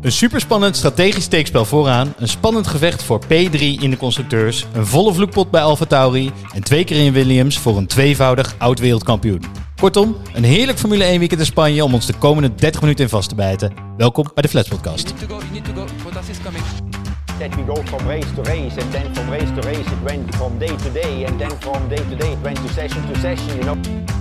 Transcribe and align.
Een 0.00 0.12
superspannend 0.12 0.76
strategisch 0.76 1.24
steekspel 1.24 1.64
vooraan, 1.64 2.14
een 2.18 2.28
spannend 2.28 2.66
gevecht 2.66 3.02
voor 3.02 3.20
P3 3.24 3.58
in 3.60 3.90
de 3.90 3.96
constructeurs, 3.96 4.66
een 4.72 4.86
volle 4.86 5.12
vloekpot 5.12 5.50
bij 5.50 5.62
Alfa 5.62 5.84
Tauri 5.84 6.30
en 6.54 6.62
twee 6.62 6.84
keer 6.84 7.04
in 7.04 7.12
Williams 7.12 7.58
voor 7.58 7.76
een 7.76 7.86
tweevoudig 7.86 8.54
oud-wereldkampioen. 8.58 9.42
Kortom, 9.80 10.16
een 10.34 10.44
heerlijk 10.44 10.78
Formule 10.78 11.04
1 11.04 11.18
weekend 11.18 11.40
in 11.40 11.46
Spanje 11.46 11.84
om 11.84 11.94
ons 11.94 12.06
de 12.06 12.14
komende 12.14 12.54
30 12.54 12.80
minuten 12.80 13.04
in 13.04 13.10
vast 13.10 13.28
te 13.28 13.34
bijten. 13.34 13.72
Welkom 13.96 14.30
bij 14.34 14.42
de 14.42 14.48
Flats 14.48 14.68
Podcast. 14.68 15.14
that 17.38 17.54
we 17.54 17.62
go 17.64 17.82
from 17.82 18.08
race 18.08 18.32
to 18.34 18.42
race 18.42 18.78
and 18.78 18.92
then 18.92 19.14
from 19.14 19.28
race 19.28 19.50
to 19.50 19.60
race 19.68 19.86
it 19.92 20.02
went 20.02 20.34
from 20.36 20.58
day 20.58 20.74
to 20.74 20.90
day 20.90 21.24
and 21.26 21.38
then 21.38 21.50
from 21.60 21.86
day 21.88 21.96
to 21.96 22.16
day 22.16 22.32
it 22.32 22.42
went 22.42 22.56
to 22.56 22.68
session 22.68 23.06
to 23.08 23.14
session 23.20 23.56
you 23.58 23.64
know 23.64 24.15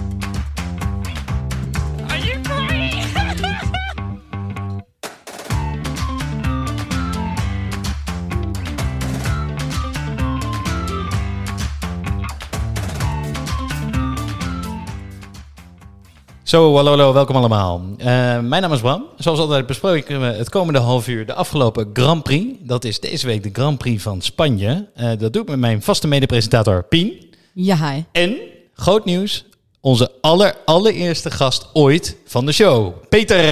Zo, 16.45 16.75
hallo, 16.75 16.89
hallo, 16.89 17.13
welkom 17.13 17.35
allemaal. 17.35 17.81
Eh, 17.97 18.05
mijn 18.39 18.61
naam 18.61 18.73
is 18.73 18.79
Bram. 18.79 19.05
Zoals 19.17 19.39
altijd 19.39 19.65
bespreken 19.65 20.19
we 20.19 20.25
het 20.25 20.49
komende 20.49 20.79
half 20.79 21.07
uur 21.07 21.25
de 21.25 21.33
afgelopen 21.33 21.89
Grand 21.93 22.23
Prix. 22.23 22.57
Dat 22.59 22.83
is 22.83 22.99
deze 22.99 23.27
week 23.27 23.43
de 23.43 23.49
Grand 23.53 23.77
Prix 23.77 24.03
van 24.03 24.21
Spanje. 24.21 24.87
Eh, 24.95 25.11
dat 25.17 25.33
doe 25.33 25.41
ik 25.41 25.47
met 25.47 25.59
mijn 25.59 25.81
vaste 25.81 26.07
medepresentator 26.07 26.83
Pien. 26.83 27.35
Ja, 27.53 27.91
hi. 27.91 28.03
En, 28.11 28.37
groot 28.73 29.05
nieuws, 29.05 29.45
onze 29.81 30.11
aller, 30.21 30.55
allereerste 30.65 31.31
gast 31.31 31.69
ooit 31.73 32.17
van 32.25 32.45
de 32.45 32.51
show, 32.51 32.93
Peter. 33.09 33.43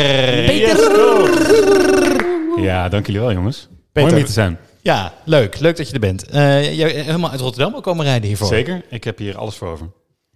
Ja, 2.61 2.89
dank 2.89 3.05
jullie 3.05 3.21
wel, 3.21 3.31
jongens. 3.31 3.67
Peter. 3.91 4.01
Mooi 4.01 4.11
om 4.11 4.15
hier 4.15 4.25
te 4.25 4.31
zijn. 4.31 4.57
Ja, 4.81 5.13
leuk. 5.25 5.59
Leuk 5.59 5.77
dat 5.77 5.87
je 5.87 5.93
er 5.93 5.99
bent. 5.99 6.27
Eh 6.27 6.77
jij 6.77 6.93
bent 6.93 7.05
helemaal 7.05 7.31
uit 7.31 7.39
Rotterdam 7.39 7.75
ook 7.75 7.83
komen 7.83 8.05
rijden 8.05 8.27
hiervoor. 8.27 8.47
Zeker, 8.47 8.81
ik 8.89 9.03
heb 9.03 9.17
hier 9.17 9.37
alles 9.37 9.55
voor 9.55 9.67
over. 9.67 9.87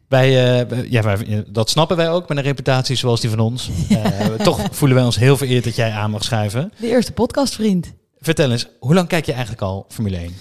Wij, 0.08 0.60
eh, 0.68 0.92
ja, 0.92 1.02
wij, 1.02 1.44
dat 1.50 1.70
snappen 1.70 1.98
wij 1.98 2.10
ook 2.12 2.28
met 2.30 2.38
een 2.38 2.44
reputatie 2.44 2.96
zoals 2.96 3.22
die 3.22 3.30
van 3.30 3.40
ons. 3.40 3.70
Eh, 3.90 4.26
toch 4.34 4.62
voelen 4.72 4.98
wij 4.98 5.06
ons 5.06 5.18
heel 5.18 5.38
vereerd 5.38 5.64
dat 5.64 5.76
jij 5.76 5.92
aan 5.92 6.12
mag 6.12 6.24
schuiven. 6.24 6.72
De 6.80 6.88
eerste 6.88 7.12
podcastvriend. 7.12 7.94
Vertel 8.20 8.52
eens, 8.52 8.68
hoe 8.80 8.94
lang 8.94 9.08
kijk 9.08 9.26
je 9.26 9.32
eigenlijk 9.32 9.62
al 9.62 9.86
Formule 9.90 10.18
1? 10.18 10.34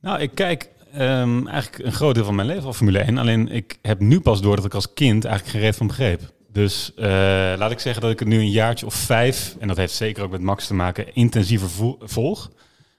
Nou, 0.00 0.20
ik 0.20 0.30
kijk 0.34 0.68
ehm, 0.92 1.46
eigenlijk 1.46 1.84
een 1.84 1.92
groot 1.92 2.14
deel 2.14 2.24
van 2.24 2.34
mijn 2.34 2.48
leven 2.48 2.64
al 2.64 2.72
Formule 2.72 2.98
1. 2.98 3.18
Alleen 3.18 3.48
ik 3.48 3.78
heb 3.82 4.00
nu 4.00 4.20
pas 4.20 4.40
door 4.40 4.56
dat 4.56 4.64
ik 4.64 4.74
als 4.74 4.92
kind 4.94 5.24
eigenlijk 5.24 5.54
geen 5.56 5.64
reet 5.64 5.76
van 5.76 5.86
begreep. 5.86 6.20
Dus 6.52 6.92
eh, 6.96 7.06
laat 7.56 7.70
ik 7.70 7.78
zeggen 7.78 8.02
dat 8.02 8.10
ik 8.10 8.18
het 8.18 8.28
nu 8.28 8.38
een 8.38 8.50
jaartje 8.50 8.86
of 8.86 8.94
vijf, 8.94 9.56
en 9.60 9.68
dat 9.68 9.76
heeft 9.76 9.94
zeker 9.94 10.22
ook 10.22 10.30
met 10.30 10.40
Max 10.40 10.66
te 10.66 10.74
maken, 10.74 11.14
intensiever 11.14 11.70
vo- 11.70 11.98
volg. 12.00 12.50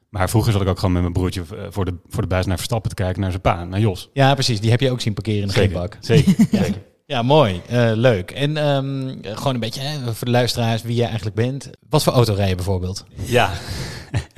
Maar 0.09 0.29
vroeger 0.29 0.51
zat 0.51 0.61
ik 0.61 0.67
ook 0.67 0.77
gewoon 0.77 0.91
met 0.93 1.01
mijn 1.01 1.13
broertje 1.13 1.41
eh, 1.41 1.65
voor, 1.69 1.85
de, 1.85 1.93
voor 2.07 2.21
de 2.21 2.27
buis 2.27 2.45
naar 2.45 2.55
Verstappen 2.57 2.89
te 2.89 2.95
kijken, 2.95 3.21
naar 3.21 3.29
zijn 3.29 3.41
pa, 3.41 3.63
naar 3.63 3.79
Jos. 3.79 4.09
Ja, 4.13 4.33
precies. 4.33 4.59
Die 4.59 4.69
heb 4.71 4.79
je 4.79 4.91
ook 4.91 5.01
zien 5.01 5.13
parkeren 5.13 5.41
in 5.41 5.47
de 5.47 5.53
Zeker, 5.53 5.97
zeker, 5.99 6.35
Ja. 6.51 6.63
zeker. 6.63 6.81
Ja, 7.05 7.21
mooi. 7.21 7.61
Eh, 7.67 7.91
leuk. 7.93 8.31
En 8.31 8.57
ehm, 8.57 9.15
gewoon 9.21 9.53
een 9.53 9.59
beetje 9.59 9.81
hè, 9.81 10.13
voor 10.13 10.25
de 10.25 10.31
luisteraars 10.31 10.81
wie 10.81 10.95
jij 10.95 11.05
eigenlijk 11.05 11.35
bent. 11.35 11.69
Wat 11.89 12.03
voor 12.03 12.13
auto 12.13 12.33
rij 12.33 12.49
je 12.49 12.55
bijvoorbeeld? 12.55 13.05
Ja. 13.23 13.51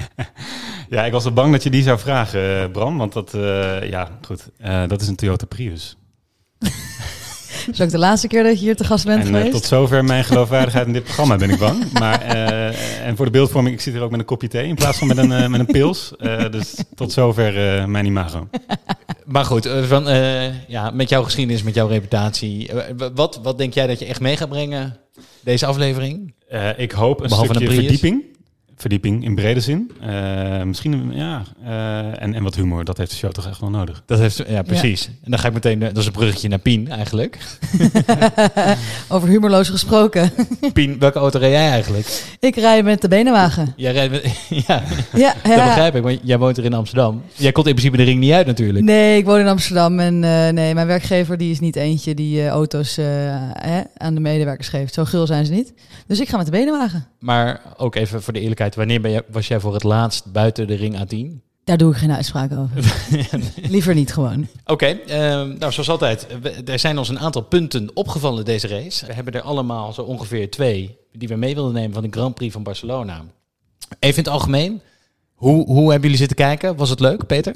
ja, 0.89 1.05
ik 1.05 1.11
was 1.11 1.25
al 1.25 1.33
bang 1.33 1.51
dat 1.51 1.63
je 1.63 1.69
die 1.69 1.83
zou 1.83 1.99
vragen, 1.99 2.61
eh, 2.61 2.71
Bram. 2.71 2.97
Want 2.97 3.13
dat, 3.13 3.31
ja, 3.89 4.09
goed. 4.21 4.49
Dat 4.87 5.01
is 5.01 5.07
een 5.07 5.15
Toyota 5.15 5.45
Prius. 5.45 5.97
Dat 7.67 7.75
is 7.75 7.81
ook 7.81 7.89
de 7.91 7.97
laatste 7.97 8.27
keer 8.27 8.43
dat 8.43 8.53
je 8.59 8.65
hier 8.65 8.75
te 8.75 8.83
gast 8.83 9.05
bent 9.05 9.25
En 9.25 9.35
eh, 9.35 9.51
tot 9.51 9.63
zover 9.65 10.03
mijn 10.03 10.23
geloofwaardigheid 10.23 10.87
in 10.87 10.93
dit 10.93 11.03
programma, 11.03 11.35
ben 11.35 11.49
ik 11.49 11.59
bang. 11.59 11.91
Maar, 11.91 12.21
eh, 12.21 13.07
en 13.07 13.15
voor 13.15 13.25
de 13.25 13.31
beeldvorming, 13.31 13.75
ik 13.75 13.81
zit 13.81 13.93
hier 13.93 14.01
ook 14.03 14.11
met 14.11 14.19
een 14.19 14.25
kopje 14.25 14.47
thee 14.47 14.67
in 14.67 14.75
plaats 14.75 14.97
van 14.97 15.07
met 15.07 15.17
een, 15.17 15.31
eh, 15.31 15.47
met 15.47 15.59
een 15.59 15.65
pils. 15.65 16.13
Eh, 16.17 16.49
dus 16.51 16.75
tot 16.95 17.11
zover 17.11 17.77
eh, 17.77 17.85
mijn 17.85 18.05
imago. 18.05 18.47
Maar 19.25 19.45
goed, 19.45 19.69
van, 19.87 20.07
eh, 20.09 20.69
ja, 20.69 20.91
met 20.91 21.09
jouw 21.09 21.23
geschiedenis, 21.23 21.63
met 21.63 21.73
jouw 21.75 21.87
reputatie. 21.87 22.69
wat, 23.15 23.39
wat 23.43 23.57
denk 23.57 23.73
jij 23.73 23.87
dat 23.87 23.99
je 23.99 24.05
echt 24.05 24.19
mee 24.19 24.37
gaat 24.37 24.49
brengen 24.49 24.97
deze 25.43 25.65
aflevering? 25.65 26.33
Eh, 26.47 26.79
ik 26.79 26.91
hoop 26.91 27.21
een 27.21 27.27
Behalve 27.27 27.53
stukje 27.53 27.67
een 27.75 27.81
verdieping. 27.81 28.23
Verdieping 28.77 29.23
in 29.23 29.35
brede 29.35 29.59
zin. 29.59 29.91
Eh, 30.01 30.63
misschien, 30.63 31.11
ja. 31.13 31.43
eh, 31.63 32.21
en, 32.21 32.33
en 32.33 32.43
wat 32.43 32.55
humor, 32.55 32.83
dat 32.83 32.97
heeft 32.97 33.11
de 33.11 33.17
show 33.17 33.31
toch 33.31 33.47
echt 33.47 33.59
wel 33.59 33.69
nodig. 33.69 34.03
Dat 34.05 34.19
heeft, 34.19 34.43
ja, 34.47 34.61
precies. 34.61 35.05
En 35.05 35.31
dan 35.31 35.39
ga 35.39 35.47
ik 35.47 35.53
meteen, 35.53 35.81
eh, 35.81 35.87
dat 35.87 35.97
is 35.97 36.05
een 36.05 36.11
bruggetje 36.11 36.47
naar 36.47 36.59
Pien 36.59 36.89
eigenlijk. 36.89 37.37
Over 39.09 39.27
humorloos 39.29 39.69
gesproken. 39.69 40.31
Pien, 40.73 40.99
welke 40.99 41.19
auto 41.19 41.39
rij 41.39 41.49
jij 41.49 41.69
eigenlijk? 41.69 42.35
ik 42.39 42.55
rij 42.55 42.83
met 42.83 43.01
de 43.01 43.07
benenwagen. 43.07 43.73
Jij 43.75 43.91
rijdt 43.91 44.11
met, 44.11 44.23
ja, 44.67 44.83
Ja, 45.13 45.33
dat 45.43 45.63
begrijp 45.63 45.95
ik, 45.95 46.03
want 46.03 46.19
jij 46.23 46.37
woont 46.37 46.57
er 46.57 46.65
in 46.65 46.73
Amsterdam. 46.73 47.21
Jij 47.35 47.51
komt 47.51 47.67
in 47.67 47.73
principe 47.73 47.97
de 47.97 48.03
ring 48.03 48.19
niet 48.19 48.31
uit 48.31 48.47
natuurlijk. 48.47 48.85
Nee, 48.85 49.17
ik 49.17 49.25
woon 49.25 49.39
in 49.39 49.47
Amsterdam 49.47 49.99
en 49.99 50.23
eh, 50.23 50.49
nee, 50.49 50.73
mijn 50.73 50.87
werkgever 50.87 51.37
die 51.37 51.51
is 51.51 51.59
niet 51.59 51.75
eentje 51.75 52.13
die 52.13 52.41
eh, 52.41 52.47
auto's 52.47 52.97
eh, 52.97 53.05
hè, 53.51 53.81
aan 53.97 54.13
de 54.13 54.19
medewerkers 54.19 54.69
geeft. 54.69 54.93
Zo 54.93 55.05
gul 55.05 55.27
zijn 55.27 55.45
ze 55.45 55.51
niet. 55.51 55.73
Dus 56.07 56.19
ik 56.19 56.29
ga 56.29 56.37
met 56.37 56.45
de 56.45 56.51
benenwagen. 56.51 57.07
Maar 57.19 57.61
ook 57.77 57.95
even 57.95 58.23
voor 58.23 58.33
de 58.33 58.39
eerlijkheid, 58.39 58.66
wanneer 58.75 59.01
ben 59.01 59.11
je, 59.11 59.23
was 59.31 59.47
jij 59.47 59.59
voor 59.59 59.73
het 59.73 59.83
laatst 59.83 60.31
buiten 60.31 60.67
de 60.67 60.75
ring 60.75 60.95
A10? 60.97 61.45
Daar 61.63 61.77
doe 61.77 61.91
ik 61.91 61.97
geen 61.97 62.11
uitspraak 62.11 62.51
over. 62.51 62.95
Liever 63.69 63.93
niet 63.95 64.13
gewoon. 64.13 64.47
Oké, 64.65 64.85
ehm, 64.85 65.57
nou 65.57 65.71
zoals 65.71 65.89
altijd, 65.89 66.27
we- 66.41 66.49
er 66.65 66.79
zijn 66.79 66.97
ons 66.97 67.09
een 67.09 67.19
aantal 67.19 67.41
punten 67.41 67.89
opgevallen 67.93 68.45
deze 68.45 68.67
race. 68.67 69.05
We 69.05 69.13
hebben 69.13 69.33
er 69.33 69.41
allemaal 69.41 69.93
zo 69.93 70.01
ongeveer 70.01 70.49
twee 70.51 70.97
die 71.11 71.27
we 71.27 71.35
mee 71.35 71.53
wilden 71.55 71.73
nemen 71.73 71.93
van 71.93 72.03
de 72.03 72.09
Grand 72.11 72.35
Prix 72.35 72.53
van 72.53 72.63
Barcelona. 72.63 73.23
Even 73.99 74.17
in 74.17 74.23
het 74.23 74.27
algemeen, 74.33 74.81
hoe, 75.33 75.65
hoe 75.65 75.81
hebben 75.83 76.01
jullie 76.01 76.17
zitten 76.17 76.37
kijken? 76.37 76.75
Was 76.75 76.89
het 76.89 76.99
leuk, 76.99 77.25
Peter? 77.25 77.55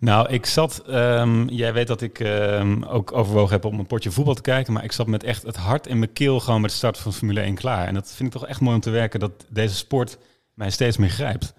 Nou, 0.00 0.28
ik 0.28 0.46
zat. 0.46 0.82
ehm, 0.88 1.48
jij 1.48 1.72
weet 1.72 1.86
dat 1.86 2.00
ik 2.00 2.20
ehm, 2.20 2.82
ook 2.82 3.12
overwogen 3.16 3.52
heb 3.52 3.64
om 3.64 3.78
een 3.78 3.86
potje 3.86 4.10
voetbal 4.10 4.34
te 4.34 4.42
kijken. 4.42 4.72
Maar 4.72 4.84
ik 4.84 4.92
zat 4.92 5.06
met 5.06 5.24
echt 5.24 5.42
het 5.42 5.56
hart 5.56 5.86
in 5.86 5.98
mijn 5.98 6.12
keel 6.12 6.40
gewoon 6.40 6.60
met 6.60 6.70
de 6.70 6.76
start 6.76 6.98
van 6.98 7.12
Formule 7.12 7.40
1 7.40 7.54
klaar. 7.54 7.86
En 7.86 7.94
dat 7.94 8.12
vind 8.14 8.34
ik 8.34 8.40
toch 8.40 8.48
echt 8.48 8.60
mooi 8.60 8.74
om 8.74 8.80
te 8.80 8.90
werken 8.90 9.20
dat 9.20 9.32
deze 9.48 9.74
sport 9.74 10.18
mij 10.62 10.70
steeds 10.70 10.96
meer 10.96 11.10
grijpt. 11.10 11.54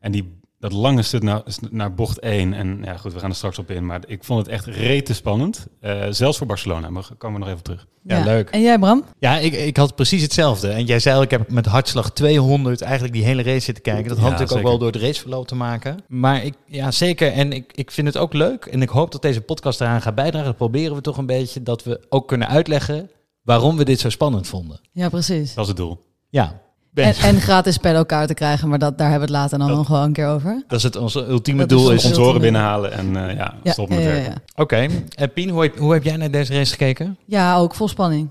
En 0.00 0.12
die, 0.12 0.38
dat 0.58 0.72
lange 0.72 1.02
stuk 1.02 1.22
naar, 1.22 1.42
naar 1.70 1.94
bocht 1.94 2.18
1. 2.18 2.52
En 2.52 2.80
ja, 2.84 2.96
goed, 2.96 3.12
we 3.12 3.18
gaan 3.18 3.30
er 3.30 3.36
straks 3.36 3.58
op 3.58 3.70
in. 3.70 3.86
Maar 3.86 4.00
ik 4.06 4.24
vond 4.24 4.38
het 4.38 4.48
echt 4.48 4.66
rete 4.66 5.14
spannend. 5.14 5.66
Eh, 5.80 6.04
zelfs 6.10 6.38
voor 6.38 6.46
Barcelona. 6.46 6.90
Maar 6.90 7.08
komen 7.18 7.38
we 7.40 7.44
nog 7.44 7.52
even 7.54 7.64
terug. 7.64 7.86
Ja, 8.02 8.24
leuk. 8.24 8.50
En 8.50 8.60
jij, 8.60 8.78
Bram? 8.78 9.04
Ja, 9.18 9.38
ik, 9.38 9.52
ik 9.52 9.76
had 9.76 9.94
precies 9.94 10.22
hetzelfde. 10.22 10.68
En 10.68 10.84
jij 10.84 10.98
zei 10.98 11.16
al, 11.16 11.22
ik 11.22 11.30
heb 11.30 11.50
met 11.50 11.66
hartslag 11.66 12.12
200 12.12 12.80
eigenlijk 12.80 13.12
die 13.12 13.24
hele 13.24 13.42
race 13.42 13.60
zitten 13.60 13.82
kijken. 13.82 14.08
Dat 14.08 14.18
had 14.18 14.26
Ja, 14.26 14.32
natuurlijk 14.32 14.58
ook 14.58 14.68
wel 14.68 14.78
door 14.78 14.92
het 14.92 15.02
raceverloop 15.02 15.46
te 15.46 15.54
maken. 15.54 15.98
Maar 16.08 16.44
ik, 16.44 16.54
ja, 16.66 16.90
zeker. 16.90 17.32
En 17.32 17.52
ik, 17.52 17.72
ik 17.74 17.90
vind 17.90 18.06
het 18.06 18.16
ook 18.16 18.32
leuk. 18.32 18.64
En 18.64 18.82
ik 18.82 18.88
hoop 18.88 19.12
dat 19.12 19.22
deze 19.22 19.40
podcast 19.40 19.80
eraan 19.80 20.02
gaat 20.02 20.14
bijdragen. 20.14 20.46
Dat 20.46 20.56
proberen 20.56 20.94
we 20.96 21.00
toch 21.00 21.16
een 21.16 21.26
beetje. 21.26 21.62
Dat 21.62 21.84
we 21.84 22.06
ook 22.08 22.28
kunnen 22.28 22.48
uitleggen 22.48 23.10
waarom 23.42 23.76
we 23.76 23.84
dit 23.84 24.00
zo 24.00 24.10
spannend 24.10 24.46
vonden. 24.46 24.80
Ja, 24.92 25.08
precies. 25.08 25.54
Dat 25.54 25.62
is 25.64 25.68
het 25.68 25.78
doel. 25.78 25.98
Ja. 26.28 26.64
En, 27.04 27.14
en 27.14 27.40
gratis 27.40 27.78
te 27.78 28.34
krijgen, 28.34 28.68
maar 28.68 28.78
dat, 28.78 28.98
daar 28.98 29.10
hebben 29.10 29.28
we 29.28 29.34
het 29.34 29.42
later 29.42 29.58
dan 29.58 29.68
Dat- 29.68 29.76
nog 29.76 29.88
wel 29.88 30.02
een 30.02 30.12
keer 30.12 30.28
over. 30.28 30.64
dat 30.66 30.78
is 30.78 30.82
het 30.84 30.96
onze 30.96 31.26
ultieme 31.26 31.60
Dat 31.60 31.68
doel. 31.68 31.84
ons 31.84 31.94
Is. 31.94 32.00
Sponsoren 32.02 32.40
binnenhalen 32.40 32.92
en 32.92 33.28
eh, 33.28 33.36
ja, 33.36 33.54
Ja, 33.62 33.72
stop 33.72 33.88
met 33.88 33.98
ja, 33.98 34.04
ja, 34.04 34.10
werken. 34.10 34.32
ja. 34.32 34.62
Oké. 34.62 34.86
En 35.14 35.32
Pien, 35.32 35.48
hoe 35.50 35.62
heb, 35.62 35.78
hoe 35.78 35.92
heb 35.92 36.02
jij 36.04 36.16
naar 36.16 36.30
deze 36.30 36.52
race 36.54 36.70
gekeken? 36.70 37.18
Ja, 37.26 37.56
ook 37.56 37.74
vol 37.74 37.88
spanning. 37.88 38.28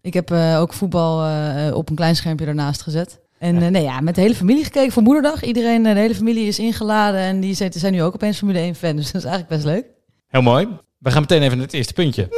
Ik 0.00 0.14
heb 0.14 0.30
eh, 0.30 0.60
ook 0.60 0.72
voetbal 0.72 1.24
eh, 1.26 1.74
op 1.76 1.88
een 1.90 1.96
klein 1.96 2.16
schermpje 2.16 2.44
daarnaast 2.46 2.82
gezet. 2.82 3.20
En 3.38 3.62
eh, 3.62 3.68
nee, 3.68 3.82
ja, 3.82 4.00
met 4.00 4.14
de 4.14 4.20
hele 4.20 4.34
familie 4.34 4.64
gekeken 4.64 4.92
voor 4.92 5.02
moederdag. 5.02 5.42
Iedereen, 5.42 5.82
de 5.82 5.88
hele 5.88 6.14
familie 6.14 6.46
is 6.46 6.58
ingeladen 6.58 7.20
en 7.20 7.40
die 7.40 7.54
zijn, 7.54 7.72
zijn 7.72 7.92
nu 7.92 8.02
ook 8.02 8.14
opeens 8.14 8.38
Formule 8.38 8.58
1 8.58 8.74
fan. 8.74 8.96
Dus 8.96 9.12
dat 9.12 9.22
is 9.22 9.28
eigenlijk 9.28 9.48
best 9.62 9.64
leuk. 9.74 9.86
Heel 10.28 10.42
mooi. 10.42 10.68
We 10.98 11.10
gaan 11.10 11.20
meteen 11.20 11.42
even 11.42 11.56
naar 11.56 11.66
het 11.66 11.74
eerste 11.74 11.92
puntje. 11.92 12.28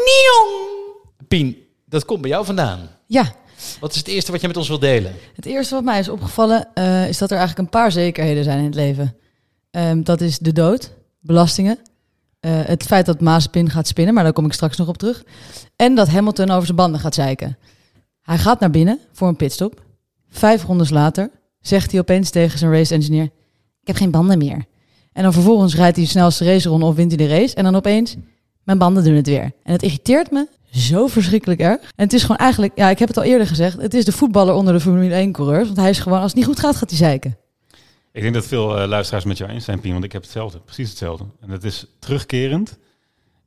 Pien, 1.28 1.56
dat 1.86 2.04
komt 2.04 2.20
bij 2.20 2.31
jou 2.31 2.44
vandaan. 2.44 2.78
Ja, 3.06 3.32
Wat 3.80 3.90
is 3.90 3.96
het 3.96 4.08
eerste 4.08 4.32
wat 4.32 4.40
je 4.40 4.46
met 4.46 4.56
ons 4.56 4.68
wilt 4.68 4.80
delen? 4.80 5.14
het 5.34 5.46
eerste 5.46 5.74
wat 5.74 5.84
mij 5.84 5.98
is 5.98 6.08
opgevallen 6.08 6.68
eh, 6.74 7.08
is 7.08 7.18
dat 7.18 7.30
er 7.30 7.36
eigenlijk 7.36 7.66
een 7.66 7.80
paar 7.80 7.92
zekerheden 7.92 8.44
zijn 8.44 8.58
in 8.58 8.64
het 8.64 8.74
leven. 8.74 9.16
Ehm, 9.70 10.03
dat 10.03 10.20
is 10.20 10.38
de 10.38 10.53
dood, 10.53 10.92
belastingen, 11.20 11.78
eh, 12.41 12.50
het 12.64 12.82
feit 12.82 13.06
dat 13.06 13.20
Mazepin 13.20 13.70
gaat 13.70 13.86
spinnen, 13.86 14.14
maar 14.14 14.24
daar 14.24 14.32
kom 14.32 14.47
ik 14.47 14.53
straks 14.53 14.76
nog 14.76 14.88
op 14.88 14.98
terug. 14.98 15.24
En 15.76 15.94
dat 15.94 16.08
Hamilton 16.08 16.50
over 16.50 16.64
zijn 16.64 16.76
banden 16.76 17.00
gaat 17.00 17.14
zeiken. 17.14 17.58
Hij 18.22 18.38
gaat 18.38 18.60
naar 18.60 18.70
binnen 18.70 19.00
voor 19.12 19.28
een 19.28 19.36
pitstop. 19.36 19.82
Vijf 20.28 20.64
rondes 20.64 20.91
later 20.91 21.30
zegt 21.60 21.91
hij 21.91 22.00
opeens 22.00 22.30
tegen 22.30 22.59
zijn 22.59 22.72
race 22.72 22.94
engineer: 22.94 23.24
Ik 23.80 23.86
heb 23.86 23.97
geen 23.97 24.10
banden 24.10 24.38
meer. 24.38 24.64
En 25.12 25.22
dan 25.22 25.32
vervolgens 25.32 25.74
rijdt 25.74 25.97
hij 25.97 26.04
de 26.04 26.10
snelste 26.10 26.44
raceronde 26.44 26.86
of 26.86 26.94
wint 26.94 27.14
hij 27.16 27.26
de 27.26 27.34
race. 27.34 27.54
En 27.54 27.64
dan 27.64 27.76
opeens, 27.76 28.16
mijn 28.62 28.78
banden 28.78 29.04
doen 29.04 29.14
het 29.14 29.26
weer. 29.26 29.52
En 29.62 29.72
het 29.72 29.82
irriteert 29.82 30.30
me 30.30 30.48
zo 30.76 31.06
verschrikkelijk 31.06 31.60
erg. 31.60 31.80
En 31.80 32.04
het 32.04 32.12
is 32.12 32.20
gewoon 32.20 32.36
eigenlijk, 32.36 32.72
ja, 32.74 32.90
ik 32.90 32.98
heb 32.98 33.08
het 33.08 33.16
al 33.16 33.22
eerder 33.22 33.46
gezegd, 33.46 33.80
het 33.80 33.94
is 33.94 34.04
de 34.04 34.12
voetballer 34.12 34.54
onder 34.54 34.72
de 34.72 34.80
Formule 34.80 35.14
1 35.14 35.32
coureurs. 35.32 35.66
Want 35.66 35.78
hij 35.78 35.90
is 35.90 35.98
gewoon, 35.98 36.18
als 36.18 36.26
het 36.26 36.36
niet 36.36 36.44
goed 36.44 36.60
gaat, 36.60 36.76
gaat 36.76 36.90
hij 36.90 36.98
zeiken. 36.98 37.36
Ik 38.12 38.22
denk 38.22 38.34
dat 38.34 38.46
veel 38.46 38.78
eh, 38.78 38.88
luisteraars 38.88 39.24
met 39.24 39.38
jou 39.38 39.50
eens 39.50 39.64
zijn, 39.64 39.80
Pien, 39.80 39.92
want 39.92 40.04
ik 40.04 40.12
heb 40.12 40.22
hetzelfde, 40.22 40.58
precies 40.58 40.88
hetzelfde. 40.88 41.24
En 41.40 41.50
het 41.50 41.64
is 41.64 41.86
terugkerend. 41.98 42.78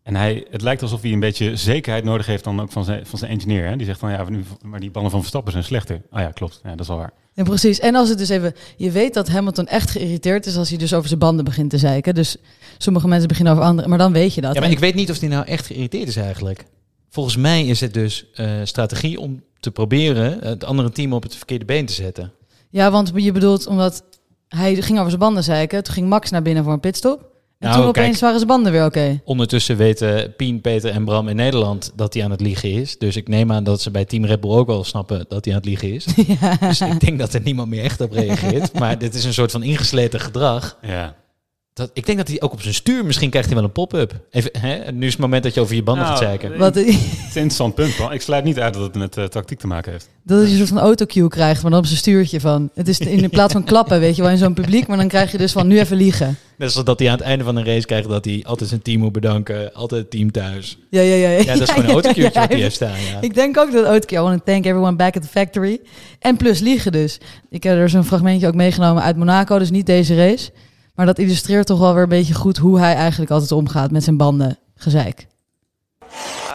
En 0.04 0.16
hij, 0.16 0.46
het 0.50 0.62
lijkt 0.62 0.82
alsof 0.82 1.02
hij 1.02 1.12
een 1.12 1.20
beetje 1.20 1.56
zekerheid 1.56 2.04
nodig 2.04 2.26
heeft 2.26 2.44
dan 2.44 2.62
ook 2.62 2.72
van 2.72 2.84
zijn, 2.84 3.06
van 3.06 3.20
zijn 3.20 3.32
engineer. 3.32 3.66
Hè? 3.66 3.76
Die 3.76 3.86
zegt 3.86 4.00
van 4.00 4.12
ja, 4.12 4.30
nu, 4.30 4.44
maar 4.62 4.80
die 4.80 4.92
banden 4.92 5.12
van 5.12 5.20
Verstappen 5.20 5.52
zijn 5.52 5.64
slechter. 5.64 6.02
Ah 6.10 6.22
ja, 6.22 6.32
klopt. 6.32 6.60
Ja, 6.64 6.70
dat 6.70 6.80
is 6.80 6.88
wel 6.88 6.98
waar. 6.98 7.14
Ja, 7.34 7.44
precies. 7.44 7.80
En 7.80 7.96
als 7.96 8.10
het 8.10 8.18
dus 8.18 8.30
even... 8.30 8.54
Je 8.78 8.92
weet 8.92 9.14
dat 9.14 9.28
Hamilton 9.28 9.68
echt 9.68 9.90
geïrriteerd 9.90 10.46
is 10.46 10.58
als 10.58 10.70
hij 10.70 10.78
dus 10.78 10.94
over 10.94 11.08
zijn 11.08 11.20
banden 11.20 11.46
begint 11.46 11.70
te 11.70 11.78
zeiken. 11.78 12.16
Dus 12.16 12.38
sommige 12.78 13.08
mensen 13.08 13.28
beginnen 13.28 13.54
over 13.54 13.66
andere... 13.66 13.88
Maar 13.88 13.98
dan 13.98 14.14
weet 14.14 14.34
je 14.34 14.42
dat. 14.42 14.54
Ja, 14.54 14.60
maar 14.60 14.72
ik 14.72 14.80
weet 14.80 14.96
niet 14.96 15.10
of 15.10 15.20
die 15.20 15.30
nou 15.30 15.46
echt 15.46 15.66
geïrriteerd 15.66 16.08
is 16.08 16.16
eigenlijk. 16.16 16.66
Volgens 17.10 17.36
mij 17.36 17.66
is 17.66 17.80
het 17.80 17.94
dus 17.94 18.26
eh, 18.34 18.52
strategie 18.64 19.20
om 19.20 19.44
te 19.60 19.72
proberen 19.72 20.40
het 20.42 20.64
andere 20.64 20.90
team 20.90 21.14
op 21.14 21.24
het 21.24 21.36
verkeerde 21.36 21.66
been 21.66 21.86
te 21.86 21.94
zetten. 21.94 22.32
Ja, 22.70 22.92
want 22.92 23.12
je 23.16 23.32
bedoelt 23.32 23.68
omdat 23.68 24.04
hij 24.48 24.76
ging 24.76 24.98
over 24.98 25.10
zijn 25.10 25.22
banden 25.22 25.44
zeiken. 25.44 25.84
Toen 25.84 25.94
ging 25.94 26.08
Max 26.10 26.30
naar 26.30 26.42
binnen 26.42 26.64
voor 26.64 26.74
een 26.74 26.80
pitstop. 26.80 27.20
En 27.60 27.68
Nou, 27.70 27.82
toen 27.84 27.92
kijk. 27.92 28.06
opeens 28.06 28.22
waren 28.22 28.36
zijn 28.36 28.48
banden 28.50 28.72
weer 28.72 28.86
oké. 28.86 29.22
Ondertussen 29.24 29.78
weten 29.78 30.34
Pien, 30.36 30.62
Peter 30.62 30.92
en 30.92 31.06
Bram 31.06 31.28
in 31.28 31.36
Nederland 31.36 31.92
dat 31.96 32.14
hij 32.14 32.24
aan 32.24 32.32
het 32.32 32.42
liegen 32.42 32.72
is. 32.72 32.98
Dus 32.98 33.16
ik 33.16 33.28
neem 33.28 33.52
aan 33.52 33.64
dat 33.64 33.82
ze 33.82 33.92
bij 33.92 34.06
Team 34.06 34.26
Red 34.26 34.40
Bull 34.40 34.52
ook 34.52 34.68
wel 34.68 34.84
snappen 34.84 35.26
dat 35.28 35.46
hij 35.46 35.54
aan 35.54 35.60
het 35.60 35.70
liegen 35.70 35.94
is. 35.94 36.06
Dus 36.60 36.82
ik 36.82 37.00
denk 37.00 37.20
dat 37.20 37.34
er 37.34 37.42
niemand 37.42 37.70
meer 37.70 37.84
echt 37.84 38.02
op 38.02 38.12
reageert. 38.12 38.74
Maar 38.80 38.98
dit 38.98 39.16
is 39.16 39.24
een 39.24 39.34
soort 39.34 39.52
van 39.52 39.64
ingesleten 39.64 40.20
gedrag. 40.20 40.78
Ja. 40.82 41.16
Dat, 41.74 41.90
ik 41.94 42.06
denk 42.06 42.18
dat 42.18 42.28
hij 42.28 42.42
ook 42.42 42.52
op 42.52 42.62
zijn 42.62 42.74
stuur, 42.74 43.06
misschien 43.06 43.30
krijgt 43.30 43.48
hij 43.48 43.58
wel 43.58 43.66
een 43.66 43.72
pop-up. 43.72 44.14
Even, 44.32 44.52
hè? 44.60 44.92
Nu 44.92 45.06
is 45.06 45.12
het 45.12 45.22
moment 45.22 45.44
dat 45.44 45.54
je 45.54 45.62
over 45.62 45.76
je 45.76 45.84
banden 45.84 46.04
Nou, 46.04 46.18
gaat 46.18 46.28
zeiken. 46.28 46.58
Wat, 46.58 46.76
Het 46.76 46.86
is 46.86 46.96
een 46.96 47.26
interessant 47.26 47.76
punt. 47.76 47.94
Ik 48.12 48.22
sluit 48.22 48.44
niet 48.44 48.60
uit 48.60 48.74
dat 48.74 48.84
het 48.84 48.96
met 48.96 49.18
eh, 49.18 49.24
tactiek 49.24 49.60
te 49.60 49.68
maken 49.68 49.92
heeft. 49.92 50.10
dat 50.24 50.46
je 50.46 50.52
een 50.52 50.58
soort 50.58 50.70
van 50.70 50.78
autocue 50.80 51.28
krijgt, 51.28 51.62
maar 51.62 51.72
dan 51.72 51.80
op 51.80 51.86
zijn 51.86 51.98
stuurtje 51.98 52.40
van. 52.40 52.70
Het 52.74 52.88
is 52.88 53.00
in 53.00 53.30
plaats 53.30 53.54
van 53.54 53.64
klappen, 53.64 54.00
weet 54.00 54.16
je 54.16 54.22
wel, 54.22 54.32
in 54.32 54.38
zo'n 54.38 54.54
publiek. 54.54 54.88
Maar 54.88 54.98
dan 54.98 55.08
krijg 55.08 55.32
je 55.32 55.38
dus 55.38 55.52
van 55.52 55.68
nu 55.68 55.80
even 55.80 55.98
liegen. 55.98 56.38
Net 56.58 56.72
zoals 56.72 56.86
dat 56.86 57.00
hij 57.00 57.08
aan 57.10 57.18
het 57.18 57.26
einde 57.26 57.44
van 57.44 57.56
een 57.56 57.66
race 57.66 57.86
krijgt 57.86 58.10
dat 58.10 58.26
hij 58.26 58.44
altijd 58.44 58.70
zijn 58.70 58.82
team 58.82 59.00
moet 59.00 59.12
bedanken. 59.12 59.74
Altijd 59.74 60.02
het 60.02 60.12
team 60.12 60.32
thuis. 60.32 60.78
Ja, 60.90 61.02
ja, 61.02 61.16
ja. 61.16 61.30
Ja, 61.30 61.44
dat 61.54 61.62
is 61.62 61.70
gewoon 61.70 61.84
een 61.84 61.92
autocue 62.02 62.24
wat 62.24 62.34
hij 62.34 62.46
hij 62.50 62.60
heeft 62.60 62.76
staan. 62.76 63.02
Ja. 63.12 63.22
Ik 63.22 63.34
denk 63.34 63.58
ook 63.58 63.72
dat 63.72 63.86
autocue. 63.86 64.20
I 64.20 64.22
want 64.22 64.38
to 64.38 64.52
thank 64.52 64.66
everyone 64.66 64.96
back 64.96 65.16
at 65.16 65.22
the 65.22 65.28
factory. 65.28 65.80
En 66.20 66.38
plus 66.38 66.60
liegen 66.60 66.92
dus. 66.92 67.18
Ik 67.50 67.64
heb 67.64 67.78
er 67.78 67.90
zo'n 67.90 68.04
fragmentje 68.04 68.48
ook 68.48 68.56
meegenomen 68.56 69.04
uit 69.04 69.18
Monaco, 69.18 69.60
dus 69.60 69.70
niet 69.70 69.86
deze 69.86 70.16
race. 70.16 70.52
Maar 71.00 71.08
dat 71.08 71.20
illustreert 71.20 71.66
toch 71.66 71.80
wel 71.80 71.94
weer 71.94 72.04
een 72.04 72.10
beetje 72.10 72.34
goed 72.34 72.58
hoe 72.58 72.80
hij 72.80 72.96
eigenlijk 72.96 73.32
altijd 73.32 73.52
omgaat 73.52 73.92
met 73.92 74.04
zijn 74.04 74.18
banden 74.18 74.58
gezeik. 74.76 75.20
I 75.20 75.26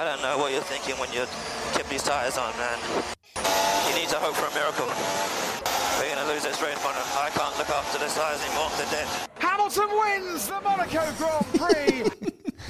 don't 0.08 0.20
know 0.26 0.36
what 0.42 0.50
you're 0.54 0.68
thinking 0.72 0.96
when 1.02 1.12
you 1.16 1.26
keep 1.74 1.86
these 1.88 2.04
tires 2.10 2.36
on, 2.44 2.52
man. 2.64 2.78
You 3.86 3.92
need 3.98 4.08
to 4.14 4.18
hope 4.24 4.36
for 4.40 4.48
a 4.52 4.54
miracle. 4.60 4.88
We're 5.98 6.16
to 6.22 6.26
lose 6.32 6.44
this 6.48 6.58
race, 6.66 6.80
man. 6.84 6.94
I 7.26 7.30
can't 7.38 7.54
look 7.60 7.70
after 7.80 7.98
the 8.04 8.10
tires 8.18 8.40
anymore. 8.44 8.70
They're 8.78 8.92
dead. 8.96 9.08
Hamilton 9.46 9.90
wins 10.02 10.42
the 10.50 10.58
Monaco 10.66 11.02
Grand 11.20 11.46
Prix. 11.58 12.10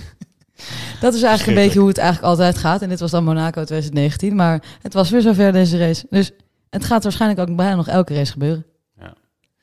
Dat 1.05 1.15
is 1.15 1.23
eigenlijk 1.23 1.59
een 1.59 1.65
beetje 1.65 1.79
hoe 1.79 1.89
het 1.89 1.99
eigenlijk 1.99 2.29
altijd 2.29 2.59
gaat. 2.59 2.83
En 2.83 2.89
dit 2.89 3.01
was 3.01 3.11
dan 3.11 3.25
Monaco 3.25 3.65
2019. 3.65 4.37
Maar 4.37 4.63
het 4.83 4.95
was 4.95 5.11
weer 5.11 5.21
zover 5.21 5.53
deze 5.53 5.79
race. 5.79 6.07
Dus 6.11 6.31
het 6.71 6.85
gaat 6.85 7.03
waarschijnlijk 7.03 7.41
ook 7.41 7.57
bijna 7.57 7.75
nog 7.75 7.89
elke 7.89 8.15
race 8.15 8.33
gebeuren. 8.33 8.74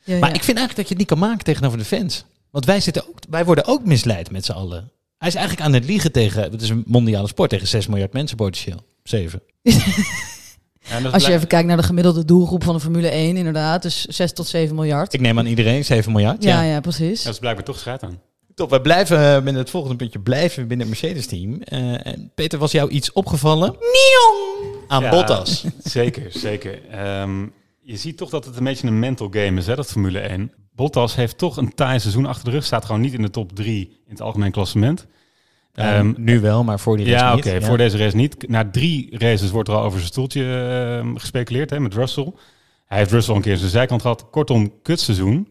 Ja. 0.04 0.20
Maar 0.20 0.30
ja. 0.30 0.36
ik 0.36 0.44
vind 0.44 0.58
eigenlijk 0.58 0.76
dat 0.76 0.88
je 0.88 0.90
het 0.90 0.98
niet 0.98 1.08
kan 1.08 1.30
maken 1.30 1.44
tegenover 1.44 1.78
de 1.78 1.86
fans. 1.86 2.26
Want 2.52 2.66
wij, 2.66 2.80
zitten 2.80 3.08
ook, 3.08 3.18
wij 3.30 3.46
worden 3.46 3.66
ook 3.66 3.86
misleid 3.86 4.32
met 4.32 4.46
z'n 4.46 4.52
allen. 4.52 4.92
Hij 5.18 5.28
is 5.28 5.36
eigenlijk 5.36 5.66
aan 5.68 5.74
het 5.74 5.86
liegen 5.86 6.12
tegen... 6.12 6.42
Het 6.52 6.62
is 6.62 6.70
een 6.70 6.84
mondiale 6.88 7.28
sport 7.28 7.50
tegen 7.50 7.68
6 7.68 7.88
miljard 7.88 8.14
mensen 8.14 8.38
potentieel. 8.38 8.86
7. 9.04 9.42
Ja, 10.90 10.96
en 10.98 11.04
dat 11.04 11.14
Als 11.14 11.26
je 11.26 11.34
even 11.34 11.48
kijkt 11.48 11.68
naar 11.68 11.78
de 11.78 11.84
gemiddelde 11.84 12.26
doelgroep 12.26 12.64
van 12.64 12.74
de 12.76 12.80
Formule 12.80 13.08
1, 13.08 13.38
inderdaad. 13.38 13.82
Dus 13.82 14.06
6 14.06 14.34
tot 14.34 14.48
7 14.48 14.76
miljard. 14.76 15.14
Ik 15.14 15.20
neem 15.20 15.40
aan 15.40 15.46
iedereen 15.46 15.86
7 15.86 16.12
miljard. 16.12 16.44
Ja, 16.44 16.62
Ja, 16.64 16.72
ja, 16.72 16.80
precies. 16.80 17.24
dat 17.24 17.34
is 17.34 17.40
blijkbaar 17.40 17.66
toch 17.66 17.80
schijt 17.80 18.04
aan. 18.04 18.20
Top, 18.56 18.70
we 18.70 18.82
blijven 18.82 19.36
eh, 19.36 19.44
met 19.44 19.56
het 19.56 19.70
volgende 19.70 19.96
puntje 19.96 20.20
blijven 20.20 20.68
binnen 20.68 20.88
het 20.88 21.02
Mercedes-team. 21.02 21.62
Eh, 21.62 22.06
en 22.06 22.32
Peter, 22.36 22.60
was 22.60 22.72
jou 22.72 22.90
iets 22.90 23.12
opgevallen? 23.12 23.70
Nieuw! 23.80 24.62
Aan 24.88 25.04
Ja, 25.04 25.10
Bottas. 25.10 25.66
Zeker, 25.84 26.26
zeker. 26.30 26.90
Ehm, 26.90 27.48
je 27.82 27.98
ziet 27.98 28.18
toch 28.18 28.30
dat 28.30 28.46
het 28.46 28.58
een 28.58 28.64
beetje 28.64 28.88
een 28.88 29.00
mental 29.00 29.28
game 29.32 29.58
is, 29.58 29.68
hè, 29.68 29.76
dat 29.76 29.92
Formule 29.92 30.20
1. 30.20 30.52
Bottas 30.76 31.16
heeft 31.16 31.38
toch 31.38 31.58
een 31.58 31.74
taai 31.74 32.00
seizoen 32.00 32.26
achter 32.26 32.46
de 32.46 32.52
rug. 32.52 32.66
Staat 32.66 32.86
gewoon 32.86 33.02
niet 33.02 33.14
in 33.14 33.22
de 33.22 33.30
top 33.30 33.56
3 33.56 33.88
in 34.06 34.12
het 34.12 34.22
algemeen 34.22 34.52
klassement. 34.52 35.08
Ehm, 35.74 36.14
nu 36.18 36.40
wel, 36.40 36.64
maar 36.64 36.80
voor 36.80 36.98
die 36.98 37.06
race 37.06 37.18
ja, 37.18 37.36
niet. 37.36 37.46
oké. 37.46 37.62
Voor 37.62 37.78
deze 37.78 37.98
race 37.98 38.16
niet. 38.16 38.48
Na 38.48 38.70
drie 38.70 39.18
races 39.18 39.52
wordt 39.52 39.70
er 39.70 39.76
al 39.76 39.84
over 39.84 40.00
zijn 40.00 40.12
stoeltje 40.12 40.44
ehm, 40.44 41.16
gespeculeerd 41.16 41.70
hè, 41.70 41.80
met 41.80 41.94
Russell. 41.94 42.34
Hij 42.86 42.98
heeft 42.98 43.12
Russell 43.12 43.36
een 43.36 43.42
keer 43.42 43.58
zijn 43.58 43.70
zijkant 43.70 44.02
gehad. 44.02 44.30
Kortom, 44.30 44.82
kutseizoen. 44.82 45.48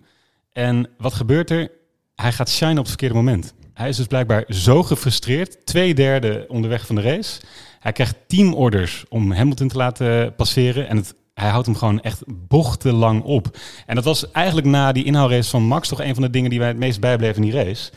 En 0.53 0.91
wat 0.99 1.15
gebeurt 1.15 1.50
er? 1.50 1.71
Hij 2.15 2.33
gaat 2.33 2.50
shine 2.50 2.71
op 2.71 2.76
het 2.76 2.88
verkeerde 2.88 3.15
moment. 3.15 3.55
Hij 3.75 3.88
is 3.88 3.97
dus 3.97 4.06
blijkbaar 4.06 4.44
zo 4.49 4.83
gefrustreerd. 4.83 5.67
Twee 5.67 5.94
derde 5.94 6.44
onderweg 6.49 6.87
van 6.87 6.94
de 6.94 7.00
race. 7.00 7.41
Hij 7.79 7.93
krijgt 7.93 8.17
teamorders 8.26 9.05
om 9.09 9.33
Hamilton 9.33 9.69
te 9.69 9.76
laten 9.76 10.35
passeren. 10.35 10.88
En 10.88 10.97
het, 10.97 11.15
hij 11.40 11.50
houdt 11.50 11.66
hem 11.66 11.76
gewoon 11.76 12.00
echt 12.00 12.22
bochtenlang 12.48 13.22
op. 13.22 13.58
En 13.87 13.94
dat 13.94 14.04
was 14.04 14.31
eigenlijk 14.31 14.66
na 14.66 14.92
die 14.92 15.04
inhaalrace 15.04 15.50
van 15.50 15.62
Max 15.62 15.88
toch 15.88 16.00
een 16.00 16.14
van 16.14 16.22
de 16.22 16.31
dingen 16.31 16.50
die 16.50 16.58
wij 16.58 16.69
het 16.69 16.76
meest 16.76 17.00
bijbleven 17.00 17.42
in 17.44 17.50
die 17.50 17.64
race. 17.64 17.90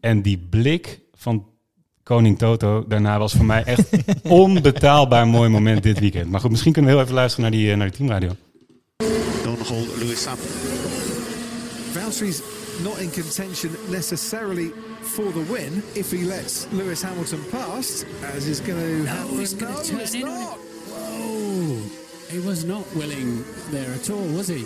En 0.00 0.22
die 0.22 0.38
blik 0.50 1.00
van 1.14 1.46
Koning 2.02 2.38
Toto 2.38 2.84
daarna 2.86 3.18
was 3.18 3.32
voor 3.32 3.44
mij 3.44 3.62
echt 3.64 3.88
onbetaalbaar 4.22 5.26
mooi 5.26 5.48
moment 5.48 5.82
dit 5.82 5.98
weekend. 5.98 6.30
Maar 6.30 6.40
goed, 6.40 6.50
misschien 6.50 6.72
kunnen 6.72 6.90
we 6.90 6.96
heel 6.96 7.06
even 7.06 7.18
luisteren 7.18 7.50
naar 7.50 7.58
die, 7.58 7.70
eh, 7.70 7.76
naar 7.76 7.86
die 7.86 7.96
teamradio. 7.96 8.30
Donegal, 9.44 9.86
Lewis 9.98 10.24
Hamilton. 10.24 10.52
Valtteri's 11.92 12.42
not 12.82 12.98
in 12.98 13.10
contention 13.10 13.70
necessarily 13.88 14.72
for 15.02 15.32
the 15.32 15.44
win 15.52 15.82
if 15.92 16.10
he 16.10 16.24
lets 16.24 16.66
Lewis 16.70 17.02
Hamilton 17.02 17.40
pass, 17.50 18.04
as 18.36 18.44
is 18.46 18.60
going 18.60 18.78
to 18.78 19.10
happen. 19.10 19.38
he's 19.38 19.54
gonna 19.54 19.74
No, 19.74 19.82
turn 19.82 20.00
it's 20.00 20.14
in 20.14 20.22
on 20.22 20.40
not. 20.40 20.58
Whoa! 20.88 22.07
He 22.30 22.40
was 22.40 22.64
not 22.64 22.84
willing 22.94 23.42
there 23.70 23.90
at 23.94 24.10
all, 24.10 24.26
was 24.36 24.48
he? 24.48 24.64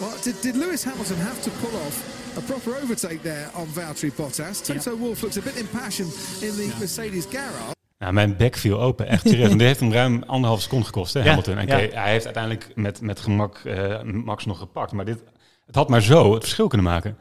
Well, 0.00 0.16
did, 0.22 0.40
did 0.40 0.56
Lewis 0.56 0.84
Hamilton 0.84 1.16
have 1.16 1.42
to 1.42 1.50
pull 1.50 1.76
off 1.80 2.36
a 2.36 2.40
proper 2.40 2.74
overtake 2.82 3.22
there 3.22 3.50
on 3.54 3.66
Valtteri 3.66 4.10
Bottas? 4.10 4.62
Toto 4.64 4.96
Wolff 4.96 5.22
looked 5.22 5.36
a 5.36 5.42
bit 5.42 5.56
impassioned 5.56 6.12
in 6.40 6.56
the 6.56 6.74
Mercedes 6.78 7.26
garage. 7.26 7.74
Nou, 7.98 8.12
mijn 8.12 8.36
bek 8.36 8.56
viel 8.56 8.80
open, 8.80 9.06
echt 9.06 9.28
serieus. 9.28 9.50
En 9.52 9.58
dit 9.58 9.66
heeft 9.66 9.80
hem 9.80 9.92
ruim 9.92 10.22
anderhalf 10.26 10.62
seconde 10.62 10.84
gekost, 10.84 11.14
hè, 11.14 11.20
Ja, 11.20 11.26
Hamilton. 11.26 11.56
En 11.56 11.66
ja. 11.66 11.74
hij 11.74 12.10
heeft 12.10 12.24
uiteindelijk 12.24 12.72
met, 12.74 13.00
met 13.00 13.20
gemak 13.20 13.58
eh, 13.64 14.02
Max 14.02 14.44
nog 14.44 14.58
gepakt. 14.58 14.92
Maar 14.92 15.04
dit, 15.04 15.22
het 15.66 15.74
had 15.74 15.88
maar 15.88 16.02
zo 16.02 16.32
het 16.34 16.42
verschil 16.42 16.68
kunnen 16.68 16.86
maken. 16.86 17.18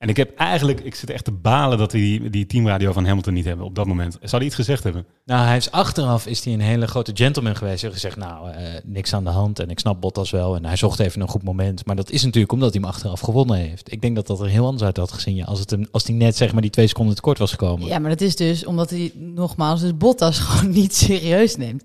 En 0.00 0.08
ik 0.08 0.16
heb 0.16 0.36
eigenlijk, 0.36 0.80
ik 0.80 0.94
zit 0.94 1.10
echt 1.10 1.24
te 1.24 1.32
balen 1.32 1.78
dat 1.78 1.92
we 1.92 1.98
die, 1.98 2.30
die 2.30 2.46
teamradio 2.46 2.92
van 2.92 3.06
Hamilton 3.06 3.34
niet 3.34 3.44
hebben 3.44 3.66
op 3.66 3.74
dat 3.74 3.86
moment. 3.86 4.12
Zou 4.12 4.36
hij 4.36 4.44
iets 4.44 4.54
gezegd 4.54 4.84
hebben? 4.84 5.06
Nou, 5.24 5.46
hij 5.46 5.56
is 5.56 5.70
achteraf 5.70 6.26
is 6.26 6.44
hij 6.44 6.52
een 6.52 6.60
hele 6.60 6.86
grote 6.86 7.10
gentleman 7.14 7.56
geweest. 7.56 7.80
Hij 7.80 7.90
heeft 7.90 8.02
gezegd, 8.02 8.28
nou, 8.28 8.50
eh, 8.50 8.64
niks 8.84 9.14
aan 9.14 9.24
de 9.24 9.30
hand 9.30 9.58
en 9.58 9.70
ik 9.70 9.78
snap 9.78 10.00
Bottas 10.00 10.30
wel. 10.30 10.56
En 10.56 10.64
hij 10.64 10.76
zocht 10.76 10.98
even 10.98 11.20
een 11.20 11.28
goed 11.28 11.42
moment. 11.42 11.86
Maar 11.86 11.96
dat 11.96 12.10
is 12.10 12.24
natuurlijk 12.24 12.52
omdat 12.52 12.72
hij 12.72 12.80
hem 12.80 12.90
achteraf 12.90 13.20
gewonnen 13.20 13.56
heeft. 13.56 13.92
Ik 13.92 14.00
denk 14.00 14.16
dat 14.16 14.26
dat 14.26 14.40
er 14.40 14.48
heel 14.48 14.64
anders 14.64 14.82
uit 14.82 14.96
had 14.96 15.12
gezien. 15.12 15.34
Ja, 15.34 15.44
als, 15.44 15.58
het 15.58 15.70
hem, 15.70 15.86
als 15.90 16.04
hij 16.04 16.14
net 16.14 16.36
zeg 16.36 16.52
maar 16.52 16.62
die 16.62 16.70
twee 16.70 16.86
seconden 16.86 17.14
tekort 17.14 17.38
was 17.38 17.50
gekomen. 17.50 17.86
Ja, 17.86 17.98
maar 17.98 18.10
dat 18.10 18.20
is 18.20 18.36
dus 18.36 18.64
omdat 18.64 18.90
hij 18.90 19.12
nogmaals 19.14 19.80
dus 19.80 19.96
Bottas 19.96 20.38
gewoon 20.48 20.72
niet 20.72 20.96
serieus 20.96 21.56
neemt. 21.56 21.84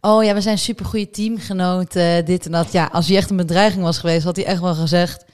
Oh 0.00 0.24
ja, 0.24 0.34
we 0.34 0.40
zijn 0.40 0.58
supergoeie 0.58 1.10
teamgenoten, 1.10 2.24
dit 2.24 2.46
en 2.46 2.52
dat. 2.52 2.72
Ja, 2.72 2.88
als 2.92 3.08
hij 3.08 3.16
echt 3.16 3.30
een 3.30 3.36
bedreiging 3.36 3.82
was 3.82 3.98
geweest, 3.98 4.24
had 4.24 4.36
hij 4.36 4.44
echt 4.44 4.60
wel 4.60 4.74
gezegd... 4.74 5.24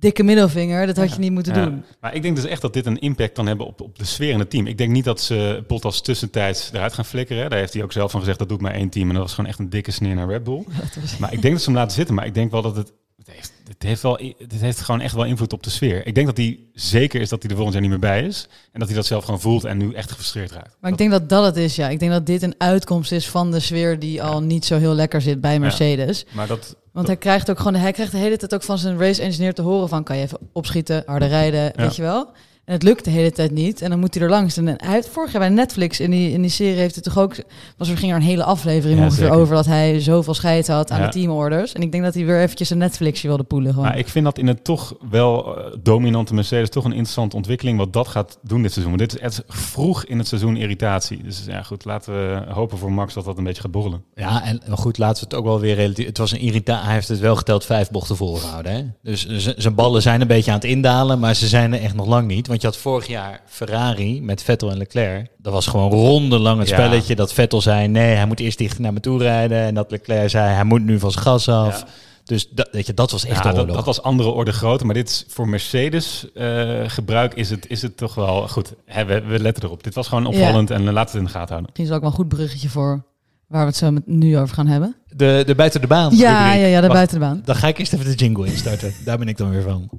dikke 0.00 0.22
middelvinger, 0.22 0.86
dat 0.86 0.96
had 0.96 1.12
je 1.12 1.18
niet 1.18 1.32
moeten 1.32 1.54
Ja. 1.54 1.64
doen. 1.64 1.84
Maar 2.00 2.14
ik 2.14 2.22
denk 2.22 2.36
dus 2.36 2.44
echt 2.44 2.62
dat 2.62 2.72
dit 2.72 2.86
een 2.86 2.98
impact 2.98 3.32
kan 3.32 3.46
hebben 3.46 3.66
op, 3.66 3.80
op 3.80 3.98
de 3.98 4.04
sfeer 4.04 4.30
in 4.32 4.38
het 4.38 4.50
team. 4.50 4.66
Ik 4.66 4.78
denk 4.78 4.90
niet 4.90 5.04
dat 5.04 5.20
ze 5.20 5.64
Bottas 5.66 6.00
tussentijds 6.02 6.70
eruit 6.72 6.92
gaan 6.92 7.04
flikkeren. 7.04 7.50
Daar 7.50 7.58
heeft 7.58 7.72
hij 7.74 7.82
ook 7.82 7.92
zelf 7.92 8.10
van 8.10 8.20
gezegd, 8.20 8.38
dat 8.38 8.48
doet 8.48 8.60
maar 8.60 8.74
één 8.74 8.88
team. 8.88 9.08
En 9.08 9.14
dat 9.14 9.22
was 9.22 9.34
gewoon 9.34 9.50
echt 9.50 9.58
een 9.58 9.70
dikke 9.70 9.90
sneer 9.90 10.14
naar 10.14 10.28
Red 10.28 10.44
Bull. 10.44 10.64
Maar 11.20 11.32
ik 11.32 11.42
denk 11.42 11.54
dat 11.54 11.62
ze 11.62 11.70
hem 11.70 11.78
laten 11.78 11.96
zitten. 11.96 12.14
Maar 12.14 12.26
ik 12.26 12.34
denk 12.34 12.50
wel 12.50 12.62
dat 12.62 12.76
het... 12.76 12.92
Het 13.16 13.28
heeft, 13.34 13.52
het, 13.68 13.82
heeft 13.82 14.02
wel, 14.02 14.18
het 14.38 14.60
heeft 14.60 14.80
gewoon 14.80 15.00
echt 15.00 15.14
wel 15.14 15.24
invloed 15.24 15.52
op 15.52 15.62
de 15.62 15.70
sfeer. 15.70 16.06
Ik 16.06 16.14
denk 16.14 16.26
dat 16.26 16.36
hij 16.36 16.58
zeker 16.72 17.20
is 17.20 17.28
dat 17.28 17.40
hij 17.42 17.50
er 17.50 17.56
volgend 17.56 17.72
jaar 17.74 17.88
niet 17.88 18.00
meer 18.00 18.10
bij 18.10 18.22
is. 18.26 18.48
En 18.72 18.78
dat 18.78 18.88
hij 18.88 18.96
dat 18.96 19.06
zelf 19.06 19.24
gewoon 19.24 19.40
voelt 19.40 19.64
en 19.64 19.78
nu 19.78 19.92
echt 19.92 20.10
gefrustreerd 20.10 20.50
raakt. 20.52 20.76
Maar 20.80 20.90
ik 20.90 20.98
denk 20.98 21.10
dat 21.10 21.28
dat 21.28 21.44
het 21.44 21.56
is, 21.56 21.76
ja. 21.76 21.88
Ik 21.88 21.98
denk 21.98 22.12
dat 22.12 22.26
dit 22.26 22.42
een 22.42 22.54
uitkomst 22.58 23.12
is 23.12 23.28
van 23.28 23.50
de 23.50 23.60
sfeer 23.60 23.98
die 23.98 24.22
al 24.22 24.42
niet 24.42 24.64
zo 24.64 24.78
heel 24.78 24.94
lekker 24.94 25.20
zit 25.20 25.40
bij 25.40 25.58
Mercedes. 25.58 26.24
Maar 26.32 26.46
dat, 26.46 26.76
Want 26.92 27.06
hij 27.06 27.16
krijgt 27.16 27.50
ook 27.50 27.58
gewoon, 27.58 27.74
hij 27.74 27.92
krijgt 27.92 28.12
de 28.12 28.18
hele 28.18 28.36
tijd 28.36 28.54
ook 28.54 28.62
van 28.62 28.78
zijn 28.78 28.98
race 28.98 29.22
engineer 29.22 29.54
te 29.54 29.62
horen 29.62 29.88
van, 29.88 30.04
kan 30.04 30.16
je 30.16 30.22
even 30.22 30.38
opschieten, 30.52 31.02
harder 31.06 31.28
rijden, 31.28 31.72
weet 31.76 31.96
je 31.96 32.02
wel? 32.02 32.30
En 32.70 32.76
het 32.76 32.84
lukt 32.84 33.04
de 33.04 33.10
hele 33.10 33.32
tijd 33.32 33.50
niet. 33.50 33.82
En 33.82 33.90
dan 33.90 33.98
moet 33.98 34.14
hij 34.14 34.22
er 34.22 34.28
langs. 34.30 34.56
En 34.56 34.66
hij 34.66 34.76
heeft 34.80 35.08
vorig 35.08 35.32
jaar 35.32 35.40
bij 35.40 35.48
Netflix 35.50 36.00
in 36.00 36.10
die, 36.10 36.32
in 36.32 36.40
die 36.40 36.50
serie 36.50 36.78
heeft 36.78 36.94
het 36.94 37.04
toch 37.04 37.18
ook. 37.18 37.34
Was 37.76 37.88
er 37.88 37.96
ging 37.96 38.10
er 38.10 38.16
een 38.16 38.22
hele 38.24 38.44
aflevering 38.44 38.98
Ja, 38.98 39.04
ongeveer 39.04 39.30
over 39.30 39.54
dat 39.54 39.66
hij 39.66 40.00
zoveel 40.00 40.34
scheid 40.34 40.68
had 40.68 40.90
aan 40.90 40.98
Ja. 41.00 41.06
de 41.06 41.12
teamorders. 41.12 41.72
En 41.72 41.82
ik 41.82 41.92
denk 41.92 42.04
dat 42.04 42.14
hij 42.14 42.24
weer 42.24 42.40
eventjes 42.40 42.70
een 42.70 42.78
Netflixje 42.78 43.26
wilde 43.28 43.42
poelen. 43.42 43.72
Gewoon. 43.72 43.88
Maar 43.88 43.98
ik 43.98 44.08
vind 44.08 44.24
dat 44.24 44.38
in 44.38 44.46
het 44.46 44.64
toch 44.64 44.94
wel 45.10 45.56
eh, 45.58 45.72
dominante 45.82 46.34
Mercedes 46.34 46.68
toch 46.70 46.84
een 46.84 46.90
interessante 46.92 47.36
ontwikkeling 47.36 47.78
wat 47.78 47.92
dat 47.92 48.08
gaat 48.08 48.38
doen 48.42 48.62
dit 48.62 48.72
seizoen. 48.72 48.96
Want 48.96 49.10
dit 49.10 49.18
is 49.20 49.24
echt 49.26 49.42
vroeg 49.48 50.04
in 50.04 50.18
het 50.18 50.28
seizoen 50.28 50.56
irritatie. 50.56 51.22
Dus 51.22 51.44
ja, 51.46 51.62
goed, 51.62 51.84
laten 51.84 52.12
we 52.12 52.42
hopen 52.52 52.78
voor 52.78 52.92
Max 52.92 53.14
dat 53.14 53.24
dat 53.24 53.38
een 53.38 53.44
beetje 53.44 53.62
gaat 53.62 53.70
borrelen. 53.70 54.02
Ja, 54.14 54.44
en 54.44 54.60
maar 54.68 54.78
goed, 54.78 54.98
laten 54.98 55.22
we 55.22 55.28
het 55.28 55.34
ook 55.38 55.44
wel 55.44 55.60
weer 55.60 55.74
relatief. 55.74 56.06
Het 56.06 56.18
was 56.18 56.32
een 56.32 56.40
irritatie. 56.40 56.84
Hij 56.84 56.94
heeft 56.94 57.08
het 57.08 57.18
wel 57.18 57.36
geteld 57.36 57.64
vijf 57.64 57.90
bochten 57.90 58.16
volgehouden. 58.16 58.72
Hè? 58.72 58.82
Dus 59.02 59.26
zijn 59.56 59.74
ballen 59.74 60.02
zijn 60.02 60.20
een 60.20 60.26
beetje 60.26 60.50
aan 60.50 60.56
het 60.56 60.66
indalen, 60.66 61.18
maar 61.18 61.34
ze 61.34 61.48
zijn 61.48 61.72
er 61.72 61.80
echt 61.80 61.94
nog 61.94 62.06
lang 62.06 62.26
niet. 62.26 62.46
Want 62.46 62.59
Want 62.60 62.74
je 62.74 62.78
had 62.78 62.90
vorig 62.90 63.06
jaar 63.06 63.40
Ferrari 63.46 64.22
met 64.22 64.42
Vettel 64.42 64.70
en 64.70 64.76
Leclerc. 64.76 65.26
Dat 65.38 65.52
was 65.52 65.66
gewoon 65.66 65.90
rondelang 65.90 66.58
het 66.58 66.68
Ja. 66.68 66.74
spelletje 66.74 67.14
dat 67.14 67.32
Vettel 67.32 67.60
zei... 67.60 67.88
nee, 67.88 68.14
hij 68.14 68.26
moet 68.26 68.40
eerst 68.40 68.58
dicht 68.58 68.78
naar 68.78 68.92
me 68.92 69.00
toe 69.00 69.18
rijden. 69.18 69.58
En 69.58 69.74
dat 69.74 69.90
Leclerc 69.90 70.30
zei, 70.30 70.52
hij 70.54 70.64
moet 70.64 70.82
nu 70.84 70.98
van 70.98 71.10
zijn 71.10 71.24
gas 71.24 71.48
af. 71.48 71.78
Ja. 71.80 71.86
Dus 72.24 72.48
dat, 72.50 72.68
weet 72.72 72.86
je, 72.86 72.94
dat 72.94 73.10
was 73.10 73.24
echt 73.24 73.42
Ja, 73.42 73.48
een 73.48 73.50
dat, 73.50 73.60
oorlog. 73.60 73.76
dat 73.76 73.84
was 73.84 74.02
andere 74.02 74.28
orde 74.28 74.52
grootte, 74.52 74.84
maar 74.84 74.94
dit 74.94 75.08
is 75.08 75.24
voor 75.28 75.48
Mercedes 75.48 76.26
eh, 76.34 76.68
gebruik 76.86 77.34
is 77.34 77.50
het, 77.50 77.66
is 77.68 77.82
het 77.82 77.96
toch 77.96 78.14
wel 78.14 78.48
goed. 78.48 78.72
Hè, 78.86 79.04
we, 79.04 79.20
we 79.20 79.38
letten 79.40 79.64
erop. 79.64 79.82
Dit 79.84 79.94
was 79.94 80.08
gewoon 80.08 80.26
opvallend 80.26 80.70
en 80.70 80.86
eh, 80.86 80.92
laten 80.92 80.94
we 80.94 81.00
het 81.10 81.14
in 81.14 81.24
de 81.24 81.30
gaten 81.38 81.48
houden. 81.48 81.62
Misschien 81.66 81.84
is 81.84 81.90
ook 81.92 82.00
wel 82.00 82.10
een 82.10 82.16
goed 82.16 82.28
bruggetje 82.28 82.68
voor 82.68 83.04
waar 83.46 83.60
we 83.60 83.66
het 83.66 83.76
zo 83.76 83.90
met, 83.90 84.06
nu 84.06 84.38
over 84.38 84.54
gaan 84.54 84.66
hebben. 84.66 84.96
De, 85.16 85.42
de 85.46 85.54
buiten 85.54 85.80
de 85.80 85.86
baan 85.86 86.16
Ja, 86.16 86.42
rubriek. 86.44 86.60
ja, 86.62 86.66
ja, 86.68 86.74
de 86.80 86.86
Wacht, 86.86 86.92
buiten 86.92 87.18
de 87.18 87.24
baan. 87.24 87.42
Dan 87.44 87.54
ga 87.56 87.68
ik 87.68 87.78
eerst 87.78 87.92
even 87.92 88.04
de 88.06 88.14
jingle 88.14 88.46
instarten. 88.46 88.92
Daar 89.04 89.18
ben 89.18 89.28
ik 89.28 89.36
dan 89.36 89.50
weer 89.50 89.62
van. 89.62 89.90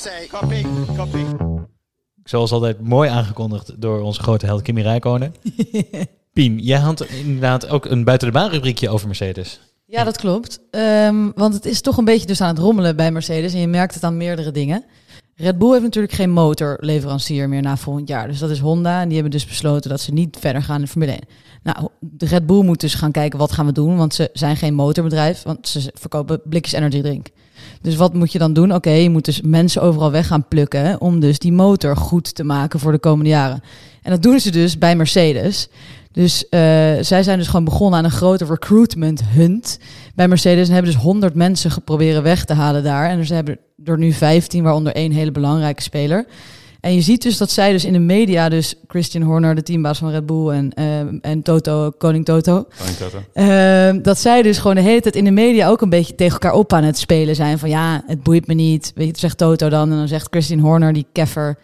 Say. 0.00 0.26
Copy, 0.26 0.64
copy. 0.96 1.24
Zoals 2.24 2.52
altijd 2.52 2.80
mooi 2.80 3.10
aangekondigd 3.10 3.80
door 3.80 4.00
onze 4.00 4.22
grote 4.22 4.46
held 4.46 4.62
Kimi 4.62 4.82
Räikkönen. 4.82 5.34
Pien, 6.32 6.58
jij 6.58 6.78
had 6.78 7.04
inderdaad 7.04 7.68
ook 7.68 7.84
een 7.84 8.04
buiten 8.04 8.28
de 8.28 8.34
baan 8.34 8.50
rubriekje 8.50 8.88
over 8.88 9.06
Mercedes. 9.06 9.60
Ja, 9.86 10.04
dat 10.04 10.16
klopt. 10.16 10.60
Ehm, 10.70 11.30
want 11.34 11.54
het 11.54 11.64
is 11.64 11.80
toch 11.80 11.96
een 11.96 12.04
beetje 12.04 12.26
dus 12.26 12.40
aan 12.40 12.48
het 12.48 12.58
rommelen 12.58 12.96
bij 12.96 13.12
Mercedes. 13.12 13.52
En 13.52 13.60
je 13.60 13.66
merkt 13.66 13.94
het 13.94 14.04
aan 14.04 14.16
meerdere 14.16 14.50
dingen. 14.50 14.84
Red 15.34 15.58
Bull 15.58 15.70
heeft 15.70 15.82
natuurlijk 15.82 16.14
geen 16.14 16.30
motorleverancier 16.30 17.48
meer 17.48 17.62
na 17.62 17.76
volgend 17.76 18.08
jaar. 18.08 18.28
Dus 18.28 18.38
dat 18.38 18.50
is 18.50 18.58
Honda. 18.58 19.00
En 19.00 19.04
die 19.04 19.14
hebben 19.14 19.32
dus 19.32 19.46
besloten 19.46 19.90
dat 19.90 20.00
ze 20.00 20.12
niet 20.12 20.36
verder 20.40 20.62
gaan 20.62 20.80
in 20.80 20.88
Formule 20.88 21.12
1. 21.12 21.20
Nou, 21.62 21.88
de 22.00 22.26
Red 22.26 22.46
Bull 22.46 22.64
moet 22.64 22.80
dus 22.80 22.94
gaan 22.94 23.12
kijken 23.12 23.38
wat 23.38 23.52
gaan 23.52 23.66
we 23.66 23.72
doen. 23.72 23.96
Want 23.96 24.14
ze 24.14 24.30
zijn 24.32 24.56
geen 24.56 24.74
motorbedrijf. 24.74 25.42
Want 25.42 25.68
ze 25.68 25.92
verkopen 25.94 26.40
blikjes 26.44 26.72
energy 26.72 27.00
drink. 27.00 27.26
Dus 27.82 27.96
wat 27.96 28.14
moet 28.14 28.32
je 28.32 28.38
dan 28.38 28.52
doen? 28.52 28.74
Oké, 28.74 28.90
je 28.90 29.10
moet 29.10 29.24
dus 29.24 29.40
mensen 29.40 29.82
overal 29.82 30.10
weg 30.10 30.26
gaan 30.26 30.48
plukken. 30.48 31.00
Om 31.00 31.20
dus 31.20 31.38
die 31.38 31.52
motor 31.52 31.96
goed 31.96 32.34
te 32.34 32.44
maken 32.44 32.80
voor 32.80 32.92
de 32.92 32.98
komende 32.98 33.30
jaren. 33.30 33.62
En 34.02 34.10
dat 34.10 34.22
doen 34.22 34.40
ze 34.40 34.50
dus 34.50 34.78
bij 34.78 34.96
Mercedes. 34.96 35.68
Dus 36.12 36.48
eh, 36.48 36.60
zij 37.00 37.22
zijn 37.22 37.38
dus 37.38 37.46
gewoon 37.46 37.64
begonnen 37.64 37.98
aan 37.98 38.04
een 38.04 38.10
grote 38.10 38.44
recruitment 38.44 39.24
hunt 39.24 39.78
bij 40.14 40.28
Mercedes. 40.28 40.66
En 40.68 40.74
hebben 40.74 40.92
dus 40.92 41.02
100 41.02 41.34
mensen 41.34 41.70
geprobeerd 41.70 42.22
weg 42.22 42.44
te 42.44 42.54
halen 42.54 42.82
daar. 42.82 43.08
En 43.08 43.26
ze 43.26 43.34
hebben 43.34 43.58
er 43.84 43.98
nu 43.98 44.12
15, 44.12 44.62
waaronder 44.62 44.94
één 44.94 45.12
hele 45.12 45.32
belangrijke 45.32 45.82
speler. 45.82 46.26
En 46.80 46.94
je 46.94 47.00
ziet 47.00 47.22
dus 47.22 47.36
dat 47.36 47.50
zij 47.50 47.72
dus 47.72 47.84
in 47.84 47.92
de 47.92 47.98
media, 47.98 48.48
dus 48.48 48.74
Christian 48.88 49.22
Horner, 49.22 49.54
de 49.54 49.62
teambaas 49.62 49.98
van 49.98 50.10
Red 50.10 50.26
Bull 50.26 50.48
en, 50.48 50.72
eh, 50.74 51.30
en 51.30 51.42
Toto, 51.42 51.90
koning 51.98 52.24
Toto, 52.24 52.66
Koning 52.78 52.96
Toto. 52.96 53.18
Ehm, 53.32 54.02
dat 54.02 54.18
zij 54.18 54.42
dus 54.42 54.58
gewoon 54.58 54.76
de 54.76 54.82
hele 54.82 55.00
tijd 55.00 55.16
in 55.16 55.24
de 55.24 55.30
media 55.30 55.68
ook 55.68 55.80
een 55.80 55.88
beetje 55.88 56.14
tegen 56.14 56.32
elkaar 56.32 56.52
op 56.52 56.72
aan 56.72 56.84
het 56.84 56.98
spelen 56.98 57.34
zijn. 57.34 57.58
Van 57.58 57.68
ja, 57.68 58.02
het 58.06 58.22
boeit 58.22 58.46
me 58.46 58.54
niet. 58.54 58.92
Weet 58.94 59.06
je, 59.06 59.18
zegt 59.18 59.38
Toto 59.38 59.68
dan. 59.68 59.90
En 59.90 59.96
dan 59.96 60.08
zegt 60.08 60.26
Christine 60.30 60.62
Horner, 60.62 60.92
die 60.92 61.06
keffer, 61.12 61.58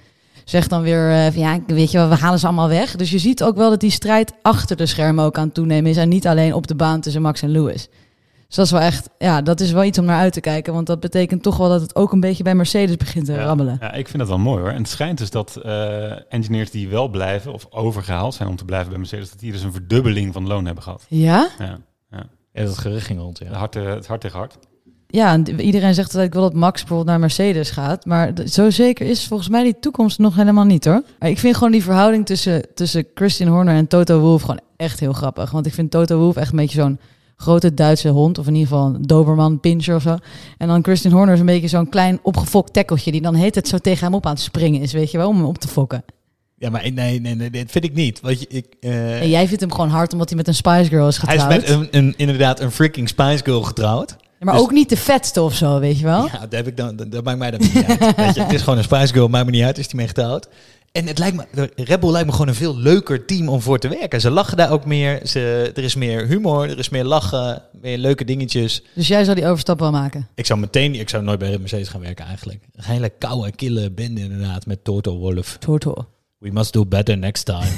zegt 0.44 0.70
dan 0.70 0.82
weer 0.82 1.10
eh, 1.10 1.24
van 1.32 1.42
ja, 1.42 1.58
weet 1.66 1.90
je 1.90 1.98
wel, 1.98 2.08
we 2.08 2.14
halen 2.14 2.38
ze 2.38 2.46
allemaal 2.46 2.68
weg. 2.68 2.96
Dus 2.96 3.10
je 3.10 3.18
ziet 3.18 3.42
ook 3.42 3.56
wel 3.56 3.70
dat 3.70 3.80
die 3.80 3.90
strijd 3.90 4.32
achter 4.42 4.76
de 4.76 4.86
schermen 4.86 5.24
ook 5.24 5.38
aan 5.38 5.44
het 5.44 5.54
toenemen 5.54 5.90
is. 5.90 5.96
En 5.96 6.08
niet 6.08 6.26
alleen 6.26 6.54
op 6.54 6.66
de 6.66 6.74
baan 6.74 7.00
tussen 7.00 7.22
Max 7.22 7.42
en 7.42 7.50
Lewis. 7.50 7.88
Dus 8.46 8.56
dat 8.56 8.64
is 8.64 8.70
wel 8.70 8.80
echt, 8.80 9.08
ja, 9.18 9.42
dat 9.42 9.60
is 9.60 9.72
wel 9.72 9.84
iets 9.84 9.98
om 9.98 10.04
naar 10.04 10.18
uit 10.18 10.32
te 10.32 10.40
kijken. 10.40 10.72
Want 10.72 10.86
dat 10.86 11.00
betekent 11.00 11.42
toch 11.42 11.56
wel 11.56 11.68
dat 11.68 11.80
het 11.80 11.96
ook 11.96 12.12
een 12.12 12.20
beetje 12.20 12.42
bij 12.42 12.54
Mercedes 12.54 12.96
begint 12.96 13.24
te 13.24 13.32
Ja, 13.32 13.44
rammelen. 13.44 13.76
Ja, 13.80 13.92
ik 13.92 14.06
vind 14.06 14.18
dat 14.18 14.28
wel 14.28 14.38
mooi 14.38 14.60
hoor. 14.60 14.70
En 14.70 14.78
het 14.78 14.88
schijnt 14.88 15.18
dus 15.18 15.30
dat 15.30 15.56
eh, 15.56 16.32
engineers 16.32 16.70
die 16.70 16.88
wel 16.88 17.08
blijven 17.08 17.52
of 17.52 17.66
overgehaald 17.70 18.34
zijn 18.34 18.48
om 18.48 18.56
te 18.56 18.64
blijven 18.64 18.88
bij 18.88 18.98
Mercedes, 18.98 19.30
dat 19.30 19.38
die 19.38 19.52
dus 19.52 19.62
een 19.62 19.72
verdubbeling 19.72 20.32
van 20.32 20.46
loon 20.46 20.64
hebben 20.64 20.82
gehad. 20.82 21.04
Ja? 21.08 21.48
Ja, 21.58 21.78
ja. 22.10 22.26
Ja, 22.52 22.64
dat 22.64 22.78
gerucht 22.78 23.06
ging 23.06 23.18
rond, 23.20 23.38
ja. 23.38 23.46
Het, 23.46 23.54
hart, 23.54 23.76
eh, 23.76 23.84
het 23.84 24.06
hart 24.06 24.20
tegen 24.20 24.38
hart. 24.38 24.58
Ja, 25.06 25.32
en 25.32 25.60
iedereen 25.60 25.94
zegt 25.94 26.14
altijd 26.14 26.34
wel 26.34 26.42
dat 26.42 26.54
Max 26.54 26.78
bijvoorbeeld 26.80 27.08
naar 27.08 27.20
Mercedes 27.20 27.70
gaat. 27.70 28.04
Maar 28.04 28.32
zo 28.46 28.70
zeker 28.70 29.06
is 29.06 29.26
volgens 29.26 29.48
mij 29.48 29.62
die 29.62 29.78
toekomst 29.80 30.18
nog 30.18 30.36
helemaal 30.36 30.64
niet 30.64 30.84
hoor. 30.84 31.02
Maar 31.18 31.28
ik 31.28 31.38
vind 31.38 31.54
gewoon 31.54 31.72
die 31.72 31.82
verhouding 31.82 32.26
tussen, 32.26 32.62
tussen 32.74 33.06
Christian 33.14 33.48
Horner 33.50 33.74
en 33.74 33.86
Toto 33.86 34.18
Wolff 34.20 34.44
gewoon 34.44 34.60
echt 34.76 35.00
heel 35.00 35.12
grappig. 35.12 35.50
Want 35.50 35.66
ik 35.66 35.74
vind 35.74 35.90
Toto 35.90 36.18
Wolff 36.18 36.36
echt 36.36 36.50
een 36.50 36.56
beetje 36.56 36.80
zo'n 36.80 36.98
grote 37.36 37.74
Duitse 37.74 38.08
hond. 38.08 38.38
Of 38.38 38.46
in 38.46 38.54
ieder 38.54 38.68
geval 38.68 38.86
een 38.86 39.02
Doberman 39.02 39.60
pincher 39.60 39.94
of 39.94 40.02
zo. 40.02 40.16
En 40.58 40.68
dan 40.68 40.82
Christian 40.82 41.12
Horner 41.12 41.34
is 41.34 41.40
een 41.40 41.46
beetje 41.46 41.68
zo'n 41.68 41.88
klein 41.88 42.18
opgefokt 42.22 42.72
tekkeltje. 42.72 43.12
Die 43.12 43.20
dan 43.20 43.34
heet 43.34 43.54
het 43.54 43.68
zo 43.68 43.78
tegen 43.78 44.04
hem 44.04 44.14
op 44.14 44.26
aan 44.26 44.32
het 44.32 44.40
springen 44.40 44.80
is, 44.80 44.92
weet 44.92 45.10
je 45.10 45.18
wel. 45.18 45.28
Om 45.28 45.36
hem 45.36 45.46
op 45.46 45.58
te 45.58 45.68
fokken. 45.68 46.04
Ja, 46.58 46.70
maar 46.70 46.92
nee, 46.92 47.20
nee, 47.20 47.34
nee, 47.34 47.50
dat 47.50 47.70
vind 47.70 47.84
ik 47.84 47.94
niet. 47.94 48.20
Want 48.20 48.40
je, 48.40 48.46
ik, 48.48 48.66
eh, 48.80 49.20
En 49.20 49.28
jij 49.28 49.46
vindt 49.46 49.60
hem 49.60 49.72
gewoon 49.72 49.88
hard 49.90 50.12
omdat 50.12 50.28
hij 50.28 50.36
met 50.38 50.48
een 50.48 50.54
Spice 50.54 50.88
Girl 50.88 51.08
is 51.08 51.16
hij 51.16 51.38
getrouwd. 51.38 51.62
is 51.62 51.68
met 51.68 51.78
een, 51.78 51.88
een, 51.90 52.14
inderdaad 52.16 52.60
een 52.60 52.70
freaking 52.70 53.08
Spice 53.08 53.44
Girl 53.44 53.62
getrouwd. 53.62 54.16
Ja, 54.20 54.26
maar 54.44 54.54
dus- 54.54 54.62
ook 54.62 54.70
niet 54.70 54.88
de 54.88 54.96
vetste 54.96 55.42
of 55.42 55.54
zo, 55.54 55.78
weet 55.78 55.98
je 55.98 56.04
wel. 56.04 56.24
Ja, 56.24 56.38
dat, 56.38 56.52
heb 56.52 56.66
ik 56.66 56.76
dan, 56.76 56.96
dat, 56.96 57.12
dat 57.12 57.24
maakt 57.24 57.38
mij 57.38 57.50
dan 57.50 57.60
niet 57.60 57.84
uit. 57.84 58.16
Weet 58.16 58.34
je, 58.34 58.42
het 58.42 58.52
is 58.52 58.60
gewoon 58.62 58.78
een 58.78 58.84
Spice 58.84 59.12
Girl, 59.12 59.28
maakt 59.28 59.44
me 59.44 59.50
niet 59.50 59.62
uit, 59.62 59.78
is 59.78 59.88
die 59.88 59.96
mee 59.96 60.06
getrouwd. 60.06 60.48
En 60.96 61.06
het 61.06 61.18
lijkt 61.18 61.36
me, 61.36 61.70
Red 61.76 62.00
Bull 62.00 62.10
lijkt 62.10 62.26
me 62.26 62.32
gewoon 62.32 62.48
een 62.48 62.54
veel 62.54 62.76
leuker 62.76 63.24
team 63.24 63.48
om 63.48 63.60
voor 63.60 63.78
te 63.78 63.88
werken. 63.88 64.20
Ze 64.20 64.30
lachen 64.30 64.56
daar 64.56 64.70
ook 64.70 64.84
meer, 64.84 65.20
ze, 65.26 65.72
er 65.74 65.82
is 65.82 65.94
meer 65.94 66.26
humor, 66.26 66.70
er 66.70 66.78
is 66.78 66.88
meer 66.88 67.04
lachen, 67.04 67.62
meer 67.80 67.98
leuke 67.98 68.24
dingetjes. 68.24 68.82
Dus 68.94 69.08
jij 69.08 69.24
zou 69.24 69.36
die 69.36 69.46
overstap 69.46 69.78
wel 69.78 69.90
maken. 69.90 70.28
Ik 70.34 70.46
zou 70.46 70.60
meteen, 70.60 70.94
ik 70.94 71.08
zou 71.08 71.22
nooit 71.22 71.38
bij 71.38 71.58
Mercedes 71.58 71.88
gaan 71.88 72.00
werken 72.00 72.24
eigenlijk. 72.24 72.64
Een 72.72 72.84
hele 72.84 73.08
koude, 73.08 73.52
kille 73.52 73.90
bende 73.90 74.20
inderdaad 74.20 74.66
met 74.66 74.84
Toto 74.84 75.16
Wolff. 75.16 75.56
Toto. 75.58 76.06
We 76.38 76.50
must 76.50 76.72
do 76.72 76.86
better 76.86 77.18
next 77.18 77.44
time. 77.44 77.70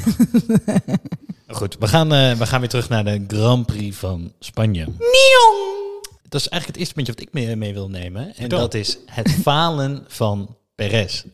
Goed, 1.59 1.77
we 1.79 1.89
gaan, 1.89 2.13
eh, 2.13 2.33
we 2.33 2.47
gaan 2.47 2.61
weer 2.61 2.69
terug 2.69 2.89
naar 2.89 3.05
de 3.05 3.25
Grand 3.29 3.67
Prix 3.67 3.97
van 3.97 4.33
Spanje. 4.39 4.85
Dat 6.29 6.41
is 6.41 6.49
eigenlijk 6.49 6.67
het 6.67 6.77
eerste 6.77 6.95
puntje 6.95 7.13
wat 7.13 7.23
ik 7.23 7.33
mee, 7.33 7.57
mee 7.57 7.75
wil 7.75 7.89
nemen. 7.89 8.37
En 8.37 8.49
dat 8.49 8.75
is 8.75 8.99
het 9.07 9.31
falen 9.31 10.05
van 10.09 10.57
Perez. 10.75 11.25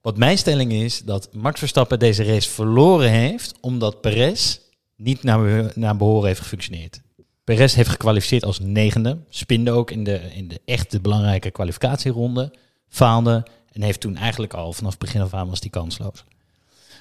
Wat 0.00 0.16
mijn 0.16 0.38
stelling 0.38 0.72
is 0.72 1.02
dat 1.02 1.28
Max 1.32 1.58
Verstappen 1.58 1.98
deze 1.98 2.24
race 2.24 2.50
verloren 2.50 3.10
heeft... 3.10 3.54
omdat 3.60 4.00
Perez 4.00 4.58
niet 4.96 5.22
naar, 5.22 5.72
naar 5.74 5.96
behoren 5.96 6.26
heeft 6.26 6.40
gefunctioneerd. 6.40 7.00
Perez 7.44 7.74
heeft 7.74 7.88
gekwalificeerd 7.88 8.44
als 8.44 8.58
negende. 8.60 9.18
Spinde 9.28 9.70
ook 9.70 9.90
in 9.90 10.04
de, 10.04 10.20
in 10.34 10.48
de 10.48 10.60
echte 10.64 11.00
belangrijke 11.00 11.50
kwalificatieronde. 11.50 12.52
Faalde 12.88 13.46
en 13.72 13.82
heeft 13.82 14.00
toen 14.00 14.16
eigenlijk 14.16 14.54
al 14.54 14.72
vanaf 14.72 14.98
begin 14.98 15.20
af 15.20 15.34
aan 15.34 15.48
was 15.48 15.60
die 15.60 15.70
kansloos. 15.70 16.24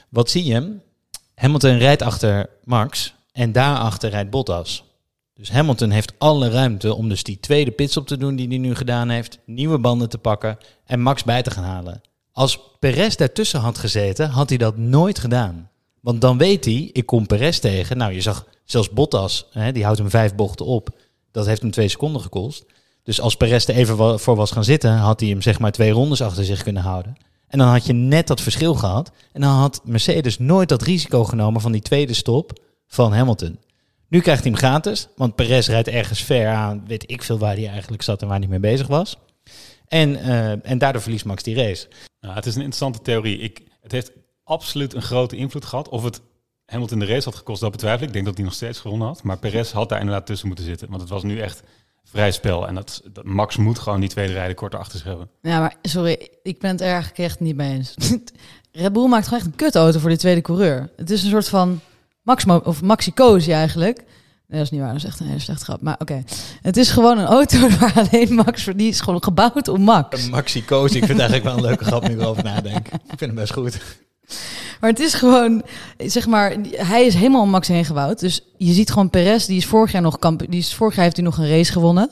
Wat 0.09 0.29
zie 0.29 0.45
je? 0.45 0.77
Hamilton 1.35 1.77
rijdt 1.77 2.01
achter 2.01 2.49
Max 2.63 3.13
en 3.31 3.51
daarachter 3.51 4.09
rijdt 4.09 4.29
Bottas. 4.29 4.83
Dus 5.33 5.51
Hamilton 5.51 5.89
heeft 5.89 6.13
alle 6.17 6.49
ruimte 6.49 6.93
om 6.93 7.09
dus 7.09 7.23
die 7.23 7.39
tweede 7.39 7.71
pitstop 7.71 8.07
te 8.07 8.17
doen 8.17 8.35
die 8.35 8.47
hij 8.47 8.57
nu 8.57 8.75
gedaan 8.75 9.09
heeft. 9.09 9.39
Nieuwe 9.45 9.77
banden 9.77 10.09
te 10.09 10.17
pakken 10.17 10.57
en 10.85 11.01
Max 11.01 11.23
bij 11.23 11.41
te 11.41 11.51
gaan 11.51 11.63
halen. 11.63 12.01
Als 12.31 12.59
Perez 12.79 13.15
daartussen 13.15 13.59
had 13.59 13.77
gezeten, 13.77 14.29
had 14.29 14.49
hij 14.49 14.57
dat 14.57 14.77
nooit 14.77 15.19
gedaan. 15.19 15.69
Want 15.99 16.21
dan 16.21 16.37
weet 16.37 16.65
hij, 16.65 16.89
ik 16.93 17.05
kom 17.05 17.25
Perez 17.25 17.59
tegen. 17.59 17.97
Nou, 17.97 18.13
je 18.13 18.21
zag 18.21 18.45
zelfs 18.65 18.89
Bottas, 18.89 19.47
hè, 19.51 19.71
die 19.71 19.83
houdt 19.83 19.99
hem 19.99 20.09
vijf 20.09 20.35
bochten 20.35 20.65
op. 20.65 20.89
Dat 21.31 21.45
heeft 21.45 21.61
hem 21.61 21.71
twee 21.71 21.87
seconden 21.87 22.21
gekost. 22.21 22.65
Dus 23.03 23.21
als 23.21 23.35
Perez 23.35 23.67
er 23.67 23.75
even 23.75 24.19
voor 24.19 24.35
was 24.35 24.51
gaan 24.51 24.63
zitten, 24.63 24.91
had 24.91 25.19
hij 25.19 25.29
hem 25.29 25.41
zeg 25.41 25.59
maar 25.59 25.71
twee 25.71 25.91
rondes 25.91 26.21
achter 26.21 26.45
zich 26.45 26.63
kunnen 26.63 26.83
houden. 26.83 27.17
En 27.47 27.57
dan 27.57 27.67
had 27.67 27.85
je 27.85 27.93
net 27.93 28.27
dat 28.27 28.41
verschil 28.41 28.73
gehad. 28.73 29.11
En 29.31 29.41
dan 29.41 29.49
had 29.51 29.81
Mercedes 29.83 30.39
nooit 30.39 30.69
dat 30.69 30.81
risico 30.81 31.23
genomen 31.23 31.61
van 31.61 31.71
die 31.71 31.81
tweede 31.81 32.13
stop 32.13 32.59
van 32.87 33.13
Hamilton. 33.13 33.59
Nu 34.07 34.19
krijgt 34.19 34.43
hij 34.43 34.51
hem 34.51 34.59
gratis, 34.59 35.07
want 35.15 35.35
Perez 35.35 35.67
rijdt 35.67 35.87
ergens 35.87 36.23
ver 36.23 36.47
aan, 36.47 36.83
weet 36.87 37.11
ik 37.11 37.23
veel 37.23 37.37
waar 37.37 37.55
hij 37.55 37.67
eigenlijk 37.67 38.01
zat 38.01 38.21
en 38.21 38.27
waar 38.27 38.39
hij 38.39 38.47
mee 38.47 38.59
bezig 38.59 38.87
was. 38.87 39.17
En, 39.87 40.15
eh, 40.15 40.69
en 40.71 40.77
daardoor 40.77 41.01
verliest 41.01 41.25
Max 41.25 41.43
die 41.43 41.55
race. 41.55 41.87
Nou, 42.21 42.35
het 42.35 42.45
is 42.45 42.55
een 42.55 42.61
interessante 42.61 43.01
theorie. 43.01 43.37
Ik, 43.37 43.61
het 43.81 43.91
heeft 43.91 44.11
absoluut 44.43 44.93
een 44.93 45.01
grote 45.01 45.35
invloed 45.35 45.65
gehad. 45.65 45.89
Of 45.89 46.03
het 46.03 46.21
Hamilton 46.65 46.99
de 46.99 47.05
race 47.05 47.29
had 47.29 47.35
gekost, 47.37 47.61
dat 47.61 47.71
betwijfel 47.71 48.01
ik. 48.01 48.07
Ik 48.07 48.13
denk 48.13 48.25
dat 48.25 48.35
hij 48.35 48.43
nog 48.43 48.53
steeds 48.53 48.79
gewonnen 48.79 49.07
had. 49.07 49.23
Maar 49.23 49.37
Perez 49.37 49.71
had 49.71 49.89
daar 49.89 49.99
inderdaad 49.99 50.25
tussen 50.25 50.47
moeten 50.47 50.65
zitten. 50.65 50.89
Want 50.89 51.01
het 51.01 51.09
was 51.09 51.23
nu 51.23 51.39
echt 51.39 51.63
vrij 52.03 52.31
spel. 52.31 52.67
En 52.67 52.75
dat, 52.75 53.01
Max 53.23 53.57
moet 53.57 53.79
gewoon 53.79 53.99
die 53.99 54.09
tweede 54.09 54.33
rijden 54.33 54.55
korter 54.55 54.79
achter 54.79 54.97
zich 54.97 55.07
hebben. 55.07 55.29
Ja, 55.41 55.59
maar 55.59 55.75
sorry, 55.81 56.29
ik 56.43 56.59
ben 56.59 56.71
het 56.71 56.81
er 56.81 56.87
eigenlijk 56.87 57.17
echt 57.17 57.39
niet 57.39 57.55
mee 57.55 57.73
eens. 57.73 57.95
Red 58.71 58.93
Bull 58.93 59.07
maakt 59.07 59.23
gewoon 59.23 59.39
echt 59.39 59.49
een 59.49 59.55
kutauto 59.55 59.99
voor 59.99 60.09
die 60.09 60.17
tweede 60.17 60.41
coureur. 60.41 60.89
Het 60.95 61.09
is 61.09 61.23
een 61.23 61.29
soort 61.29 61.49
van 61.49 61.79
Maximo, 62.21 62.61
of 62.63 62.81
Maxi-Cosi 62.81 63.51
eigenlijk. 63.51 64.03
Nee, 64.49 64.57
dat 64.57 64.67
is 64.67 64.69
niet 64.69 64.81
waar, 64.81 64.93
dat 64.93 65.03
is 65.03 65.07
echt 65.07 65.19
een 65.19 65.27
hele 65.27 65.39
slechte 65.39 65.63
grap. 65.63 65.81
Maar 65.81 65.95
oké, 65.99 66.23
het 66.61 66.77
is 66.77 66.89
gewoon 66.89 67.17
een 67.17 67.25
auto 67.25 67.69
waar 67.79 67.93
alleen 67.95 68.33
Max 68.33 68.63
voor... 68.63 68.75
Die 68.75 68.87
is 68.87 69.01
gewoon 69.01 69.23
gebouwd 69.23 69.67
om 69.67 69.81
Max. 69.81 70.29
Maxi 70.29 70.65
Koos, 70.65 70.91
ik 70.91 71.05
vind 71.05 71.19
eigenlijk 71.19 71.43
wel 71.43 71.57
een 71.57 71.61
leuke 71.61 71.85
grap 71.85 72.07
nu 72.07 72.13
ik 72.13 72.19
erover 72.19 72.43
nadenk. 72.43 72.87
Ik 72.87 73.17
vind 73.17 73.19
hem 73.19 73.35
best 73.35 73.53
goed. 73.53 73.79
Maar 74.79 74.89
het 74.89 74.99
is 74.99 75.13
gewoon, 75.13 75.63
zeg 75.97 76.27
maar, 76.27 76.55
hij 76.71 77.05
is 77.05 77.13
helemaal 77.13 77.41
om 77.41 77.49
Max 77.49 77.67
heen 77.67 77.85
gebouwd. 77.85 78.19
Dus 78.19 78.41
je 78.57 78.73
ziet 78.73 78.91
gewoon 78.91 79.09
Perez, 79.09 79.45
die 79.45 79.57
is 79.57 79.65
vorig 79.65 79.91
jaar 79.91 80.01
nog 80.01 80.19
kamp, 80.19 80.39
die 80.49 80.59
is 80.59 80.73
vorig 80.73 80.95
jaar 80.95 81.03
heeft 81.03 81.15
hij 81.15 81.25
nog 81.25 81.37
een 81.37 81.49
race 81.49 81.71
gewonnen. 81.71 82.09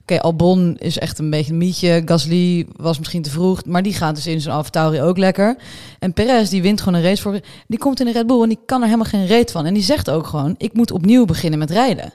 Oké, 0.00 0.20
Albon 0.20 0.76
is 0.78 0.98
echt 0.98 1.18
een 1.18 1.30
beetje 1.30 1.52
een 1.52 1.58
mietje. 1.58 2.02
Gasly 2.04 2.66
was 2.76 2.98
misschien 2.98 3.22
te 3.22 3.30
vroeg, 3.30 3.64
maar 3.64 3.82
die 3.82 3.94
gaat 3.94 4.14
dus 4.14 4.26
in 4.26 4.40
zijn 4.40 4.54
AlphaTauri 4.54 5.02
ook 5.02 5.18
lekker. 5.18 5.56
En 5.98 6.12
Perez, 6.12 6.50
die 6.50 6.62
wint 6.62 6.80
gewoon 6.80 6.94
een 6.94 7.04
race 7.04 7.22
voor, 7.22 7.40
die 7.66 7.78
komt 7.78 8.00
in 8.00 8.06
de 8.06 8.12
Red 8.12 8.26
Bull 8.26 8.42
en 8.42 8.48
die 8.48 8.58
kan 8.66 8.80
er 8.80 8.86
helemaal 8.86 9.06
geen 9.06 9.26
reet 9.26 9.50
van. 9.50 9.66
En 9.66 9.74
die 9.74 9.82
zegt 9.82 10.10
ook 10.10 10.26
gewoon, 10.26 10.54
ik 10.58 10.72
moet 10.72 10.90
opnieuw 10.90 11.24
beginnen 11.24 11.58
met 11.58 11.70
rijden. 11.70 12.12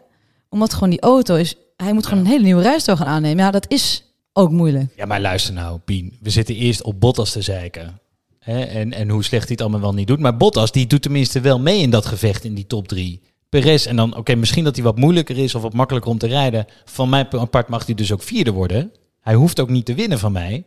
Omdat 0.50 0.74
gewoon 0.74 0.90
die 0.90 1.02
auto 1.02 1.36
is, 1.36 1.56
hij 1.78 1.94
moet 1.94 2.06
gewoon 2.06 2.24
een 2.24 2.30
hele 2.30 2.44
nieuwe 2.44 2.62
rijstijl 2.62 2.98
gaan 2.98 3.08
aannemen. 3.08 3.44
Ja, 3.44 3.52
dat 3.52 3.66
is 3.68 4.04
ook 4.34 4.52
moeilijk. 4.52 4.94
Ja, 4.96 5.06
maar 5.06 5.22
luister 5.22 5.54
nou, 5.54 5.80
Pien. 5.80 6.18
We 6.22 6.30
zitten 6.30 6.56
eerst 6.56 6.84
op 6.84 7.00
Bottas 7.00 7.32
te 7.32 7.42
zeiken. 7.42 8.00
Hè? 8.40 8.64
En, 8.64 8.94
en 8.94 9.10
hoe 9.10 9.24
slecht 9.24 9.44
hij 9.44 9.52
het 9.52 9.62
allemaal 9.62 9.80
wel 9.80 9.94
niet 9.94 10.08
doet. 10.08 10.20
Maar 10.20 10.38
Bottas, 10.38 10.72
die 10.72 10.88
doet 10.88 11.02
tenminste 11.02 11.40
wel 11.40 11.60
mee 11.60 11.82
in 11.82 11.90
dat 11.90 12.06
gevecht 12.06 12.44
in 12.44 12.54
die 12.54 12.68
top 12.68 12.88
drie. 12.88 13.22
Perez, 13.50 13.86
en 13.86 13.96
dan, 13.96 14.18
oké, 14.18 14.36
misschien 14.36 14.64
dat 14.64 14.76
hij 14.76 14.84
wat 14.84 14.98
moeilijker 14.98 15.38
is 15.38 15.56
of 15.56 15.62
wat 15.62 15.74
makkelijker 15.74 16.12
om 16.12 16.18
te 16.18 16.28
rijden. 16.28 16.66
Van 16.86 17.10
mij 17.10 17.28
apart 17.30 17.68
mag 17.68 17.86
hij 17.86 17.96
dus 17.96 18.12
ook 18.12 18.24
vierde 18.24 18.52
worden. 18.52 18.92
Hij 19.22 19.34
hoeft 19.34 19.60
ook 19.60 19.70
niet 19.70 19.86
te 19.86 19.94
winnen 19.94 20.20
van 20.20 20.32
mij. 20.32 20.64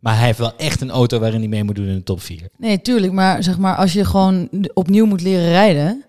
Maar 0.00 0.16
hij 0.16 0.26
heeft 0.26 0.38
wel 0.38 0.56
echt 0.56 0.80
een 0.80 0.90
auto 0.90 1.18
waarin 1.18 1.38
hij 1.40 1.48
mee 1.48 1.64
moet 1.64 1.74
doen 1.74 1.86
in 1.86 1.94
de 1.94 2.02
top 2.02 2.20
vier. 2.20 2.48
Nee, 2.56 2.82
tuurlijk. 2.82 3.12
Maar 3.12 3.42
zeg 3.42 3.58
maar, 3.58 3.76
als 3.76 3.92
je 3.92 4.04
gewoon 4.04 4.48
opnieuw 4.74 5.06
moet 5.06 5.22
leren 5.22 5.48
rijden. 5.48 6.04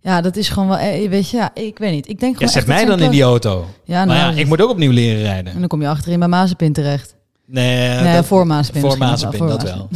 Ja, 0.00 0.20
dat 0.20 0.36
is 0.36 0.48
gewoon 0.48 0.68
wel, 0.68 0.78
eh, 0.78 1.08
weet 1.08 1.30
je, 1.30 1.36
ja, 1.36 1.54
ik 1.54 1.78
weet 1.78 1.92
niet. 1.92 2.08
Ik 2.08 2.20
denk 2.20 2.32
Ja, 2.32 2.38
gewoon 2.38 2.52
zet 2.52 2.66
mij 2.66 2.84
dan 2.84 3.00
in 3.00 3.10
die 3.10 3.22
auto. 3.22 3.66
Ja, 3.84 4.04
maar 4.04 4.16
nou, 4.16 4.34
ja, 4.34 4.40
ik 4.40 4.46
moet 4.46 4.60
ook 4.62 4.70
opnieuw 4.70 4.90
leren 4.90 5.22
rijden. 5.22 5.52
En 5.52 5.58
dan 5.58 5.68
kom 5.68 5.80
je 5.82 5.88
achterin 5.88 6.18
bij 6.18 6.28
Mazepin 6.28 6.72
terecht. 6.72 7.14
Nee, 7.50 8.00
Nee, 8.00 8.14
dat- 8.14 8.26
voor 8.26 9.46
wel, 9.46 9.58
dat 9.58 9.62
wel. 9.62 9.88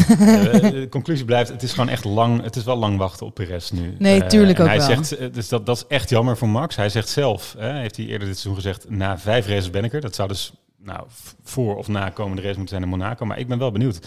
Eh, 0.52 0.70
de 0.70 0.86
conclusie 0.90 1.24
blijft, 1.24 1.50
het 1.50 1.62
is 1.62 1.70
gewoon 1.72 1.88
echt 1.88 2.04
lang, 2.04 2.42
het 2.42 2.56
is 2.56 2.64
wel 2.64 2.76
lang 2.76 2.98
wachten 2.98 3.26
op 3.26 3.34
Perez 3.34 3.70
nu. 3.70 3.94
Nee, 3.98 4.22
Eh, 4.22 4.28
tuurlijk 4.28 4.58
en 4.58 4.64
ook 4.64 4.70
hij 4.70 4.78
wel. 4.78 4.86
Zegt, 4.86 5.16
eh, 5.16 5.32
dus 5.32 5.48
dat, 5.48 5.66
dat 5.66 5.76
is 5.76 5.84
echt 5.88 6.08
jammer 6.08 6.36
voor 6.36 6.48
Max. 6.48 6.76
Hij 6.76 6.88
zegt 6.88 7.08
zelf, 7.08 7.54
hè, 7.58 7.72
heeft 7.78 7.96
hij 7.96 8.06
eerder 8.06 8.26
dit 8.28 8.38
seizoen 8.38 8.54
gezegd, 8.62 8.90
na 8.90 9.18
vijf 9.18 9.46
races 9.46 9.70
ben 9.70 9.84
ik 9.84 9.92
er. 9.92 10.00
Dat 10.00 10.14
zou 10.14 10.28
dus 10.28 10.52
nou, 10.84 11.00
voor 11.42 11.76
of 11.76 11.88
na 11.88 12.08
komende 12.10 12.42
race 12.42 12.56
moeten 12.58 12.76
zijn 12.76 12.82
in 12.92 12.98
Monaco. 12.98 13.24
Maar 13.26 13.38
ik 13.38 13.48
ben 13.48 13.58
wel 13.58 13.72
benieuwd. 13.72 13.98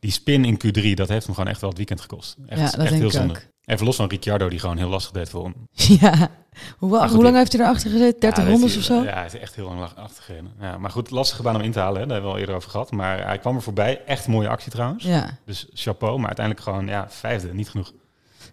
Die 0.00 0.10
spin 0.10 0.44
in 0.44 0.54
Q3, 0.66 0.94
dat 0.94 1.08
heeft 1.08 1.26
hem 1.26 1.34
gewoon 1.34 1.50
echt 1.50 1.60
wel 1.60 1.68
het 1.68 1.78
weekend 1.78 2.00
gekost. 2.00 2.36
Echt, 2.48 2.60
Ja, 2.60 2.64
dat 2.66 2.74
echt 2.74 2.88
denk 2.88 2.94
heel 3.00 3.06
ik 3.06 3.12
zonde. 3.14 3.34
ook. 3.34 3.42
Even 3.68 3.86
los 3.86 3.96
van 3.96 4.08
Ricciardo, 4.08 4.48
die 4.48 4.58
gewoon 4.58 4.76
heel 4.76 4.88
lastig 4.88 5.12
deed 5.12 5.28
voor 5.30 5.44
hem. 5.44 5.54
ja. 6.00 6.30
Hoe, 6.78 6.98
goed, 6.98 7.10
hoe 7.10 7.22
lang 7.22 7.36
heeft 7.36 7.52
hij 7.52 7.60
erachter 7.60 7.90
gezeten? 7.90 8.20
30 8.20 8.44
Ja, 8.44 8.50
rondes 8.50 8.76
of 8.76 8.82
zo? 8.82 9.02
Ja, 9.02 9.14
hij 9.14 9.26
is 9.26 9.38
echt 9.38 9.54
heel 9.54 9.64
lang 9.64 9.78
la- 9.80 10.02
achtergereden. 10.02 10.52
Ja, 10.60 10.78
maar 10.78 10.90
goed, 10.90 11.10
lastige 11.10 11.42
baan 11.42 11.54
om 11.56 11.60
in 11.62 11.72
te 11.72 11.78
halen. 11.78 12.00
Hè. 12.00 12.06
Daar 12.06 12.12
hebben 12.12 12.30
we 12.30 12.36
al 12.36 12.40
eerder 12.40 12.54
over 12.56 12.70
gehad. 12.70 12.90
Maar 12.90 13.26
hij 13.26 13.38
kwam 13.38 13.56
er 13.56 13.62
voorbij. 13.62 14.04
Echt 14.04 14.26
mooie 14.28 14.48
actie 14.48 14.70
trouwens. 14.72 15.04
Ja. 15.04 15.38
Dus 15.44 15.66
chapeau. 15.72 16.16
Maar 16.18 16.26
uiteindelijk 16.26 16.66
gewoon 16.66 16.86
ja, 16.86 17.06
vijfde. 17.10 17.54
Niet 17.54 17.68
genoeg. 17.68 17.92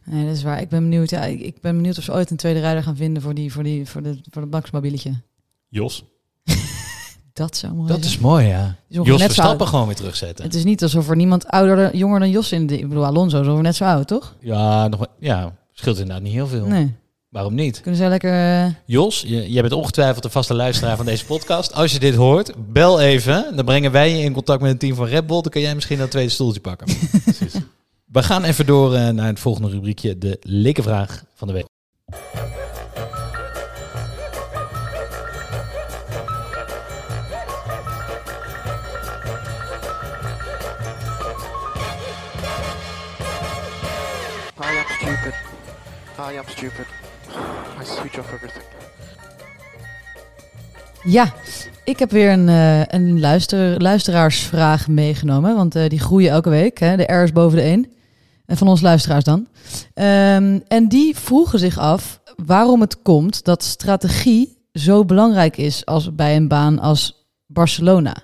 Nee, 0.04 0.26
dat 0.26 0.36
is 0.36 0.44
waar. 0.44 0.62
Ik 0.62 0.70
ben 0.70 0.82
benieuwd. 0.82 1.10
Ja, 1.10 1.24
ik, 1.24 1.62
ben 1.62 1.76
benieuwd 1.76 1.98
of 1.98 2.04
ze 2.04 2.14
ooit 2.14 2.32
een 2.32 2.38
tweede 2.38 2.60
rijder 2.60 2.84
gaan 2.84 2.96
vinden 2.96 3.22
voor, 3.22 3.34
die, 3.34 3.54
voor, 3.54 3.64
die, 3.64 3.86
voor, 3.90 4.02
de, 4.04 4.20
voor 4.32 4.42
het 4.42 4.52
Max-mobieletje. 4.52 5.14
Jos. 5.70 6.06
Dat 7.36 7.58
zou 7.58 7.74
mooi 7.74 7.88
Dat 7.88 7.98
zijn. 8.00 8.10
is 8.12 8.20
mooi, 8.20 8.46
ja. 8.48 8.76
is 8.90 8.96
Jos 8.96 9.08
zo 9.08 9.18
Verstappen 9.18 9.60
oud. 9.60 9.68
gewoon 9.70 9.86
weer 9.86 9.96
terugzetten. 9.96 10.46
Het 10.46 10.54
is 10.56 10.64
niet 10.64 10.84
alsof 10.84 11.10
er 11.10 11.16
niemand 11.16 11.48
ouder, 11.48 11.96
jonger 11.96 12.20
dan 12.20 12.30
Jos 12.30 12.52
in 12.52 12.68
de... 12.68 12.78
Ik 12.78 12.90
bedoel, 12.90 13.06
Alonso 13.06 13.42
is 13.42 13.48
over 13.48 13.64
net 13.64 13.76
zo 13.76 13.84
oud, 13.84 14.08
toch? 14.08 14.36
Ja, 14.40 14.88
nog, 14.88 15.06
ja, 15.20 15.54
scheelt 15.72 15.98
inderdaad 15.98 16.24
niet 16.24 16.34
heel 16.34 16.48
veel. 16.48 16.66
Nee. 16.66 16.94
Waarom 17.30 17.54
niet? 17.56 17.82
Kunnen 17.82 18.00
zij 18.00 18.10
lekker... 18.10 18.64
eh, 18.66 18.72
Jos, 18.86 19.22
je, 19.28 19.52
jij 19.52 19.62
bent 19.62 19.74
ongetwijfeld 19.74 20.24
de 20.24 20.30
vaste 20.30 20.54
luisteraar 20.54 20.96
van 20.98 21.06
deze 21.06 21.26
podcast. 21.26 21.74
Als 21.74 21.92
je 21.92 22.00
dit 22.00 22.16
hoort, 22.16 22.54
bel 22.72 23.00
even. 23.02 23.56
Dan 23.56 23.66
brengen 23.66 23.92
wij 23.92 24.18
je 24.18 24.24
in 24.24 24.34
contact 24.34 24.62
met 24.62 24.72
een 24.72 24.78
team 24.78 24.96
van 24.96 25.06
Red 25.06 25.28
Bull. 25.28 25.42
Dan 25.42 25.52
kun 25.52 25.62
jij 25.62 25.76
misschien 25.76 25.98
dat 25.98 26.12
tweede 26.12 26.30
stoeltje 26.30 26.62
pakken. 26.62 26.88
Precies. 27.24 27.54
We 28.06 28.24
gaan 28.24 28.44
even 28.44 28.66
door 28.66 28.96
eh, 28.96 29.10
naar 29.10 29.28
het 29.28 29.40
volgende 29.40 29.70
rubriekje. 29.70 30.18
De 30.18 30.38
likke 30.42 30.82
vraag 30.84 31.24
van 31.36 31.48
de 31.48 31.54
week. 31.54 31.66
I 46.20 46.38
am 46.38 46.44
stupid. 46.48 46.86
I 47.82 47.86
switch 47.86 48.20
off 48.20 48.34
everything. 48.34 48.64
Ja, 51.04 51.34
ik 51.84 52.00
heb 52.00 52.12
weer 52.12 52.32
een, 52.32 52.50
eh, 52.50 52.82
een 52.86 53.20
luister, 53.20 53.82
luisteraarsvraag 53.82 54.88
meegenomen. 54.88 55.56
Want 55.56 55.76
eh, 55.76 55.90
die 55.90 56.00
groeien 56.00 56.32
elke 56.32 56.50
week. 56.50 56.80
Hè? 56.80 56.98
De 56.98 57.14
R 57.14 57.24
is 57.24 57.32
boven 57.32 57.58
de 57.58 57.64
1. 57.64 57.92
En 58.46 58.58
van 58.58 58.68
ons 58.68 58.82
luisteraars 58.82 59.24
dan. 59.24 59.48
Ehm, 59.94 60.60
en 60.68 60.88
die 60.88 61.16
vroegen 61.18 61.60
zich 61.60 61.78
af 61.78 62.20
waarom 62.46 62.82
het 62.82 63.02
komt 63.02 63.44
dat 63.44 63.64
strategie 63.64 64.58
zo 64.74 65.06
belangrijk 65.06 65.58
is 65.58 65.86
als 65.86 66.16
bij 66.16 66.36
een 66.36 66.48
baan 66.48 66.80
als 66.80 67.28
Barcelona. 67.46 68.16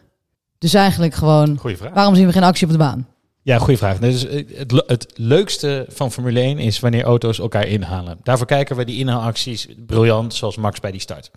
Dus 0.57 0.73
eigenlijk 0.73 1.13
gewoon, 1.13 1.57
Goeie 1.57 1.77
vraag. 1.77 1.93
waarom 1.93 2.15
zien 2.15 2.25
we 2.25 2.31
geen 2.33 2.43
actie 2.43 2.65
op 2.65 2.71
de 2.71 2.77
baan? 2.77 3.07
Ja, 3.43 3.57
goede 3.57 3.77
vraag. 3.77 3.99
Dus 3.99 4.25
eh, 4.25 4.57
het, 4.57 4.83
het 4.87 5.11
leukste 5.15 5.85
van 5.89 6.11
Formule 6.11 6.39
1 6.39 6.59
is 6.59 6.79
wanneer 6.79 7.03
auto's 7.03 7.39
elkaar 7.39 7.67
inhalen. 7.67 8.19
Daarvoor 8.23 8.47
kijken 8.47 8.75
we 8.75 8.85
die 8.85 8.99
inhaalacties 8.99 9.67
briljant, 9.85 10.33
zoals 10.33 10.57
Max 10.57 10.79
bij 10.79 10.91
die 10.91 11.01
start. 11.01 11.31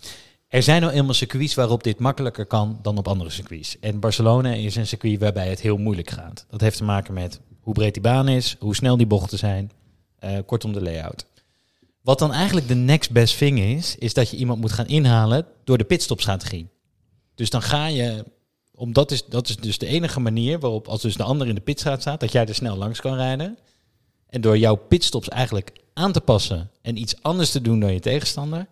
Er 0.47 0.63
zijn 0.63 0.81
nou 0.81 0.93
eenmaal 0.93 1.13
circuits 1.13 1.53
waarop 1.53 1.83
dit 1.83 1.99
makkelijker 1.99 2.45
kan 2.45 2.79
dan 2.81 2.97
op 2.97 3.07
andere 3.07 3.29
circuits. 3.29 3.79
En 3.79 3.99
Barcelona 3.99 4.53
is 4.53 4.75
een 4.75 4.87
circuit 4.87 5.19
waarbij 5.19 5.49
het 5.49 5.61
heel 5.61 5.77
moeilijk 5.77 6.09
gaat. 6.09 6.45
Dat 6.49 6.61
heeft 6.61 6.77
te 6.77 6.83
maken 6.83 7.13
met 7.13 7.39
hoe 7.59 7.73
breed 7.73 7.93
die 7.93 8.03
baan 8.03 8.27
is, 8.27 8.55
hoe 8.59 8.75
snel 8.75 8.97
die 8.97 9.07
bochten 9.07 9.37
zijn, 9.37 9.71
eh, 10.19 10.37
kortom 10.45 10.73
de 10.73 10.81
layout. 10.81 11.25
Wat 12.01 12.19
dan 12.19 12.33
eigenlijk 12.33 12.67
de 12.67 12.75
next 12.75 13.11
best 13.11 13.37
thing 13.37 13.59
is, 13.59 13.95
is 13.95 14.13
dat 14.13 14.29
je 14.29 14.37
iemand 14.37 14.61
moet 14.61 14.71
gaan 14.71 14.87
inhalen 14.87 15.45
door 15.63 15.77
de 15.77 15.83
pitstopstrategie. 15.83 16.67
Dus 17.35 17.49
dan 17.49 17.61
ga 17.61 17.87
je, 17.87 18.25
omdat 18.75 19.11
is, 19.11 19.25
dat 19.25 19.49
is 19.49 19.55
dus 19.57 19.77
de 19.77 19.85
enige 19.85 20.19
manier 20.19 20.59
waarop, 20.59 20.87
als 20.87 21.01
dus 21.01 21.15
de 21.15 21.23
ander 21.23 21.47
in 21.47 21.55
de 21.55 21.61
pitstraat 21.61 22.01
staat, 22.01 22.19
dat 22.19 22.31
jij 22.31 22.45
er 22.45 22.55
snel 22.55 22.77
langs 22.77 23.01
kan 23.01 23.15
rijden. 23.15 23.57
En 24.29 24.41
door 24.41 24.57
jouw 24.57 24.75
pitstops 24.75 25.29
eigenlijk 25.29 25.71
aan 25.93 26.11
te 26.11 26.21
passen 26.21 26.69
en 26.81 26.97
iets 26.97 27.15
anders 27.21 27.51
te 27.51 27.61
doen 27.61 27.79
dan 27.79 27.93
je 27.93 27.99
tegenstander, 27.99 28.67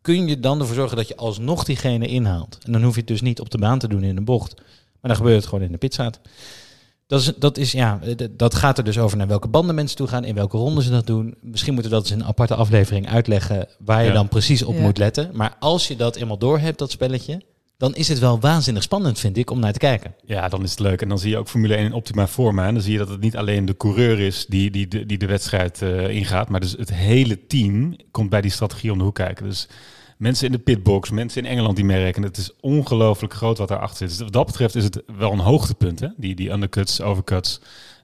kun 0.00 0.26
je 0.28 0.40
dan 0.40 0.60
ervoor 0.60 0.74
zorgen 0.74 0.96
dat 0.96 1.08
je 1.08 1.16
alsnog 1.16 1.64
diegene 1.64 2.06
inhaalt. 2.06 2.58
En 2.64 2.72
dan 2.72 2.82
hoef 2.82 2.92
je 2.94 2.98
het 3.00 3.08
dus 3.08 3.20
niet 3.20 3.40
op 3.40 3.50
de 3.50 3.58
baan 3.58 3.78
te 3.78 3.88
doen 3.88 4.02
in 4.02 4.16
een 4.16 4.24
bocht, 4.24 4.54
maar 5.00 5.10
dan 5.10 5.16
gebeurt 5.16 5.36
het 5.36 5.46
gewoon 5.46 5.64
in 5.64 5.72
de 5.72 5.78
pitstraat. 5.78 6.20
Dat, 7.06 7.20
is, 7.20 7.32
dat, 7.38 7.58
is, 7.58 7.72
ja, 7.72 8.00
dat 8.30 8.54
gaat 8.54 8.78
er 8.78 8.84
dus 8.84 8.98
over 8.98 9.16
naar 9.16 9.26
welke 9.26 9.48
banden 9.48 9.74
mensen 9.74 9.96
toe 9.96 10.06
gaan, 10.06 10.24
in 10.24 10.34
welke 10.34 10.56
ronde 10.56 10.82
ze 10.82 10.90
dat 10.90 11.06
doen. 11.06 11.34
Misschien 11.40 11.72
moeten 11.72 11.90
we 11.92 11.96
dat 11.96 12.06
eens 12.06 12.14
in 12.16 12.20
een 12.22 12.28
aparte 12.28 12.54
aflevering 12.54 13.08
uitleggen 13.08 13.68
waar 13.78 14.00
je 14.02 14.08
Ja. 14.08 14.14
dan 14.14 14.28
precies 14.28 14.62
op 14.62 14.74
Ja. 14.74 14.80
moet 14.80 14.98
letten. 14.98 15.30
Maar 15.32 15.56
als 15.60 15.88
je 15.88 15.96
dat 15.96 16.16
eenmaal 16.16 16.38
door 16.38 16.58
hebt, 16.58 16.78
dat 16.78 16.90
spelletje, 16.90 17.40
dan 17.76 17.94
is 17.94 18.08
het 18.08 18.18
wel 18.18 18.40
waanzinnig 18.40 18.82
spannend, 18.82 19.18
vind 19.18 19.36
ik, 19.36 19.50
om 19.50 19.58
naar 19.58 19.72
te 19.72 19.78
kijken. 19.78 20.14
Ja, 20.24 20.48
dan 20.48 20.62
is 20.62 20.70
het 20.70 20.78
leuk. 20.78 21.02
En 21.02 21.08
dan 21.08 21.18
zie 21.18 21.30
je 21.30 21.36
ook 21.36 21.48
Formule 21.48 21.74
1 21.74 21.84
in 21.84 21.92
optima 21.92 22.26
forma. 22.26 22.66
En 22.66 22.74
dan 22.74 22.82
zie 22.82 22.92
je 22.92 22.98
dat 22.98 23.08
het 23.08 23.20
niet 23.20 23.36
alleen 23.36 23.64
de 23.64 23.76
coureur 23.76 24.20
is 24.20 24.46
die, 24.46 24.70
die, 24.70 24.88
die, 24.88 25.06
die 25.06 25.18
de 25.18 25.26
wedstrijd 25.26 25.82
eh, 25.82 26.08
ingaat. 26.08 26.48
Maar 26.48 26.60
dus 26.60 26.72
het 26.72 26.94
hele 26.94 27.46
team 27.46 27.96
komt 28.10 28.30
bij 28.30 28.40
die 28.40 28.50
strategie 28.50 28.92
om 28.92 28.98
de 28.98 29.04
hoek 29.04 29.14
kijken. 29.14 29.44
Dus 29.44 29.68
mensen 30.18 30.46
in 30.46 30.52
de 30.52 30.58
pitbox, 30.58 31.10
mensen 31.10 31.44
in 31.44 31.50
Engeland 31.50 31.76
die 31.76 31.84
meerekenen. 31.84 32.28
Het 32.28 32.38
is 32.38 32.52
ongelooflijk 32.60 33.34
groot 33.34 33.58
wat 33.58 33.68
daarachter 33.68 33.98
zit. 33.98 34.08
Dus 34.08 34.18
wat 34.18 34.32
dat 34.32 34.46
betreft 34.46 34.74
is 34.74 34.84
het 34.84 35.02
wel 35.16 35.32
een 35.32 35.38
hoogtepunt. 35.38 36.00
Hè? 36.00 36.08
Die, 36.16 36.34
die 36.34 36.50
undercuts, 36.50 37.00
overcuts. 37.00 37.60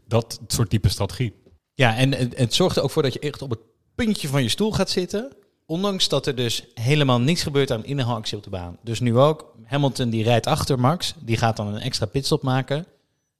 Dat 0.08 0.40
soort 0.46 0.70
type 0.70 0.88
strategie. 0.88 1.32
Ja, 1.74 1.96
en 1.96 2.14
het, 2.14 2.38
het 2.38 2.54
zorgt 2.54 2.76
er 2.76 2.82
ook 2.82 2.90
voor 2.90 3.02
dat 3.02 3.12
je 3.12 3.18
echt 3.18 3.42
op 3.42 3.50
het 3.50 3.60
puntje 3.94 4.28
van 4.28 4.42
je 4.42 4.48
stoel 4.48 4.72
gaat 4.72 4.90
zitten. 4.90 5.36
Ondanks 5.66 6.08
dat 6.08 6.26
er 6.26 6.34
dus 6.34 6.64
helemaal 6.74 7.20
niets 7.20 7.42
gebeurt 7.42 7.70
aan 7.70 7.84
inhaalactie 7.84 8.36
op 8.36 8.44
de 8.44 8.50
baan. 8.50 8.78
Dus 8.82 9.00
nu 9.00 9.18
ook, 9.18 9.51
Hamilton 9.72 10.10
die 10.10 10.22
rijdt 10.24 10.46
achter 10.46 10.78
Max. 10.80 11.14
Die 11.18 11.36
gaat 11.36 11.56
dan 11.56 11.66
een 11.66 11.80
extra 11.80 12.06
pitstop 12.06 12.42
maken. 12.42 12.86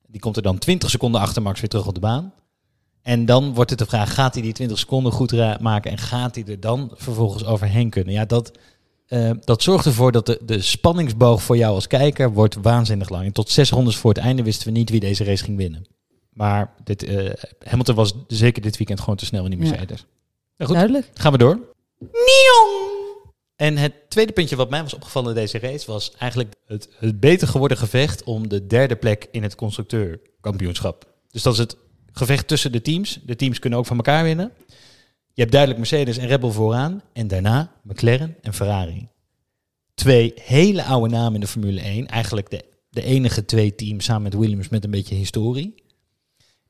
Die 0.07 0.21
komt 0.21 0.37
er 0.37 0.43
dan 0.43 0.59
20 0.59 0.91
seconden 0.91 1.21
achter 1.21 1.43
Max 1.43 1.61
weer 1.61 1.69
terug 1.69 1.87
op 1.87 1.95
de 1.95 2.01
baan. 2.01 2.33
En 3.03 3.25
dan 3.27 3.55
wordt 3.55 3.71
het 3.71 3.79
de 3.79 3.87
vraag, 3.87 4.15
gaat 4.15 4.35
hij 4.35 4.43
die 4.43 4.53
20 4.53 4.79
seconden 4.79 5.13
goed 5.13 5.61
maken? 5.61 5.91
En 5.91 5.99
gaat 5.99 6.35
hij 6.35 6.45
er 6.47 6.61
dan 6.61 6.91
vervolgens 6.95 7.45
overheen 7.45 7.91
kunnen? 7.91 8.13
Ja, 8.15 8.25
dat, 8.25 8.51
eh, 9.07 9.31
dat 9.45 9.63
zorgt 9.63 9.87
ervoor 9.87 10.13
dat 10.13 10.27
de, 10.27 10.41
de 10.45 10.61
spanningsboog 10.61 11.43
voor 11.43 11.57
jou 11.57 11.75
als 11.75 11.87
kijker 11.87 12.33
wordt 12.33 12.57
waanzinnig 12.63 13.09
lang. 13.09 13.25
En 13.25 13.33
tot 13.33 13.51
zes 13.51 13.71
rondes 13.71 13.97
voor 13.97 14.11
het 14.15 14.23
einde 14.23 14.43
wisten 14.43 14.67
we 14.67 14.79
niet 14.79 14.91
wie 14.91 15.01
deze 15.01 15.25
race 15.25 15.45
ging 15.45 15.57
winnen. 15.57 15.87
Maar 16.33 16.73
dit, 16.85 17.03
eh, 17.03 17.31
Hamilton 17.65 17.95
was 17.95 18.13
zeker 18.27 18.63
dit 18.63 18.77
weekend 18.77 19.01
gewoon 19.01 19.17
te 19.17 19.25
snel 19.25 19.45
in 19.45 19.51
die 19.51 19.61
Ja. 19.65 19.71
Mercedes. 19.71 20.05
Nou 20.57 20.71
goed, 20.71 20.81
Duidelijk? 20.81 21.11
gaan 21.15 21.33
we 21.33 21.39
door. 21.39 21.59
En 23.63 23.77
het 23.77 23.93
tweede 24.09 24.33
puntje 24.33 24.57
wat 24.57 24.71
mij 24.71 24.83
was 24.83 24.95
opgevallen 24.95 25.29
in 25.29 25.35
deze 25.35 25.59
race 25.59 25.91
was 25.91 26.13
eigenlijk 26.19 26.55
het, 26.67 26.89
het 26.99 27.21
beter 27.21 27.49
geworden 27.49 27.77
gevecht 27.77 28.25
om 28.25 28.49
de 28.49 28.67
derde 28.67 28.97
plek 28.97 29.29
in 29.31 29.43
het 29.43 29.55
constructeurkampioenschap. 29.55 31.15
Dus 31.31 31.43
dat 31.43 31.53
is 31.53 31.59
het 31.59 31.77
gevecht 32.13 32.49
tussen 32.49 32.73
de 32.73 32.83
teams. 32.83 33.21
De 33.25 33.37
teams 33.37 33.59
kunnen 33.59 33.79
ook 33.79 33.87
van 33.87 33.97
elkaar 33.97 34.25
winnen. 34.25 34.53
Je 35.33 35.41
hebt 35.41 35.51
duidelijk 35.51 35.81
Mercedes 35.81 36.17
en 36.17 36.27
Red 36.27 36.41
Bull 36.41 36.51
vooraan. 36.51 37.03
En 37.13 37.29
daarna 37.29 37.73
McLaren 37.83 38.37
en 38.41 38.55
Ferrari. 38.55 39.09
Twee 39.95 40.33
hele 40.35 40.85
oude 40.85 41.15
namen 41.15 41.35
in 41.35 41.41
de 41.41 41.47
Formule 41.47 41.81
1. 41.81 42.07
Eigenlijk 42.07 42.51
de, 42.51 42.65
de 42.91 43.03
enige 43.03 43.45
twee 43.45 43.75
teams 43.75 44.05
samen 44.05 44.23
met 44.23 44.35
Williams 44.35 44.69
met 44.69 44.85
een 44.85 44.91
beetje 44.91 45.15
historie. 45.15 45.75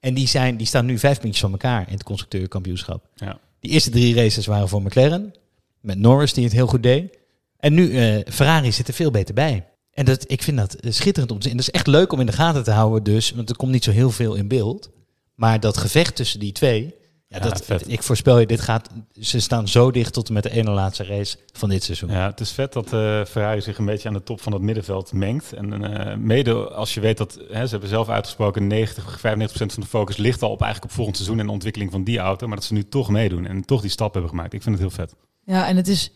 En 0.00 0.14
die, 0.14 0.28
zijn, 0.28 0.56
die 0.56 0.66
staan 0.66 0.86
nu 0.86 0.98
vijf 0.98 1.20
puntjes 1.20 1.40
van 1.40 1.52
elkaar 1.52 1.86
in 1.86 1.92
het 1.92 2.02
constructeurkampioenschap. 2.02 3.08
Ja. 3.14 3.40
Die 3.60 3.70
eerste 3.70 3.90
drie 3.90 4.14
races 4.14 4.46
waren 4.46 4.68
voor 4.68 4.82
McLaren. 4.82 5.34
Met 5.82 5.98
Norris 5.98 6.32
die 6.32 6.44
het 6.44 6.52
heel 6.52 6.66
goed 6.66 6.82
deed. 6.82 7.18
En 7.62 7.74
nu, 7.74 7.96
eh, 7.96 8.32
Ferrari 8.32 8.72
zit 8.72 8.88
er 8.88 8.94
veel 8.94 9.10
beter 9.10 9.34
bij. 9.34 9.66
En 9.90 10.04
dat, 10.04 10.24
ik 10.30 10.42
vind 10.42 10.56
dat 10.56 10.74
eh, 10.74 10.92
schitterend 10.92 11.32
om 11.32 11.38
te 11.38 11.42
zien. 11.42 11.52
En 11.52 11.56
dat 11.56 11.68
is 11.68 11.74
echt 11.74 11.86
leuk 11.86 12.12
om 12.12 12.20
in 12.20 12.26
de 12.26 12.32
gaten 12.32 12.64
te 12.64 12.70
houden 12.70 13.02
dus. 13.02 13.30
Want 13.30 13.50
er 13.50 13.56
komt 13.56 13.72
niet 13.72 13.84
zo 13.84 13.90
heel 13.90 14.10
veel 14.10 14.34
in 14.34 14.48
beeld. 14.48 14.90
Maar 15.34 15.60
dat 15.60 15.76
gevecht 15.76 16.16
tussen 16.16 16.40
die 16.40 16.52
twee... 16.52 16.94
Ja, 17.28 17.38
dat, 17.38 17.84
ik 17.86 18.02
voorspel 18.02 18.38
je, 18.38 18.46
dit 18.46 18.60
gaat, 18.60 18.88
ze 19.20 19.40
staan 19.40 19.68
zo 19.68 19.90
dicht 19.90 20.12
tot 20.12 20.28
en 20.28 20.34
met 20.34 20.42
de 20.42 20.50
ene 20.50 20.70
laatste 20.70 21.04
race 21.04 21.36
van 21.52 21.68
dit 21.68 21.82
seizoen. 21.82 22.10
Ja, 22.10 22.26
het 22.30 22.40
is 22.40 22.50
vet 22.50 22.72
dat 22.72 22.92
eh, 22.92 23.24
Ferrari 23.24 23.60
zich 23.60 23.78
een 23.78 23.84
beetje 23.84 24.08
aan 24.08 24.14
de 24.14 24.22
top 24.22 24.40
van 24.40 24.52
het 24.52 24.62
middenveld 24.62 25.12
mengt. 25.12 25.52
En 25.52 26.24
mede 26.24 26.54
als 26.54 26.94
je 26.94 27.00
weet 27.00 27.18
dat, 27.18 27.38
hè, 27.50 27.64
ze 27.64 27.70
hebben 27.70 27.88
zelf 27.88 28.08
uitgesproken, 28.08 28.66
90, 28.66 29.18
95% 29.18 29.20
van 29.22 29.68
de 29.82 29.86
focus 29.86 30.16
ligt 30.16 30.42
al 30.42 30.50
op 30.50 30.62
eigenlijk 30.62 30.90
op 30.90 30.96
volgend 30.96 31.16
seizoen 31.16 31.40
en 31.40 31.46
de 31.46 31.52
ontwikkeling 31.52 31.90
van 31.90 32.04
die 32.04 32.18
auto. 32.18 32.46
Maar 32.46 32.56
dat 32.56 32.66
ze 32.66 32.74
nu 32.74 32.88
toch 32.88 33.08
meedoen 33.08 33.46
en 33.46 33.64
toch 33.64 33.80
die 33.80 33.90
stap 33.90 34.12
hebben 34.12 34.30
gemaakt. 34.30 34.52
Ik 34.52 34.62
vind 34.62 34.78
het 34.78 34.84
heel 34.84 35.06
vet. 35.06 35.14
Ja, 35.44 35.66
en 35.68 35.76
het 35.76 35.88
is, 35.88 36.10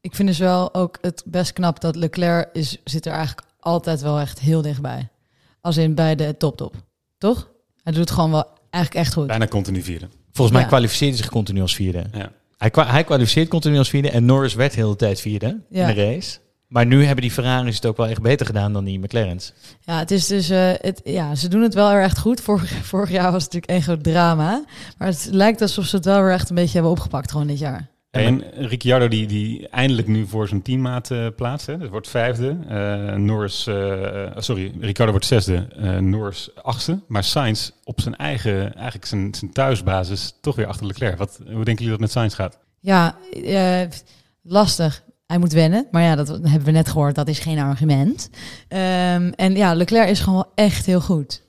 ik 0.00 0.14
vind 0.14 0.28
dus 0.28 0.38
wel 0.38 0.74
ook 0.74 0.98
het 1.00 1.22
best 1.26 1.52
knap 1.52 1.80
dat 1.80 1.96
Leclerc 1.96 2.48
is, 2.52 2.78
zit 2.84 3.06
er 3.06 3.12
eigenlijk 3.12 3.46
altijd 3.60 4.00
wel 4.00 4.20
echt 4.20 4.38
heel 4.40 4.62
dichtbij. 4.62 5.08
Als 5.60 5.76
in 5.76 5.94
bij 5.94 6.14
de 6.14 6.36
top 6.36 6.56
top. 6.56 6.74
Toch? 7.18 7.50
Hij 7.82 7.92
doet 7.92 8.00
het 8.00 8.10
gewoon 8.10 8.30
wel 8.30 8.46
eigenlijk 8.70 9.04
echt 9.04 9.14
goed. 9.14 9.26
Bijna 9.26 9.46
continu 9.46 9.82
vieren. 9.82 10.10
Volgens 10.32 10.50
mij 10.56 10.60
Ja. 10.60 10.68
kwalificeert 10.68 11.10
hij 11.12 11.22
zich 11.22 11.30
continu 11.30 11.60
als 11.60 11.74
vierde. 11.74 12.04
Ja. 12.12 12.30
Hij, 12.58 12.70
kwa- 12.70 12.86
hij 12.86 13.04
kwalificeert 13.04 13.48
continu 13.48 13.78
als 13.78 13.88
vierde 13.88 14.10
en 14.10 14.24
Norris 14.24 14.54
werd 14.54 14.74
de 14.74 14.80
hele 14.80 14.96
tijd 14.96 15.20
vierde 15.20 15.60
Ja. 15.68 15.88
in 15.88 15.94
de 15.94 16.04
race. 16.04 16.38
Maar 16.66 16.86
nu 16.86 17.04
hebben 17.04 17.22
die 17.22 17.30
Ferraris 17.30 17.74
het 17.74 17.86
ook 17.86 17.96
wel 17.96 18.06
echt 18.06 18.22
beter 18.22 18.46
gedaan 18.46 18.72
dan 18.72 18.84
die 18.84 18.98
McLaren's. 18.98 19.52
Ja, 19.80 19.98
het 19.98 20.10
is 20.10 20.26
dus, 20.26 20.48
eh, 20.50 20.72
het, 20.80 21.00
ja, 21.04 21.34
ze 21.34 21.48
doen 21.48 21.62
het 21.62 21.74
wel 21.74 21.90
weer 21.90 22.02
echt 22.02 22.18
goed. 22.18 22.40
Vorig, 22.40 22.70
vorig 22.86 23.10
jaar 23.10 23.32
was 23.32 23.44
het 23.44 23.52
natuurlijk 23.52 23.72
één 23.72 23.82
groot 23.82 24.04
drama. 24.04 24.64
Maar 24.98 25.08
het 25.08 25.28
lijkt 25.30 25.60
alsof 25.62 25.86
ze 25.86 25.96
het 25.96 26.04
wel 26.04 26.22
weer 26.22 26.32
echt 26.32 26.48
een 26.48 26.54
beetje 26.54 26.72
hebben 26.72 26.90
opgepakt 26.90 27.30
gewoon 27.30 27.46
dit 27.46 27.58
jaar. 27.58 27.88
En 28.14 28.44
Ricciardo 28.54 29.08
die, 29.08 29.26
die 29.26 29.68
eindelijk 29.68 30.08
nu 30.08 30.26
voor 30.26 30.48
zijn 30.48 30.62
teammaat 30.62 31.10
eh 31.10 31.26
plaatst. 31.36 31.66
Hè. 31.66 31.78
Dus 31.78 31.88
wordt 31.88 32.08
vijfde. 32.08 32.56
Eh, 32.68 33.14
Norris, 33.14 33.66
eh, 33.66 34.26
sorry, 34.36 34.72
Ricciardo 34.80 35.12
wordt 35.12 35.26
zesde. 35.26 35.66
eh, 35.76 35.96
Norris 35.98 36.48
achtste. 36.62 36.98
Maar 37.08 37.24
Sainz 37.24 37.70
op 37.84 38.00
zijn 38.00 38.16
eigen, 38.16 38.74
eigenlijk 38.74 39.06
zijn, 39.06 39.34
zijn 39.34 39.52
thuisbasis, 39.52 40.34
toch 40.40 40.56
weer 40.56 40.66
achter 40.66 40.86
Leclerc. 40.86 41.18
Wat, 41.18 41.38
hoe 41.44 41.64
denken 41.64 41.74
jullie 41.84 41.90
dat 41.90 42.00
met 42.00 42.10
Sainz 42.10 42.34
gaat? 42.34 42.58
Ja, 42.80 43.16
eh, 43.44 43.80
lastig. 44.42 45.02
Hij 45.26 45.38
moet 45.38 45.52
wennen. 45.52 45.86
Maar 45.90 46.02
ja, 46.02 46.14
dat 46.16 46.28
hebben 46.28 46.64
we 46.64 46.70
net 46.70 46.88
gehoord. 46.88 47.14
Dat 47.14 47.28
is 47.28 47.38
geen 47.38 47.58
argument. 47.58 48.30
Ehm, 48.68 49.32
en 49.36 49.54
ja, 49.56 49.74
Leclerc 49.74 50.08
is 50.08 50.20
gewoon 50.20 50.46
echt 50.54 50.86
heel 50.86 51.00
goed. 51.00 51.42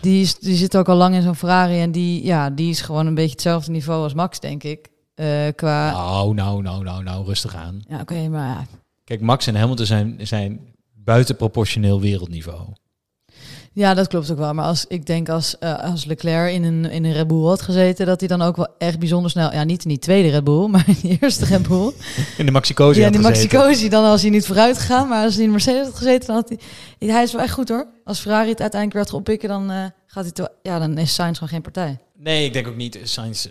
Die, 0.00 0.22
is, 0.22 0.38
die 0.38 0.56
zit 0.56 0.76
ook 0.76 0.88
al 0.88 0.96
lang 0.96 1.14
in 1.14 1.22
zo'n 1.22 1.34
Ferrari. 1.36 1.80
En 1.80 1.92
die, 1.92 2.24
ja, 2.24 2.50
die 2.50 2.70
is 2.70 2.80
gewoon 2.80 3.06
een 3.06 3.14
beetje 3.14 3.30
hetzelfde 3.30 3.70
niveau 3.70 4.02
als 4.02 4.14
Max, 4.14 4.40
denk 4.40 4.62
ik. 4.62 4.88
Eh, 5.20 5.54
qua... 5.54 5.90
Nou, 5.90 6.34
nou, 6.34 6.62
nou, 6.62 6.84
nou, 6.84 7.02
nou, 7.02 7.24
rustig 7.24 7.54
aan. 7.54 7.82
Ja, 7.88 8.00
oké, 8.00 8.28
maar 8.28 8.48
ja. 8.48 8.66
Kijk, 9.04 9.20
Max 9.20 9.46
en 9.46 9.56
Hamilton 9.56 9.86
zijn, 9.86 10.18
zijn 10.22 10.60
buitenproportioneel 10.92 12.00
wereldniveau. 12.00 12.66
Ja, 13.72 13.94
dat 13.94 14.08
klopt 14.08 14.30
ook 14.30 14.38
wel. 14.38 14.54
Maar 14.54 14.64
als 14.64 14.84
ik 14.88 15.06
denk 15.06 15.28
als, 15.28 15.58
eh, 15.58 15.82
als 15.82 16.04
Leclerc 16.04 16.52
in 16.52 16.64
een, 16.64 16.84
in 16.84 17.04
een 17.04 17.12
Red 17.12 17.26
Bull 17.26 17.44
had 17.44 17.62
gezeten, 17.62 18.06
dat 18.06 18.20
hij 18.20 18.28
dan 18.28 18.42
ook 18.42 18.56
wel 18.56 18.68
echt 18.78 18.98
bijzonder 18.98 19.30
snel. 19.30 19.52
Ja, 19.52 19.64
niet 19.64 19.82
in 19.82 19.88
die 19.88 19.98
tweede 19.98 20.28
Red 20.30 20.44
Bull, 20.44 20.68
maar 20.70 20.84
in 20.86 20.96
die 21.02 21.18
eerste 21.20 21.44
Red 21.44 21.68
Bull. 21.68 21.92
In 22.36 22.46
de 22.46 22.52
Maxicosi 22.52 23.00
ja, 23.00 23.06
in 23.06 23.14
gezeten. 23.14 23.32
Maxicosi 23.32 23.88
dan 23.88 24.04
als 24.04 24.22
hij 24.22 24.30
niet 24.30 24.46
vooruit 24.46 24.78
gegaan. 24.78 25.08
Maar 25.08 25.24
als 25.24 25.34
hij 25.34 25.42
in 25.42 25.48
de 25.48 25.54
Mercedes 25.54 25.86
had 25.86 25.96
gezeten, 25.96 26.26
dan 26.26 26.36
had 26.36 26.48
hij. 26.98 27.08
Hij 27.08 27.22
is 27.22 27.32
wel 27.32 27.42
echt 27.42 27.52
goed 27.52 27.68
hoor. 27.68 27.86
Als 28.04 28.20
Ferrari 28.20 28.48
het 28.48 28.60
uiteindelijk 28.60 29.00
werd 29.04 29.18
oppikken, 29.20 29.48
dan 29.48 29.70
eh, 29.70 29.84
gaat 30.06 30.30
hij. 30.34 30.48
Ja, 30.62 30.78
dan 30.78 30.98
is 30.98 31.14
Sainz 31.14 31.34
gewoon 31.34 31.52
geen 31.52 31.62
partij. 31.62 31.98
Nee, 32.16 32.44
ik 32.44 32.52
denk 32.52 32.68
ook 32.68 32.76
niet. 32.76 32.98
Sainz, 33.02 33.46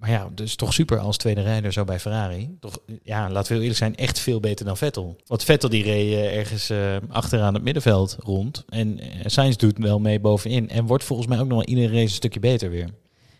maar 0.00 0.10
ja, 0.10 0.28
dus 0.34 0.54
toch 0.54 0.72
super 0.72 0.98
als 0.98 1.16
tweede 1.16 1.40
rijder 1.40 1.72
zo 1.72 1.84
bij 1.84 2.00
Ferrari. 2.00 2.56
Toch, 2.60 2.78
ja, 3.02 3.30
laten 3.30 3.42
we 3.42 3.52
heel 3.52 3.60
eerlijk 3.60 3.78
zijn, 3.78 3.96
echt 3.96 4.18
veel 4.18 4.40
beter 4.40 4.64
dan 4.66 4.76
Vettel. 4.76 5.16
Want 5.26 5.44
Vettel 5.44 5.68
die 5.68 5.82
reed 5.82 6.12
eh, 6.12 6.36
ergens 6.38 6.70
eh, 6.70 6.96
achteraan 7.08 7.54
het 7.54 7.62
middenveld 7.62 8.16
rond. 8.20 8.64
En 8.68 9.00
eh, 9.00 9.06
Sainz 9.24 9.56
doet 9.56 9.78
wel 9.78 9.98
mee 9.98 10.20
bovenin. 10.20 10.68
En 10.68 10.86
wordt 10.86 11.04
volgens 11.04 11.28
mij 11.28 11.38
ook 11.38 11.46
nog 11.46 11.58
wel 11.58 11.66
iedere 11.66 11.88
race 11.88 12.02
een 12.02 12.08
stukje 12.08 12.40
beter 12.40 12.70
weer. 12.70 12.88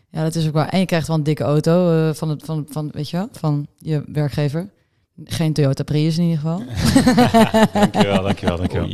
Ja, 0.09 0.23
dat 0.23 0.35
is 0.35 0.47
ook 0.47 0.53
waar. 0.53 0.69
En 0.69 0.79
je 0.79 0.85
krijgt 0.85 1.07
wel 1.07 1.17
een 1.17 1.23
dikke 1.23 1.43
auto 1.43 2.11
van, 2.13 2.29
het, 2.29 2.43
van, 2.43 2.65
van, 2.69 2.89
weet 2.91 3.09
je 3.09 3.17
wel, 3.17 3.27
van 3.31 3.67
je 3.77 4.03
werkgever. 4.05 4.69
Geen 5.23 5.53
Toyota 5.53 5.83
Prius 5.83 6.17
in 6.17 6.23
ieder 6.23 6.39
geval. 6.39 6.63
dankjewel, 7.81 8.23
dankjewel, 8.23 8.57
dankjewel. 8.57 8.89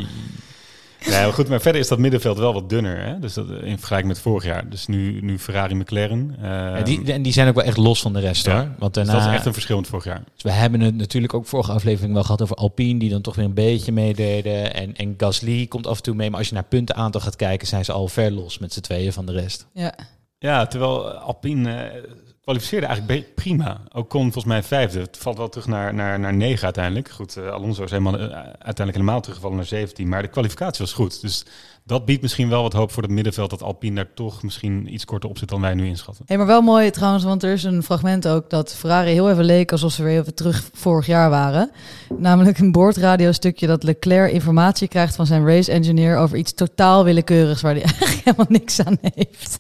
Nee, 1.06 1.22
maar 1.24 1.34
goed, 1.34 1.48
maar 1.50 1.62
verder 1.62 1.82
is 1.82 1.88
dat 1.88 2.00
middenveld 2.00 2.38
wel 2.38 2.54
wat 2.54 2.70
dunner. 2.70 3.04
Hè? 3.06 3.20
Dus 3.20 3.34
dat, 3.34 3.50
in 3.50 3.78
vergelijking 3.78 4.14
met 4.14 4.20
vorig 4.22 4.44
jaar. 4.44 4.70
Dus 4.70 4.88
nu, 4.88 5.22
nu 5.22 5.40
Ferrari, 5.40 5.76
McLaren. 5.76 6.36
eh, 6.42 6.44
Ja, 6.50 6.82
die, 6.82 7.14
en 7.14 7.22
die 7.22 7.34
zijn 7.34 7.48
ook 7.48 7.56
wel 7.56 7.64
echt 7.64 7.78
los 7.78 8.02
van 8.02 8.14
de 8.14 8.20
rest 8.20 8.46
ja. 8.46 8.52
hoor. 8.54 8.70
Want 8.80 8.94
Dus 8.94 9.04
daarna, 9.06 9.20
dat 9.22 9.30
is 9.32 9.36
echt 9.38 9.46
een 9.46 9.54
verschil 9.54 9.78
met 9.78 9.88
vorig 9.88 10.06
jaar. 10.06 10.24
Dus 10.34 10.44
we 10.44 10.52
hebben 10.52 10.82
het 10.82 10.96
natuurlijk 10.96 11.34
ook 11.34 11.46
vorige 11.46 11.72
aflevering 11.72 12.14
wel 12.14 12.24
gehad 12.24 12.42
over 12.42 12.56
Alpine, 12.56 13.00
die 13.00 13.10
dan 13.10 13.22
toch 13.22 13.36
weer 13.36 13.46
een 13.46 13.54
beetje 13.54 13.92
meededen. 13.92 14.74
En, 14.74 14.96
en 14.96 15.14
Gasly 15.18 15.66
komt 15.68 15.88
af 15.88 15.98
en 15.98 16.04
toe 16.04 16.16
mee. 16.16 16.30
Maar 16.30 16.40
als 16.40 16.48
je 16.48 16.54
naar 16.54 16.64
puntenaantal 16.64 17.22
gaat 17.22 17.36
kijken, 17.36 17.68
zijn 17.68 17.86
ze 17.86 17.92
al 17.92 18.08
ver 18.08 18.32
los 18.32 18.58
met 18.60 18.74
z'n 18.74 18.82
tweeën 18.82 19.14
van 19.14 19.26
de 19.26 19.32
rest. 19.32 19.68
Ja. 19.74 19.94
Ja, 20.40 20.66
terwijl 20.68 21.10
Alpine 21.10 21.74
eh, 21.74 22.02
kwalificeerde 22.48 22.86
eigenlijk 22.86 23.36
prima. 23.36 23.82
Ook 23.94 24.10
kon 24.10 24.22
volgens 24.22 24.46
mij 24.46 24.64
vijfde. 24.64 25.00
Het 25.00 25.18
valt 25.18 25.38
wel 25.38 25.50
terug 25.50 25.68
naar, 25.68 25.94
naar, 25.94 26.20
naar 26.20 26.34
negen 26.34 26.64
uiteindelijk. 26.64 27.10
Goed, 27.10 27.38
eh, 27.38 27.50
Alonso 27.50 27.84
is 27.84 27.92
helemaal, 27.92 28.18
eh, 28.18 28.30
uiteindelijk 28.32 28.98
helemaal 28.98 29.22
teruggevallen 29.22 29.58
naar 29.58 29.66
17. 29.66 30.08
Maar 30.08 30.22
de 30.22 30.28
kwalificatie 30.28 30.86
was 30.86 30.94
goed. 30.94 31.22
Dus 31.22 31.46
dat 31.84 32.06
biedt 32.06 32.22
misschien 32.22 32.50
wel 32.50 32.62
wat 32.62 32.74
hoop 32.74 32.92
voor 32.92 33.04
het 33.04 33.12
middenveld... 33.12 33.50
dat 33.50 33.64
Alpine 33.64 33.96
daar 33.96 34.14
toch 34.14 34.44
misschien 34.44 34.94
iets 34.94 35.06
korter 35.06 35.30
op 35.30 35.38
zit 35.38 35.50
dan 35.50 35.62
wij 35.62 35.74
nu 35.74 35.86
inschatten. 35.88 36.24
Hey, 36.28 36.38
maar 36.38 36.46
wel 36.46 36.62
mooi 36.62 36.90
trouwens, 36.90 37.24
want 37.24 37.44
er 37.44 37.54
is 37.54 37.64
een 37.64 37.84
fragment 37.84 38.28
ook 38.28 38.50
dat 38.50 38.76
Ferrari 38.76 39.12
heel 39.12 39.30
even 39.30 39.46
leek 39.46 39.72
alsof 39.72 39.92
ze 39.92 40.04
weer 40.04 40.20
even 40.20 40.36
terug 40.36 40.70
vorig 40.74 41.06
jaar 41.06 41.30
waren. 41.30 41.72
Namelijk 42.18 42.58
een 42.58 42.72
boordradiostukje 42.72 43.68
dat 43.68 43.84
Leclerc 43.84 44.32
informatie 44.32 44.88
krijgt 44.88 45.16
van 45.16 45.26
zijn 45.26 45.46
race 45.46 45.72
engineer 45.72 46.18
over 46.18 46.38
iets 46.38 46.54
totaal 46.54 47.04
willekeurigs 47.04 47.62
waar 47.62 47.74
hij 47.74 47.84
eigenlijk 47.90 48.22
helemaal 48.24 48.46
niks 48.50 48.80
aan 48.80 48.98
heeft. 49.02 49.60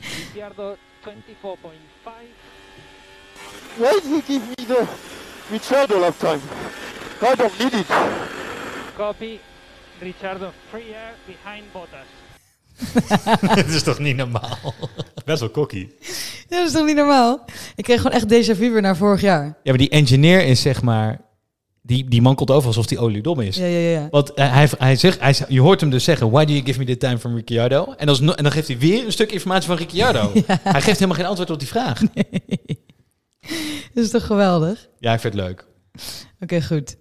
Ricciardo 0.00 0.76
24.5. 1.04 1.91
Why 3.76 3.92
did 3.92 4.04
he 4.04 4.20
give 4.20 4.48
me 4.48 4.66
the 4.66 4.86
Ricciardo 5.50 5.98
lap 5.98 6.18
time? 6.18 6.40
I 7.22 7.34
don't 7.34 7.58
need 7.58 7.72
it. 7.72 7.86
Copy. 8.96 9.40
Ricciardo 10.00 10.52
free 10.70 10.94
air 10.94 11.14
behind 11.26 11.64
Bottas. 11.72 12.06
Dat 13.56 13.66
is 13.66 13.82
toch 13.82 13.98
niet 13.98 14.16
normaal? 14.16 14.74
Best 15.24 15.40
wel 15.40 15.50
cocky. 15.50 15.88
Ja, 16.48 16.58
dat 16.58 16.66
is 16.66 16.72
toch 16.72 16.86
niet 16.86 16.96
normaal? 16.96 17.44
Ik 17.76 17.84
kreeg 17.84 18.00
gewoon 18.00 18.16
echt 18.16 18.28
déjà 18.28 18.56
vu 18.56 18.70
weer 18.70 18.80
naar 18.80 18.96
vorig 18.96 19.20
jaar. 19.20 19.44
Ja, 19.44 19.54
maar 19.62 19.76
die 19.76 19.88
engineer 19.88 20.44
is 20.44 20.60
zeg 20.60 20.82
maar... 20.82 21.20
Die, 21.84 22.08
die 22.08 22.22
man 22.22 22.34
komt 22.34 22.50
over 22.50 22.66
alsof 22.66 22.86
die 22.86 22.98
oliedom 22.98 23.40
is. 23.40 23.56
Ja, 23.56 23.66
ja, 23.66 23.78
ja. 23.78 24.00
ja. 24.00 24.08
Want 24.10 24.34
eh, 24.34 24.52
hij, 24.52 24.68
hij 24.78 24.96
zegt, 24.96 25.20
hij, 25.20 25.34
je 25.48 25.60
hoort 25.60 25.80
hem 25.80 25.90
dus 25.90 26.04
zeggen... 26.04 26.30
Why 26.30 26.44
do 26.44 26.52
you 26.52 26.64
give 26.64 26.78
me 26.78 26.84
the 26.84 26.96
time 26.96 27.18
from 27.18 27.34
Ricciardo? 27.34 27.94
En, 27.96 28.08
als, 28.08 28.20
en 28.20 28.26
dan 28.26 28.52
geeft 28.52 28.68
hij 28.68 28.78
weer 28.78 29.04
een 29.04 29.12
stuk 29.12 29.32
informatie 29.32 29.66
van 29.66 29.76
Ricciardo. 29.76 30.32
Hij 30.62 30.80
geeft 30.80 30.98
helemaal 30.98 31.16
geen 31.16 31.26
antwoord 31.26 31.50
op 31.50 31.58
die 31.58 31.68
vraag. 31.68 32.02
Dat 33.94 34.04
is 34.04 34.10
toch 34.10 34.26
geweldig? 34.26 34.88
Ja, 34.98 35.12
ik 35.12 35.20
vind 35.20 35.34
het 35.34 35.42
leuk. 35.42 35.66
Oké, 36.40 36.62
goed. 36.62 36.96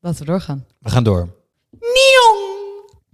Laten 0.00 0.18
we 0.18 0.24
doorgaan. 0.24 0.66
We 0.78 0.90
gaan 0.90 1.04
door. 1.04 1.28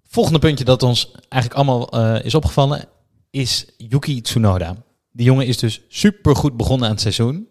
Volgende 0.04 0.38
puntje 0.38 0.64
dat 0.64 0.82
ons 0.82 1.10
eigenlijk 1.28 1.54
allemaal 1.54 1.88
eh, 1.88 2.24
is 2.24 2.34
opgevallen... 2.34 2.88
is 3.30 3.66
Yuki 3.76 4.20
Tsunoda. 4.20 4.76
Die 5.12 5.26
jongen 5.26 5.46
is 5.46 5.58
dus 5.58 5.80
super 5.88 6.36
goed 6.36 6.56
begonnen 6.56 6.86
aan 6.86 6.92
het 6.92 7.02
seizoen. 7.02 7.48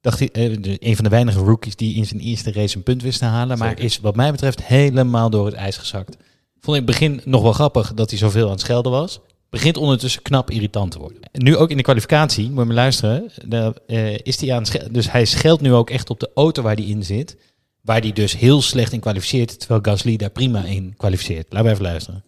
Dacht 0.00 0.18
hij, 0.18 0.30
eh, 0.32 0.76
een 0.78 0.94
van 0.94 1.04
de 1.04 1.10
weinige 1.10 1.38
rookies 1.38 1.76
die 1.76 1.94
in 1.94 2.06
zijn 2.06 2.20
eerste 2.20 2.52
race 2.52 2.76
een 2.76 2.82
punt 2.82 3.02
wist 3.02 3.18
te 3.18 3.24
halen. 3.24 3.58
Maar 3.58 3.78
is 3.80 3.98
wat 3.98 4.16
mij 4.16 4.30
betreft 4.30 4.64
helemaal 4.64 5.30
door 5.30 5.46
het 5.46 5.54
ijs 5.54 5.76
gezakt. 5.76 6.16
Vond 6.60 6.76
ik 6.76 6.82
in 6.82 6.88
het 6.88 6.98
begin 6.98 7.20
nog 7.24 7.42
wel 7.42 7.52
grappig 7.52 7.94
dat 7.94 8.10
hij 8.10 8.18
zoveel 8.18 8.44
aan 8.44 8.50
het 8.50 8.60
schelden 8.60 8.92
was. 8.92 9.20
Begint 9.54 9.76
ondertussen 9.76 10.22
knap 10.22 10.50
irritant 10.50 10.90
te 10.90 10.98
worden. 10.98 11.18
En 11.32 11.42
nu 11.42 11.56
ook 11.56 11.70
in 11.70 11.76
de 11.76 11.82
kwalificatie, 11.82 12.50
moet 12.50 12.58
je 12.58 12.64
maar 12.64 12.74
luisteren. 12.74 13.30
Daar, 13.44 13.72
eh, 13.86 14.18
is 14.18 14.40
hij 14.40 14.54
aan. 14.54 14.64
Dus 14.90 15.10
hij 15.10 15.24
scheldt 15.24 15.62
nu 15.62 15.72
ook 15.72 15.90
echt 15.90 16.10
op 16.10 16.20
de 16.20 16.30
auto 16.34 16.62
waar 16.62 16.74
hij 16.74 16.84
in 16.84 17.04
zit. 17.04 17.36
Waar 17.80 18.00
hij 18.00 18.12
dus 18.12 18.36
heel 18.36 18.62
slecht 18.62 18.92
in 18.92 19.00
kwalificeert. 19.00 19.58
Terwijl 19.58 19.80
Gasly 19.82 20.16
daar 20.16 20.30
prima 20.30 20.64
in 20.64 20.94
kwalificeert. 20.96 21.46
Laten 21.52 21.66
we 21.66 21.72
even 21.72 21.84
luisteren. 21.84 22.24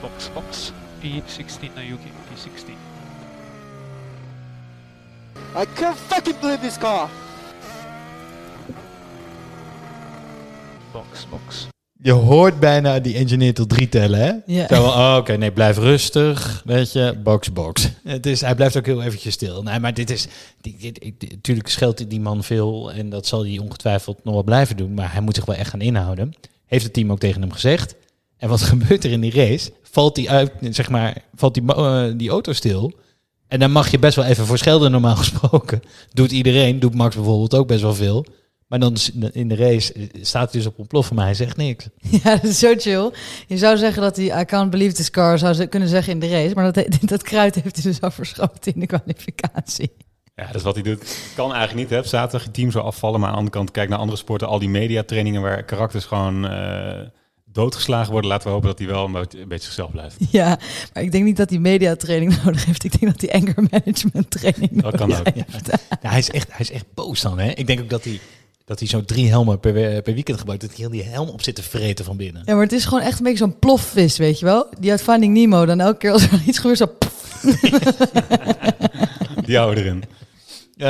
Box, 0.00 0.30
box. 0.34 0.72
P16 1.00 1.74
naar 1.74 1.84
Yuki. 1.84 2.08
P16. 2.08 2.70
I 5.56 5.64
can't 5.74 5.98
fucking 5.98 6.38
believe 6.40 6.60
this 6.60 6.78
car. 6.78 7.08
Box, 10.92 11.26
box. 11.30 11.71
Je 12.02 12.12
hoort 12.12 12.60
bijna 12.60 13.00
die 13.00 13.14
engineer 13.14 13.54
tot 13.54 13.68
drie 13.68 13.88
tellen, 13.88 14.20
hè? 14.20 14.32
Ja. 14.46 14.66
Zo, 14.68 14.82
oh, 14.82 15.16
oké, 15.18 15.36
nee, 15.36 15.52
blijf 15.52 15.78
rustig, 15.78 16.62
weet 16.64 16.92
je, 16.92 17.14
box, 17.22 17.52
box. 17.52 17.90
Het 18.04 18.26
is, 18.26 18.40
hij 18.40 18.54
blijft 18.54 18.76
ook 18.76 18.86
heel 18.86 19.02
eventjes 19.02 19.34
stil. 19.34 19.62
Nee, 19.62 19.78
maar 19.78 19.94
dit 19.94 20.10
is, 20.10 20.26
natuurlijk 21.30 21.68
scheldt 21.68 22.10
die 22.10 22.20
man 22.20 22.44
veel 22.44 22.92
en 22.92 23.10
dat 23.10 23.26
zal 23.26 23.44
hij 23.44 23.58
ongetwijfeld 23.58 24.24
nog 24.24 24.34
wel 24.34 24.42
blijven 24.42 24.76
doen, 24.76 24.94
maar 24.94 25.12
hij 25.12 25.20
moet 25.20 25.34
zich 25.34 25.44
wel 25.44 25.56
echt 25.56 25.70
gaan 25.70 25.80
inhouden. 25.80 26.32
Heeft 26.66 26.84
het 26.84 26.92
team 26.92 27.12
ook 27.12 27.18
tegen 27.18 27.40
hem 27.40 27.52
gezegd. 27.52 27.94
En 28.36 28.48
wat 28.48 28.62
gebeurt 28.72 29.04
er 29.04 29.10
in 29.10 29.20
die 29.20 29.34
race? 29.34 29.72
Valt 29.82 30.14
die, 30.14 30.30
uit, 30.30 30.52
zeg 30.60 30.88
maar, 30.88 31.16
valt 31.34 31.54
die, 31.54 31.74
eh, 31.74 32.04
die 32.16 32.30
auto 32.30 32.52
stil. 32.52 32.92
En 33.48 33.58
dan 33.58 33.70
mag 33.70 33.90
je 33.90 33.98
best 33.98 34.16
wel 34.16 34.24
even 34.24 34.46
voor 34.46 34.58
schelden 34.58 34.90
normaal 34.90 35.16
gesproken. 35.24 35.82
Doet 36.12 36.32
iedereen, 36.32 36.80
doet 36.80 36.94
Max 36.94 37.14
bijvoorbeeld 37.14 37.54
ook 37.54 37.66
best 37.66 37.82
wel 37.82 37.94
veel. 37.94 38.26
Maar 38.72 38.80
dan 38.80 38.96
in 39.32 39.48
de 39.48 39.54
race 39.54 40.10
staat 40.20 40.52
hij 40.52 40.60
dus 40.60 40.70
op 40.70 40.78
ontploffen, 40.78 41.16
maar 41.16 41.24
hij 41.24 41.34
zegt 41.34 41.56
niks. 41.56 41.88
Ja, 42.22 42.34
dat 42.34 42.44
is 42.44 42.58
zo 42.58 42.74
chill. 42.76 43.10
Je 43.46 43.58
zou 43.58 43.76
zeggen 43.76 44.02
dat 44.02 44.16
hij 44.16 44.40
I 44.40 44.44
can't 44.44 44.70
believe 44.70 44.94
this 44.94 45.10
car 45.10 45.38
zou 45.38 45.54
ze 45.54 45.66
kunnen 45.66 45.88
zeggen 45.88 46.12
in 46.12 46.18
de 46.18 46.28
race. 46.28 46.54
Maar 46.54 46.72
dat, 46.72 46.86
dat 47.00 47.22
kruid 47.22 47.54
heeft 47.54 47.74
hij 47.76 47.84
dus 47.84 48.00
al 48.00 48.10
verschoten 48.10 48.74
in 48.74 48.80
de 48.80 48.86
kwalificatie. 48.86 49.92
Ja, 50.34 50.46
dat 50.46 50.54
is 50.54 50.62
wat 50.62 50.74
hij 50.74 50.82
doet. 50.82 51.32
Kan 51.34 51.52
eigenlijk 51.52 51.90
niet, 51.90 51.98
hè. 51.98 52.08
Zaterdag 52.08 52.44
je 52.44 52.50
team 52.50 52.70
zo 52.70 52.78
afvallen. 52.78 53.20
Maar 53.20 53.28
aan 53.28 53.34
de 53.34 53.40
andere 53.40 53.56
kant, 53.56 53.70
kijk 53.70 53.88
naar 53.88 53.98
andere 53.98 54.18
sporten. 54.18 54.48
Al 54.48 54.58
die 54.58 54.68
mediatrainingen 54.68 55.42
waar 55.42 55.62
karakters 55.62 56.04
gewoon 56.04 56.48
eh, 56.48 57.00
doodgeslagen 57.44 58.12
worden. 58.12 58.30
Laten 58.30 58.46
we 58.46 58.52
hopen 58.52 58.68
dat 58.68 58.78
hij 58.78 58.88
wel 58.88 59.04
een 59.04 59.12
beetje, 59.48 59.64
zichzelf 59.64 59.90
blijft. 59.90 60.16
Ja, 60.30 60.58
maar 60.92 61.02
ik 61.02 61.12
denk 61.12 61.24
niet 61.24 61.36
dat 61.36 61.50
hij 61.50 61.58
mediatraining 61.58 62.42
nodig 62.44 62.64
heeft. 62.64 62.84
Ik 62.84 63.00
denk 63.00 63.12
dat 63.12 63.30
hij 63.30 63.40
anger 63.40 63.68
management 63.70 64.30
training 64.30 64.82
Dat 64.82 64.82
nodig 64.82 65.00
kan 65.00 65.14
ook. 65.14 65.46
Ja, 66.02 66.10
hij, 66.10 66.18
is 66.18 66.30
echt, 66.30 66.48
hij 66.50 66.60
is 66.60 66.70
echt 66.70 66.86
boos 66.94 67.20
dan. 67.20 67.38
Hè? 67.38 67.50
Ik 67.50 67.66
denk 67.66 67.80
ook 67.80 67.90
dat 67.90 68.04
hij, 68.04 68.20
dat 68.64 68.78
hij 68.78 68.88
zo 68.88 69.04
drie 69.04 69.28
helmen 69.28 69.60
per, 69.60 70.02
per 70.02 70.14
weekend 70.14 70.38
gebruikt. 70.38 70.62
Dat 70.62 70.70
hij 70.70 70.80
heel 70.80 70.90
die 70.90 71.02
helm 71.02 71.28
op 71.28 71.42
zit 71.42 71.54
te 71.54 71.62
vreten 71.62 72.04
van 72.04 72.16
binnen. 72.16 72.42
Ja, 72.44 72.54
maar 72.54 72.62
het 72.62 72.72
is 72.72 72.84
gewoon 72.84 73.02
echt 73.02 73.18
een 73.18 73.24
beetje 73.24 73.38
zo'n 73.38 73.58
plofvis, 73.58 74.16
weet 74.16 74.38
je 74.38 74.44
wel? 74.44 74.66
Die 74.78 74.90
uit 74.90 75.02
Finding 75.02 75.34
Nemo, 75.34 75.66
dan 75.66 75.80
elke 75.80 75.98
keer 75.98 76.12
als 76.12 76.22
er 76.22 76.42
iets 76.46 76.58
gebeurt, 76.58 76.78
zo... 76.78 76.92
Die 79.46 79.56
houden 79.56 79.84
erin. 79.84 80.04
Eh, 80.76 80.88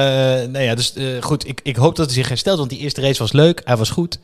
nou 0.51 0.59
ja, 0.59 0.75
dus 0.75 0.93
eh, 0.93 1.23
goed. 1.23 1.49
Ik, 1.49 1.61
ik 1.63 1.77
hoop 1.77 1.97
dat 1.97 2.07
hij 2.07 2.15
zich 2.15 2.29
herstelt, 2.29 2.59
want 2.59 2.71
die 2.71 2.79
eerste 2.79 3.01
race 3.01 3.19
was 3.19 3.33
leuk. 3.33 3.61
Hij 3.65 3.77
was 3.77 3.91
goed. 3.91 4.19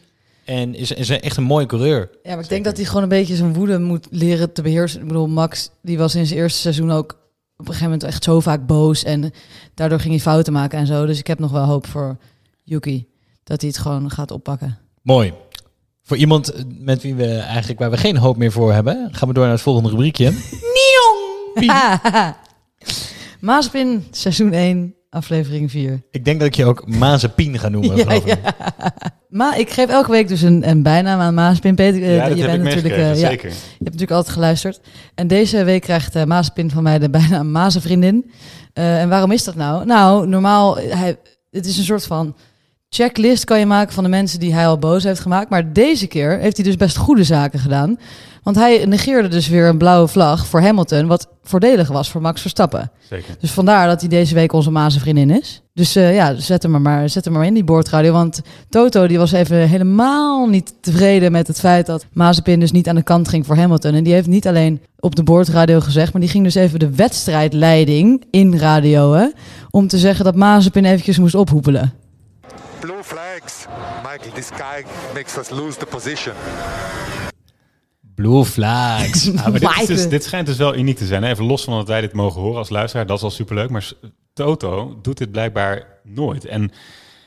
En 0.44 0.74
is, 0.74 0.90
is 0.90 1.08
echt 1.08 1.37
een 1.37 1.42
mooie 1.42 1.66
coureur. 1.66 2.11
Ja, 2.22 2.34
maar 2.34 2.42
ik 2.42 2.48
denk 2.48 2.64
dat 2.64 2.76
hij 2.76 2.87
gewoon 2.87 3.02
een 3.02 3.08
beetje 3.08 3.37
zijn 3.37 3.54
woede 3.54 3.78
moet 3.78 4.06
leren 4.11 4.52
te 4.52 4.62
beheersen. 4.62 5.00
Ik 5.00 5.06
bedoel, 5.06 5.28
Max, 5.28 5.70
die 5.82 5.98
was 5.98 6.14
in 6.14 6.26
zijn 6.26 6.40
eerste 6.40 6.58
seizoen 6.58 6.90
ook 6.90 7.12
op 7.56 7.58
een 7.58 7.66
gegeven 7.66 7.84
moment 7.84 8.02
echt 8.02 8.24
zo 8.24 8.40
vaak 8.40 8.66
boos. 8.66 9.04
En 9.04 9.32
daardoor 9.74 10.00
ging 10.00 10.14
hij 10.14 10.22
fouten 10.22 10.52
maken 10.52 10.78
en 10.78 10.87
zo. 10.87 11.06
Dus 11.06 11.18
ik 11.18 11.26
heb 11.26 11.38
nog 11.38 11.50
wel 11.50 11.64
hoop 11.64 11.87
voor 11.87 12.16
Yuki. 12.62 13.06
Dat 13.48 13.61
hij 13.61 13.70
het 13.70 13.78
gewoon 13.78 14.11
gaat 14.11 14.30
oppakken. 14.30 14.78
Mooi. 15.02 15.32
Voor 16.02 16.16
iemand 16.16 16.52
eh, 16.52 16.62
met 16.78 17.02
wie 17.02 17.14
we 17.14 17.37
eigenlijk 17.38 17.78
waar 17.78 17.90
we 17.90 17.96
geen 17.96 18.16
hoop 18.16 18.37
meer 18.37 18.52
voor 18.52 18.72
hebben, 18.72 19.08
gaan 19.12 19.28
we 19.28 19.34
door 19.34 19.44
naar 19.44 19.52
het 19.52 19.62
volgende 19.62 19.88
rubriekje. 19.88 20.32
Maaspin, 23.40 24.04
seizoen 24.11 24.52
1, 24.52 24.94
aflevering 25.11 25.70
4. 25.70 26.02
ik 26.11 26.24
denk 26.24 26.38
dat 26.38 26.48
ik 26.48 26.54
je 26.54 26.64
ook 26.64 26.87
Mazepin 26.87 27.58
ga 27.58 27.68
noemen. 27.68 27.96
Ja, 27.96 28.04
geloof 28.04 28.24
ik. 28.24 28.38
ja. 28.42 28.54
Maar 29.28 29.58
ik 29.58 29.70
geef 29.70 29.88
elke 29.88 30.11
week 30.11 30.28
dus 30.28 30.42
een, 30.42 30.68
een 30.68 30.82
bijnaam 30.82 31.20
aan 31.20 31.34
Maaspin. 31.34 31.74
Peter, 31.74 32.02
eh, 32.02 32.16
Ja, 32.16 32.28
dat 32.28 32.38
je 32.38 32.44
heb 32.44 32.54
ik 32.54 32.62
bent 32.62 32.74
natuurlijk, 32.74 33.02
eh, 33.02 33.20
ja, 33.20 33.28
zeker. 33.28 33.48
je 33.48 33.54
hebt 33.54 33.78
natuurlijk 33.78 34.11
altijd 34.11 34.34
geluisterd. 34.34 34.80
En 35.14 35.26
deze 35.26 35.64
week 35.64 35.82
krijgt 35.82 36.16
uh, 36.16 36.24
Maaspin 36.24 36.70
van 36.70 36.82
mij 36.82 36.98
de 36.98 37.11
bijnaam 37.11 37.50
Mazenvriendin. 37.50 38.30
Eh 38.72 39.00
en 39.00 39.08
waarom 39.08 39.30
is 39.30 39.44
dat 39.44 39.54
nou? 39.54 39.84
Nou, 39.84 40.28
normaal, 40.28 40.76
hij, 40.76 41.18
het 41.50 41.66
is 41.66 41.78
een 41.78 41.84
soort 41.84 42.06
van 42.06 42.37
checklist 42.88 43.44
kan 43.44 43.59
je 43.59 43.66
maken 43.66 43.92
van 43.92 44.05
de 44.05 44.11
mensen 44.11 44.40
die 44.40 44.55
hij 44.55 44.66
al 44.66 44.79
boos 44.79 45.05
heeft 45.05 45.20
gemaakt. 45.20 45.51
Maar 45.51 45.72
deze 45.72 46.07
keer 46.07 46.38
heeft 46.38 46.57
hij 46.57 46.66
dus 46.66 46.77
best 46.77 46.96
goede 46.96 47.24
zaken 47.24 47.59
gedaan. 47.59 47.98
Want 48.42 48.57
hij 48.57 48.85
negeerde 48.85 49.29
dus 49.29 49.48
weer 49.48 49.68
een 49.68 49.79
blauwe 49.79 50.09
vlag 50.09 50.46
voor 50.46 50.61
Hamilton, 50.61 51.07
wat 51.07 51.29
voordelig 51.42 51.88
was 51.88 52.11
voor 52.11 52.20
Max 52.20 52.40
Verstappen. 52.40 52.90
Zeker. 53.09 53.37
Dus 53.40 53.51
vandaar 53.51 53.87
dat 53.87 54.01
hij 54.01 54.09
deze 54.09 54.35
week 54.35 54.53
onze 54.53 54.70
Mazenvriendin 54.70 55.31
is. 55.31 55.62
Dus 55.74 55.96
eh, 55.96 56.14
ja, 56.14 56.35
zet 56.35 56.62
hem, 56.62 56.83
maar, 56.83 57.09
zet 57.09 57.24
hem 57.24 57.35
maar 57.35 57.46
in 57.46 57.55
die 57.55 57.64
boordradio. 57.64 58.12
Want 58.12 58.40
Toto 58.68 59.07
die 59.07 59.18
was 59.18 59.33
even 59.33 59.68
helemaal 59.68 60.46
niet 60.46 60.74
tevreden 60.81 61.33
met 61.33 61.46
het 61.46 61.61
feit 61.61 61.87
dat 61.87 62.07
Mazepin 62.12 62.61
dus 62.61 62.72
niet 62.72 62.88
aan 62.88 62.94
de 62.94 63.03
kant 63.03 63.29
ging 63.29 63.46
voor 63.46 63.57
Hamilton. 63.57 63.94
En 63.94 64.05
die 64.05 64.12
heeft 64.12 64.27
niet 64.27 64.46
alleen 64.46 64.81
op 64.98 65.16
de 65.16 65.22
boordradio 65.22 65.81
gezegd, 65.81 66.12
maar 66.12 66.20
die 66.20 66.31
ging 66.31 66.44
dus 66.44 66.55
even 66.55 66.79
de 66.79 66.94
wedstrijdleiding 66.94 68.24
in 68.31 68.59
radioen 68.59 69.33
om 69.70 69.88
te 69.88 69.98
zeggen 69.98 70.24
dat 70.24 70.35
Mazepin 70.35 70.85
eventjes 70.85 71.18
moest 71.18 71.35
ophoepelen. 71.35 71.92
Blue 72.81 73.03
flags. 73.05 73.67
Michael, 74.03 74.33
this 74.35 74.51
guy 74.51 74.85
makes 75.14 75.37
us 75.37 75.51
lose 75.51 75.79
the 75.79 75.87
position. 75.87 76.35
Blue 78.14 78.45
flags. 78.45 79.25
Ja, 79.25 79.33
maar 79.51 79.61
dit, 79.61 79.81
is 79.81 79.87
dus- 79.87 80.09
dit 80.09 80.25
schijnt 80.25 80.47
dus 80.47 80.57
wel 80.57 80.77
uniek 80.77 80.97
te 80.97 81.07
zijn. 81.07 81.23
hè. 81.23 81.31
Even 81.31 81.45
los 81.45 81.64
van 81.64 81.77
dat 81.77 81.88
wij 81.88 82.01
dit 82.01 82.12
mogen 82.12 82.41
horen 82.41 82.59
als 82.59 82.69
luisteraar. 82.69 83.07
Dat 83.07 83.17
is 83.17 83.23
al 83.23 83.31
superleuk. 83.31 83.71
Maar 83.71 83.93
Toto 84.33 84.99
doet 85.03 85.19
dit 85.19 85.31
blijkbaar 85.31 85.87
nooit. 86.05 86.45
En 86.45 86.71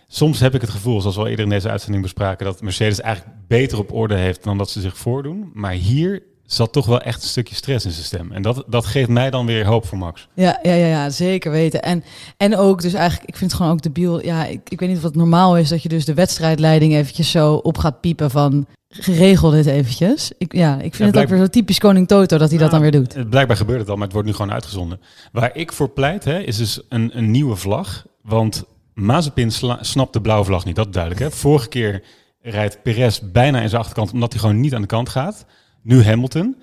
soms 0.08 0.40
heb 0.40 0.56
ik 0.56 0.62
het 0.62 0.70
gevoel, 0.70 1.00
zoals 1.02 1.16
we 1.16 1.22
al 1.22 1.28
eerder 1.28 1.46
in 1.46 1.52
deze 1.52 1.70
uitzending 1.70 2.04
bespraken... 2.04 2.46
dat 2.46 2.62
Mercedes 2.62 3.02
eigenlijk 3.02 3.36
beter 3.48 3.78
op 3.78 3.94
orde 3.94 4.16
heeft 4.16 4.44
dan 4.44 4.58
dat 4.58 4.70
ze 4.70 4.82
zich 4.82 4.98
voordoen. 4.98 5.52
Maar 5.54 5.74
hier 5.74 6.24
zat 6.54 6.72
toch 6.72 6.86
wel 6.86 7.02
echt 7.02 7.22
een 7.22 7.30
stukje 7.30 7.56
stress 7.56 7.86
in 7.86 7.92
zijn 7.92 8.06
stem. 8.06 8.32
En 8.32 8.42
dat, 8.42 8.64
dat 8.68 8.86
geeft 8.86 9.10
mij 9.10 9.30
dan 9.30 9.46
weer 9.46 9.66
hoop 9.66 9.86
voor 9.86 9.98
Max. 9.98 10.28
Ja, 10.34 10.60
ja, 10.64 10.74
ja, 10.74 10.88
ja 10.88 11.10
zeker 11.10 11.52
weten. 11.52 11.82
En, 11.82 12.04
en 12.38 12.58
ook, 12.58 12.82
dus 12.82 12.94
eigenlijk, 12.94 13.30
ik 13.30 13.38
vind 13.38 13.52
het 13.52 13.60
gewoon 13.60 13.76
ook 13.76 13.82
debiel. 13.82 14.24
Ja, 14.24 14.46
ik, 14.46 14.62
ik 14.70 14.80
weet 14.80 14.90
niet 14.90 14.98
of 14.98 15.04
het 15.04 15.16
normaal 15.16 15.58
is 15.58 15.70
dat 15.70 15.84
je 15.84 15.90
dus 15.90 16.06
de 16.06 16.14
wedstrijdleiding 16.14 16.94
eventjes 16.94 17.32
zo 17.32 17.54
op 17.54 17.78
gaat 17.78 18.02
piepen 18.02 18.32
van 18.32 18.66
geregel 18.90 19.50
dit 19.50 19.66
eventjes. 19.66 20.32
Ik, 20.38 20.54
ja, 20.54 20.80
ik 20.80 20.96
vind 20.96 21.16
het 21.16 21.24
ook 21.24 21.30
weer 21.30 21.40
zo 21.40 21.48
typisch 21.48 21.80
koning 21.80 22.08
Toto 22.08 22.38
dat 22.38 22.50
hij 22.50 22.60
dat 22.60 22.72
dan 22.72 22.82
weer 22.82 22.92
doet. 22.92 23.30
Blijkbaar 23.30 23.58
gebeurt 23.58 23.80
het 23.80 23.90
al, 23.90 23.96
maar 23.96 24.04
het 24.04 24.14
wordt 24.14 24.28
nu 24.28 24.34
gewoon 24.34 24.52
uitgezonden. 24.52 25.02
Waar 25.32 25.56
ik 25.56 25.72
voor 25.72 25.90
pleit, 25.90 26.24
hè, 26.24 26.40
is 26.40 26.58
dus 26.58 26.82
een, 26.90 27.12
een 27.14 27.32
nieuwe 27.32 27.56
vlag. 27.56 28.06
Want 28.22 28.64
Mazepin 28.94 29.52
snapt 29.82 30.14
de 30.14 30.22
blauwe 30.22 30.46
vlag 30.46 30.66
niet, 30.66 30.76
dat 30.76 30.86
is 30.86 30.94
duidelijk. 30.94 31.24
Hè. 31.24 31.32
Vorige 31.32 31.68
keer 31.68 32.04
rijdt 32.42 32.84
Perez 32.84 33.20
bijna 33.20 33.62
in 33.62 33.70
zijn 33.70 33.82
achterkant, 33.82 34.12
omdat 34.14 34.32
hij 34.32 34.42
gewoon 34.42 34.60
niet 34.60 34.76
aan 34.76 34.82
de 34.82 34.88
kant 34.88 35.10
gaat. 35.10 35.46
Nu 35.84 36.04
Hamilton. 36.04 36.56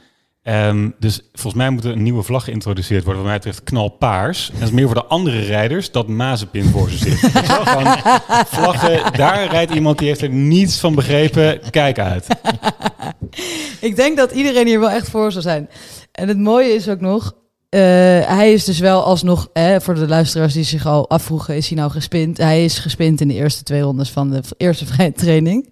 Ehm, 0.48 0.90
dus 0.98 1.20
volgens 1.32 1.54
mij 1.54 1.70
moet 1.70 1.84
er 1.84 1.92
een 1.92 2.02
nieuwe 2.02 2.22
vlag 2.22 2.44
geïntroduceerd 2.44 3.04
worden, 3.04 3.22
wat 3.22 3.30
mij 3.30 3.40
betreft 3.40 3.64
knalpaars. 3.64 4.50
En 4.54 4.62
is 4.62 4.70
meer 4.70 4.86
voor 4.86 4.94
de 4.94 5.04
andere 5.04 5.40
rijders 5.40 5.90
dat 5.90 6.08
Mazepin 6.08 6.64
voor 6.64 6.90
ze 6.90 6.96
zit. 6.96 7.18
Vlaggen, 8.56 9.12
daar 9.12 9.50
rijdt 9.50 9.74
iemand 9.74 9.98
die 9.98 10.08
heeft 10.08 10.20
er 10.20 10.28
niets 10.28 10.78
van 10.78 10.94
begrepen. 10.94 11.60
Kijk 11.70 11.98
uit. 11.98 12.26
Ik 13.80 13.96
denk 13.96 14.16
dat 14.16 14.30
iedereen 14.30 14.66
hier 14.66 14.80
wel 14.80 14.90
echt 14.90 15.08
voor 15.08 15.32
zou 15.32 15.42
zijn. 15.42 15.68
En 16.12 16.28
het 16.28 16.38
mooie 16.38 16.74
is 16.74 16.88
ook 16.88 17.00
nog, 17.00 17.32
eh, 17.68 17.80
hij 18.26 18.52
is 18.52 18.64
dus 18.64 18.78
wel 18.78 19.04
alsnog, 19.04 19.48
voor 19.78 19.94
de 19.94 20.08
luisteraars 20.08 20.52
die 20.52 20.64
zich 20.64 20.86
al 20.86 21.10
afvroegen, 21.10 21.56
is 21.56 21.68
hij 21.68 21.78
nou 21.78 21.90
gespind? 21.90 22.36
Hij 22.36 22.64
is 22.64 22.78
gespind 22.78 23.20
in 23.20 23.28
de 23.28 23.34
eerste 23.34 23.62
twee 23.62 23.80
rondes 23.80 24.10
van 24.10 24.30
de 24.30 24.42
eerste 24.56 24.86
vrije 24.86 25.12
training. 25.12 25.68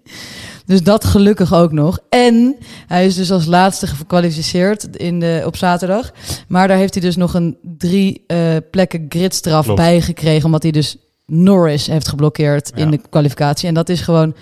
Dus 0.66 0.82
dat 0.82 1.04
gelukkig 1.04 1.54
ook 1.54 1.72
nog. 1.72 1.98
En 2.08 2.56
hij 2.86 3.06
is 3.06 3.14
dus 3.14 3.30
als 3.30 3.46
laatste 3.46 3.86
gekwalificeerd 3.86 4.96
in 4.96 5.20
de, 5.20 5.42
op 5.46 5.56
zaterdag. 5.56 6.12
Maar 6.48 6.68
daar 6.68 6.76
heeft 6.76 6.94
hij 6.94 7.02
dus 7.02 7.16
nog 7.16 7.34
een 7.34 7.56
drie 7.62 8.24
eh, 8.26 8.56
plekken 8.70 9.06
gridstraf 9.08 9.74
bij 9.74 10.00
gekregen. 10.00 10.44
Omdat 10.44 10.62
hij 10.62 10.72
dus 10.72 10.96
Norris 11.26 11.86
heeft 11.86 12.08
geblokkeerd 12.08 12.72
in 12.74 12.90
de 12.90 13.00
kwalificatie. 13.10 13.68
En 13.68 13.74
dat 13.74 13.88
is 13.88 14.00
gewoon 14.00 14.34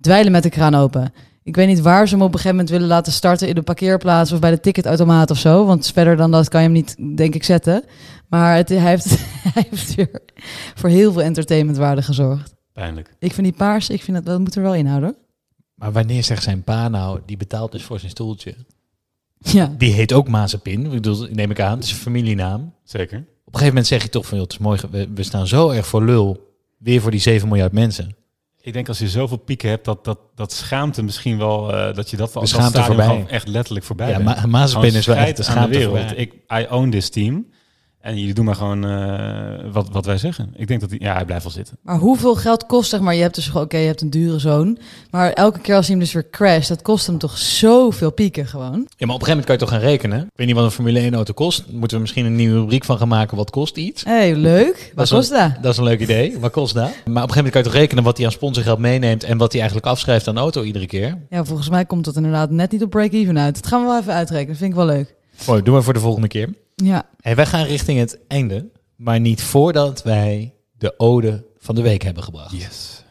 dweilen 0.00 0.32
met 0.32 0.42
de 0.42 0.48
kraan 0.48 0.74
open. 0.74 1.12
Ik 1.42 1.56
weet 1.56 1.66
niet 1.66 1.80
waar 1.80 2.08
ze 2.08 2.14
hem 2.14 2.22
op 2.22 2.28
een 2.32 2.38
gegeven 2.38 2.56
moment 2.56 2.70
willen 2.70 2.88
laten 2.88 3.12
starten. 3.12 3.48
In 3.48 3.54
de 3.54 3.62
parkeerplaats 3.62 4.32
of 4.32 4.38
bij 4.38 4.50
de 4.50 4.60
ticketautomaat 4.60 5.30
of 5.30 5.38
zo. 5.38 5.64
Want 5.64 5.90
verder 5.92 6.16
dan 6.16 6.30
dat 6.30 6.48
kan 6.48 6.60
je 6.60 6.66
hem 6.66 6.76
niet, 6.76 7.16
denk 7.16 7.34
ik, 7.34 7.44
zetten. 7.44 7.84
Maar 8.28 8.56
het, 8.56 8.68
hij, 8.68 8.78
heeft, 8.78 9.08
hij 9.54 9.66
heeft 9.70 9.94
weer 9.94 10.10
voor 10.74 10.88
heel 10.88 11.12
veel 11.12 11.22
entertainmentwaarde 11.22 12.02
gezorgd. 12.02 12.54
Pijnlijk. 12.72 13.14
Ik 13.18 13.32
vind 13.32 13.46
die 13.46 13.56
paars, 13.56 13.88
ik 13.88 14.02
vind 14.02 14.16
dat, 14.16 14.26
dat 14.26 14.38
moet 14.38 14.54
er 14.54 14.62
wel 14.62 14.74
inhouden. 14.74 15.16
Maar 15.76 15.92
wanneer 15.92 16.24
zegt 16.24 16.42
zijn 16.42 16.62
pa 16.62 16.88
nou, 16.88 17.20
die 17.26 17.36
betaalt 17.36 17.72
dus 17.72 17.82
voor 17.82 17.98
zijn 17.98 18.10
stoeltje. 18.10 18.54
Ja. 19.38 19.74
Die 19.78 19.92
heet 19.92 20.12
ook 20.12 20.28
Mazepin, 20.28 20.84
ik 20.84 20.90
bedoel, 20.90 21.26
neem 21.30 21.50
ik 21.50 21.60
aan. 21.60 21.74
Het 21.76 21.84
is 21.84 21.90
een 21.90 21.96
familienaam. 21.96 22.72
Zeker. 22.84 23.18
Op 23.18 23.24
een 23.24 23.60
gegeven 23.60 23.66
moment 23.66 23.86
zeg 23.86 24.02
je 24.02 24.08
toch 24.08 24.26
van, 24.26 24.38
joh, 24.38 24.46
het 24.46 24.52
is 24.56 24.58
mooi, 24.64 24.80
we, 24.90 25.08
we 25.14 25.22
staan 25.22 25.46
zo 25.46 25.70
erg 25.70 25.86
voor 25.86 26.04
lul. 26.04 26.54
Weer 26.78 27.00
voor 27.00 27.10
die 27.10 27.20
7 27.20 27.48
miljard 27.48 27.72
mensen. 27.72 28.16
Ik 28.60 28.72
denk 28.72 28.88
als 28.88 28.98
je 28.98 29.08
zoveel 29.08 29.36
pieken 29.36 29.68
hebt, 29.68 29.84
dat, 29.84 30.04
dat, 30.04 30.18
dat 30.34 30.52
schaamte 30.52 31.02
misschien 31.02 31.38
wel, 31.38 31.72
eh, 31.74 31.94
dat 31.94 32.10
je 32.10 32.16
dat 32.16 32.32
wel 32.32 32.42
De 32.42 32.48
stadium 32.48 32.84
voorbij. 32.84 33.26
echt 33.28 33.48
letterlijk 33.48 33.84
voorbij 33.84 34.08
Ja, 34.10 34.16
bent. 34.22 34.40
Ma- 34.40 34.46
Mazepin 34.46 34.94
is 34.94 35.06
wel 35.06 35.16
echt 35.16 35.36
de 35.36 35.42
schaamte 35.42 35.78
wereld. 35.78 35.96
voorbij. 35.98 36.14
Ik, 36.16 36.32
I 36.52 36.66
own 36.74 36.90
this 36.90 37.08
team. 37.08 37.46
En 38.06 38.18
jullie 38.18 38.34
doen 38.34 38.44
maar 38.44 38.54
gewoon 38.54 38.84
eh, 38.84 39.72
wat, 39.72 39.88
wat 39.92 40.06
wij 40.06 40.18
zeggen. 40.18 40.52
Ik 40.56 40.68
denk 40.68 40.80
dat 40.80 40.90
hij, 40.90 40.98
ja, 41.02 41.14
hij 41.14 41.24
blijft 41.24 41.44
wel 41.44 41.52
zitten. 41.52 41.76
Maar 41.82 41.98
hoeveel 41.98 42.34
geld 42.34 42.66
kost, 42.66 42.90
zeg 42.90 43.00
maar, 43.00 43.14
je 43.14 43.22
hebt 43.22 43.34
dus 43.34 43.46
gewoon, 43.46 43.62
oké, 43.62 43.76
je 43.76 43.86
hebt 43.86 44.00
een 44.00 44.10
dure 44.10 44.38
zoon. 44.38 44.78
Maar 45.10 45.32
elke 45.32 45.60
keer 45.60 45.74
als 45.74 45.86
hij 45.86 45.96
hem 45.96 46.04
dus 46.04 46.12
weer 46.12 46.30
crasht, 46.30 46.68
dat 46.68 46.82
kost 46.82 47.06
hem 47.06 47.18
toch 47.18 47.38
zoveel 47.38 48.10
pieken 48.10 48.46
gewoon. 48.46 48.72
Ja, 48.72 49.06
maar 49.06 49.14
op 49.14 49.20
een 49.20 49.26
gegeven 49.26 49.28
moment 49.28 49.44
kan 49.44 49.54
je 49.54 49.60
toch 49.60 49.70
gaan 49.70 49.80
rekenen. 49.80 50.20
Ik 50.20 50.30
weet 50.34 50.46
niet 50.46 50.56
wat 50.56 50.64
een 50.64 50.70
Formule 50.70 50.98
1 50.98 51.14
auto 51.14 51.32
kost. 51.32 51.64
Moeten 51.70 51.96
we 51.96 52.02
misschien 52.02 52.24
een 52.24 52.36
nieuwe 52.36 52.60
rubriek 52.60 52.84
van 52.84 52.98
gaan 52.98 53.08
maken. 53.08 53.36
Wat 53.36 53.50
kost 53.50 53.76
iets? 53.76 54.04
Hé, 54.04 54.10
hey, 54.10 54.34
leuk. 54.34 54.92
Wat 54.94 55.08
kost 55.08 55.30
dat? 55.30 55.52
Dat 55.62 55.72
is 55.72 55.78
een 55.78 55.84
leuk 55.84 56.00
idee. 56.00 56.38
Wat 56.38 56.52
kost 56.52 56.74
dat? 56.74 56.82
Maar 56.82 56.92
op 56.92 57.04
een 57.04 57.12
gegeven 57.12 57.36
moment 57.36 57.52
kan 57.52 57.62
je 57.62 57.68
toch 57.68 57.76
rekenen 57.76 58.04
wat 58.04 58.16
hij 58.16 58.26
aan 58.26 58.32
sponsorgeld 58.32 58.78
meeneemt 58.78 59.24
en 59.24 59.38
wat 59.38 59.50
hij 59.52 59.60
eigenlijk 59.60 59.90
afschrijft 59.90 60.28
aan 60.28 60.34
de 60.34 60.40
auto 60.40 60.62
iedere 60.62 60.86
keer. 60.86 61.18
Ja, 61.30 61.44
volgens 61.44 61.68
mij 61.68 61.84
komt 61.84 62.04
dat 62.04 62.16
inderdaad 62.16 62.50
net 62.50 62.72
niet 62.72 62.82
op 62.82 62.90
break-even 62.90 63.38
uit. 63.38 63.54
Dat 63.54 63.66
gaan 63.66 63.80
we 63.80 63.86
wel 63.86 63.98
even 63.98 64.12
uitrekenen. 64.12 64.50
Dat 64.50 64.58
vind 64.58 64.70
ik 64.70 64.76
wel 64.76 64.86
leuk. 64.86 65.14
Mooi, 65.46 65.62
doen 65.62 65.74
we 65.74 65.82
voor 65.82 65.94
de 65.94 66.00
volgende 66.00 66.28
keer. 66.28 66.48
Ja. 66.84 67.08
Hey, 67.20 67.34
wij 67.34 67.46
gaan 67.46 67.64
richting 67.64 67.98
het 67.98 68.26
einde, 68.28 68.70
maar 68.96 69.20
niet 69.20 69.42
voordat 69.42 70.02
wij 70.02 70.54
de 70.72 70.98
ode 70.98 71.46
van 71.58 71.74
de 71.74 71.82
week 71.82 72.02
hebben 72.02 72.22
gebracht. 72.22 72.52
Yes. 72.52 73.04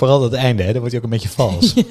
Vooral 0.00 0.20
dat 0.20 0.32
einde, 0.32 0.62
hè? 0.62 0.72
Dan 0.72 0.80
wordt 0.80 0.94
hij 0.94 0.98
ook 1.04 1.04
een 1.10 1.18
beetje 1.18 1.28
vals. 1.28 1.72
Zo 1.74 1.82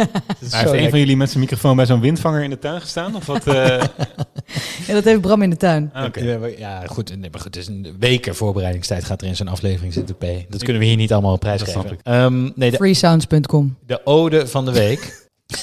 heeft 0.58 0.74
een 0.74 0.90
van 0.90 1.00
jullie 1.00 1.18
met 1.18 1.28
zijn 1.30 1.40
microfoon 1.40 1.76
bij 1.76 1.86
zo'n 1.86 2.00
windvanger 2.00 2.44
in 2.44 2.50
de 2.50 2.60
tuin 2.60 2.82
gestaan? 2.82 3.16
Of 3.16 3.26
wat? 3.26 3.48
eh? 3.48 3.84
Ja, 4.88 4.94
dat 4.94 5.04
heeft 5.04 5.22
Bram 5.22 5.42
in 5.42 5.50
de 5.50 5.58
tuin. 5.58 5.90
Ah, 5.94 6.06
Oké. 6.06 6.20
Ja, 6.20 6.46
Ja, 6.58 6.84
goed, 6.86 7.10
nee, 7.18 7.30
maar 7.30 7.40
goed, 7.42 7.56
het 7.56 7.64
is 7.64 7.68
een 7.68 7.96
weken 8.00 8.36
voorbereidingstijd 8.36 9.04
gaat 9.04 9.22
er 9.22 9.28
in 9.28 9.36
zo'n 9.36 9.48
aflevering 9.48 9.94
zitten, 9.94 10.16
P. 10.16 10.26
Dat 10.50 10.64
kunnen 10.64 10.82
we 10.82 10.88
hier 10.88 10.96
niet 10.98 11.14
allemaal 11.14 11.34
op 11.34 11.40
prijs 11.40 11.60
Dat 11.60 11.70
geven. 11.70 11.98
Ehm, 12.04 12.50
nee, 12.56 12.72
Freesounds.com. 12.72 13.78
de 13.86 14.06
ode 14.06 14.48
van 14.48 14.66
de 14.66 14.72
week. 14.72 15.28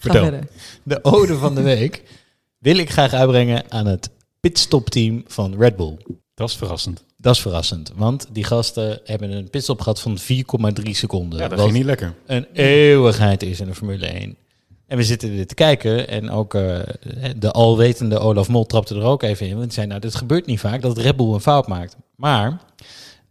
Vertel. 0.00 0.38
De 0.82 0.98
ode 1.04 1.36
van 1.36 1.54
de 1.54 1.62
week 1.62 2.02
wil 2.58 2.76
ik 2.76 2.90
graag 2.90 3.12
uitbrengen 3.12 3.64
aan 3.68 3.86
het 3.86 4.10
pitstopteam 4.40 5.22
van 5.26 5.54
Red 5.58 5.76
Bull. 5.76 5.96
Dat 6.34 6.48
is 6.48 6.56
verrassend. 6.56 7.04
Dat 7.24 7.34
is 7.34 7.40
verrassend, 7.40 7.92
want 7.96 8.26
die 8.32 8.44
gasten 8.44 9.00
hebben 9.04 9.30
een 9.30 9.50
pitstop 9.50 9.80
gehad 9.80 10.00
van 10.00 10.18
4,3 10.18 10.90
seconden. 10.90 11.38
Ja, 11.38 11.48
dat 11.48 11.60
ging 11.60 11.72
niet 11.72 11.84
lekker. 11.84 12.14
een 12.26 12.46
eeuwigheid 12.52 13.42
is 13.42 13.60
in 13.60 13.66
de 13.66 13.74
Formule 13.74 14.06
1. 14.06 14.36
En 14.86 14.96
we 14.96 15.04
zitten 15.04 15.36
dit 15.36 15.48
te 15.48 15.54
kijken 15.54 16.08
en 16.08 16.30
ook 16.30 16.54
eh, 16.54 16.78
de 17.36 17.50
alwetende 17.50 18.18
Olaf 18.18 18.48
Mol 18.48 18.66
trapte 18.66 18.94
er 18.94 19.02
ook 19.02 19.22
even 19.22 19.46
in. 19.46 19.52
Want 19.52 19.64
hij 19.64 19.74
zei, 19.74 19.86
nou, 19.86 20.00
dit 20.00 20.14
gebeurt 20.14 20.46
niet 20.46 20.60
vaak 20.60 20.82
dat 20.82 20.98
Red 20.98 21.16
Bull 21.16 21.32
een 21.32 21.40
fout 21.40 21.68
maakt. 21.68 21.96
Maar, 22.16 22.60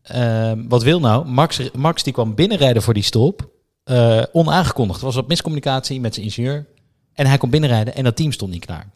eh, 0.02 0.52
wat 0.68 0.84
wil 0.84 1.00
nou? 1.00 1.28
Max, 1.28 1.60
Max 1.74 2.04
die 2.04 2.14
kwam 2.14 2.36
binnenrijden 2.36 2.82
voor 2.82 2.94
die 2.94 3.04
stop, 3.04 3.50
eh, 3.84 4.24
onaangekondigd. 4.32 5.00
Er 5.00 5.06
was 5.06 5.16
wat 5.16 5.28
miscommunicatie 5.28 6.00
met 6.00 6.14
zijn 6.14 6.26
ingenieur. 6.26 6.66
En 7.14 7.26
hij 7.26 7.38
kon 7.38 7.50
binnenrijden 7.50 7.96
en 7.96 8.04
dat 8.04 8.16
team 8.16 8.32
stond 8.32 8.52
niet 8.52 8.66
klaar. 8.66 8.92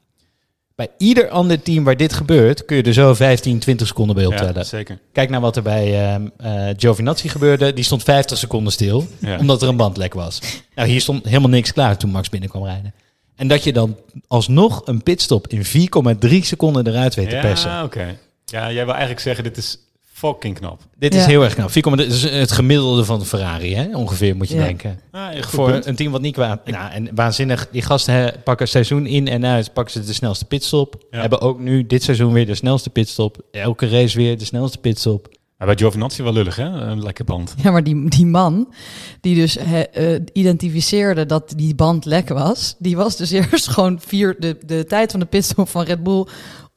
Bij 0.78 0.90
ieder 0.98 1.30
ander 1.30 1.62
team 1.62 1.84
waar 1.84 1.98
dit 1.98 2.14
gebeurt, 2.14 2.66
kun 2.66 2.78
je 2.78 2.84
er 2.84 2.94
zo 2.94 3.14
15, 3.14 3.60
20 3.60 3.88
seconden 3.88 4.16
bij 4.16 4.26
optellen. 4.26 4.54
Ja, 4.56 4.64
zeker. 4.64 5.00
Kijk 5.12 5.30
naar 5.30 5.42
wat 5.42 5.56
er 5.56 5.62
bij 5.62 6.12
ehm, 6.14 6.28
eh, 6.38 6.70
Giovinazzi 6.78 7.30
gebeurde. 7.30 7.74
Die 7.74 7.84
stond 7.84 8.04
50 8.04 8.38
seconden 8.38 8.74
stil, 8.74 9.08
Ja. 9.20 9.38
omdat 9.38 9.62
er 9.62 9.68
een 9.68 9.76
bandlek 9.78 10.14
was. 10.14 10.40
Nou, 10.76 10.90
hier 10.90 11.02
stond 11.02 11.26
helemaal 11.26 11.50
niks 11.50 11.74
klaar 11.74 11.98
toen 11.98 12.10
Max 12.10 12.30
binnen 12.30 12.50
kwam 12.50 12.64
rijden. 12.64 12.94
En 13.36 13.48
dat 13.48 13.64
je 13.64 13.74
dan 13.74 13.98
alsnog 14.28 14.82
een 14.86 15.04
pitstop 15.04 15.48
in 15.48 15.66
4,3 15.66 16.46
seconden 16.46 16.88
eruit 16.88 17.16
weet 17.16 17.30
te 17.30 17.38
persen. 17.42 17.70
Ja, 17.70 17.84
oké. 17.84 18.18
Ja, 18.46 18.72
jij 18.72 18.84
wil 18.84 18.94
eigenlijk 18.94 19.22
zeggen, 19.22 19.44
dit 19.44 19.58
is 19.58 19.78
fucking 20.18 20.56
knap. 20.60 20.82
Dit 20.98 21.14
is 21.16 21.22
Ja. 21.22 21.28
heel 21.28 21.44
erg 21.44 21.54
knap. 21.54 21.70
4,3 21.72 22.06
is 22.06 22.24
het 22.24 22.52
gemiddelde 22.52 23.06
van 23.06 23.20
de 23.20 23.26
Ferrari, 23.26 23.76
hè? 23.76 23.96
ongeveer 23.98 24.36
moet 24.36 24.50
je 24.50 24.56
Ja. 24.56 24.64
denken. 24.64 25.00
Ah, 25.12 25.42
Voor 25.42 25.72
punt. 25.72 25.86
een 25.86 25.96
team 25.96 26.12
wat 26.12 26.22
niet 26.22 26.34
qua... 26.34 26.62
Nou, 26.66 26.92
en 26.92 27.10
waanzinnig. 27.16 27.68
Die 27.72 27.82
gasten 27.82 28.14
hè, 28.14 28.32
pakken 28.44 28.68
seizoen 28.68 29.06
in 29.06 29.28
en 29.28 29.46
uit. 29.46 29.74
Pakken 29.74 29.94
ze 29.94 30.04
de 30.04 30.14
snelste 30.14 30.46
pitstop. 30.46 30.96
Ja. 31.12 31.20
Hebben 31.20 31.42
ook 31.42 31.60
nu 31.60 31.86
dit 31.88 32.04
seizoen 32.04 32.34
weer 32.34 32.46
de 32.46 32.56
snelste 32.56 32.90
pitstop. 32.90 33.38
Elke 33.52 33.90
race 33.90 34.18
weer 34.18 34.38
de 34.38 34.46
snelste 34.46 34.78
pitstop. 34.78 35.36
Maar 35.58 35.68
bij 35.68 35.78
Giovinazzi 35.78 36.24
wel 36.24 36.34
lullig, 36.34 36.56
hè? 36.56 36.64
Een 36.66 37.04
lekker 37.04 37.26
band. 37.26 37.54
Ja, 37.64 37.72
maar 37.72 37.84
die, 37.84 38.10
die 38.10 38.26
man 38.26 38.74
die 39.22 39.36
dus 39.36 39.58
eh, 39.58 40.16
identificeerde 40.34 41.26
dat 41.26 41.54
die 41.56 41.76
band 41.76 42.06
lek 42.06 42.30
was, 42.30 42.76
die 42.80 42.96
was 42.96 43.16
dus 43.18 43.32
eerst 43.52 43.68
gewoon 43.70 44.00
vier, 44.06 44.36
de, 44.40 44.58
de 44.66 44.86
tijd 44.86 45.12
van 45.12 45.20
de 45.20 45.26
pitstop 45.26 45.70
van 45.70 45.84
Red 45.84 46.04
Bull 46.04 46.26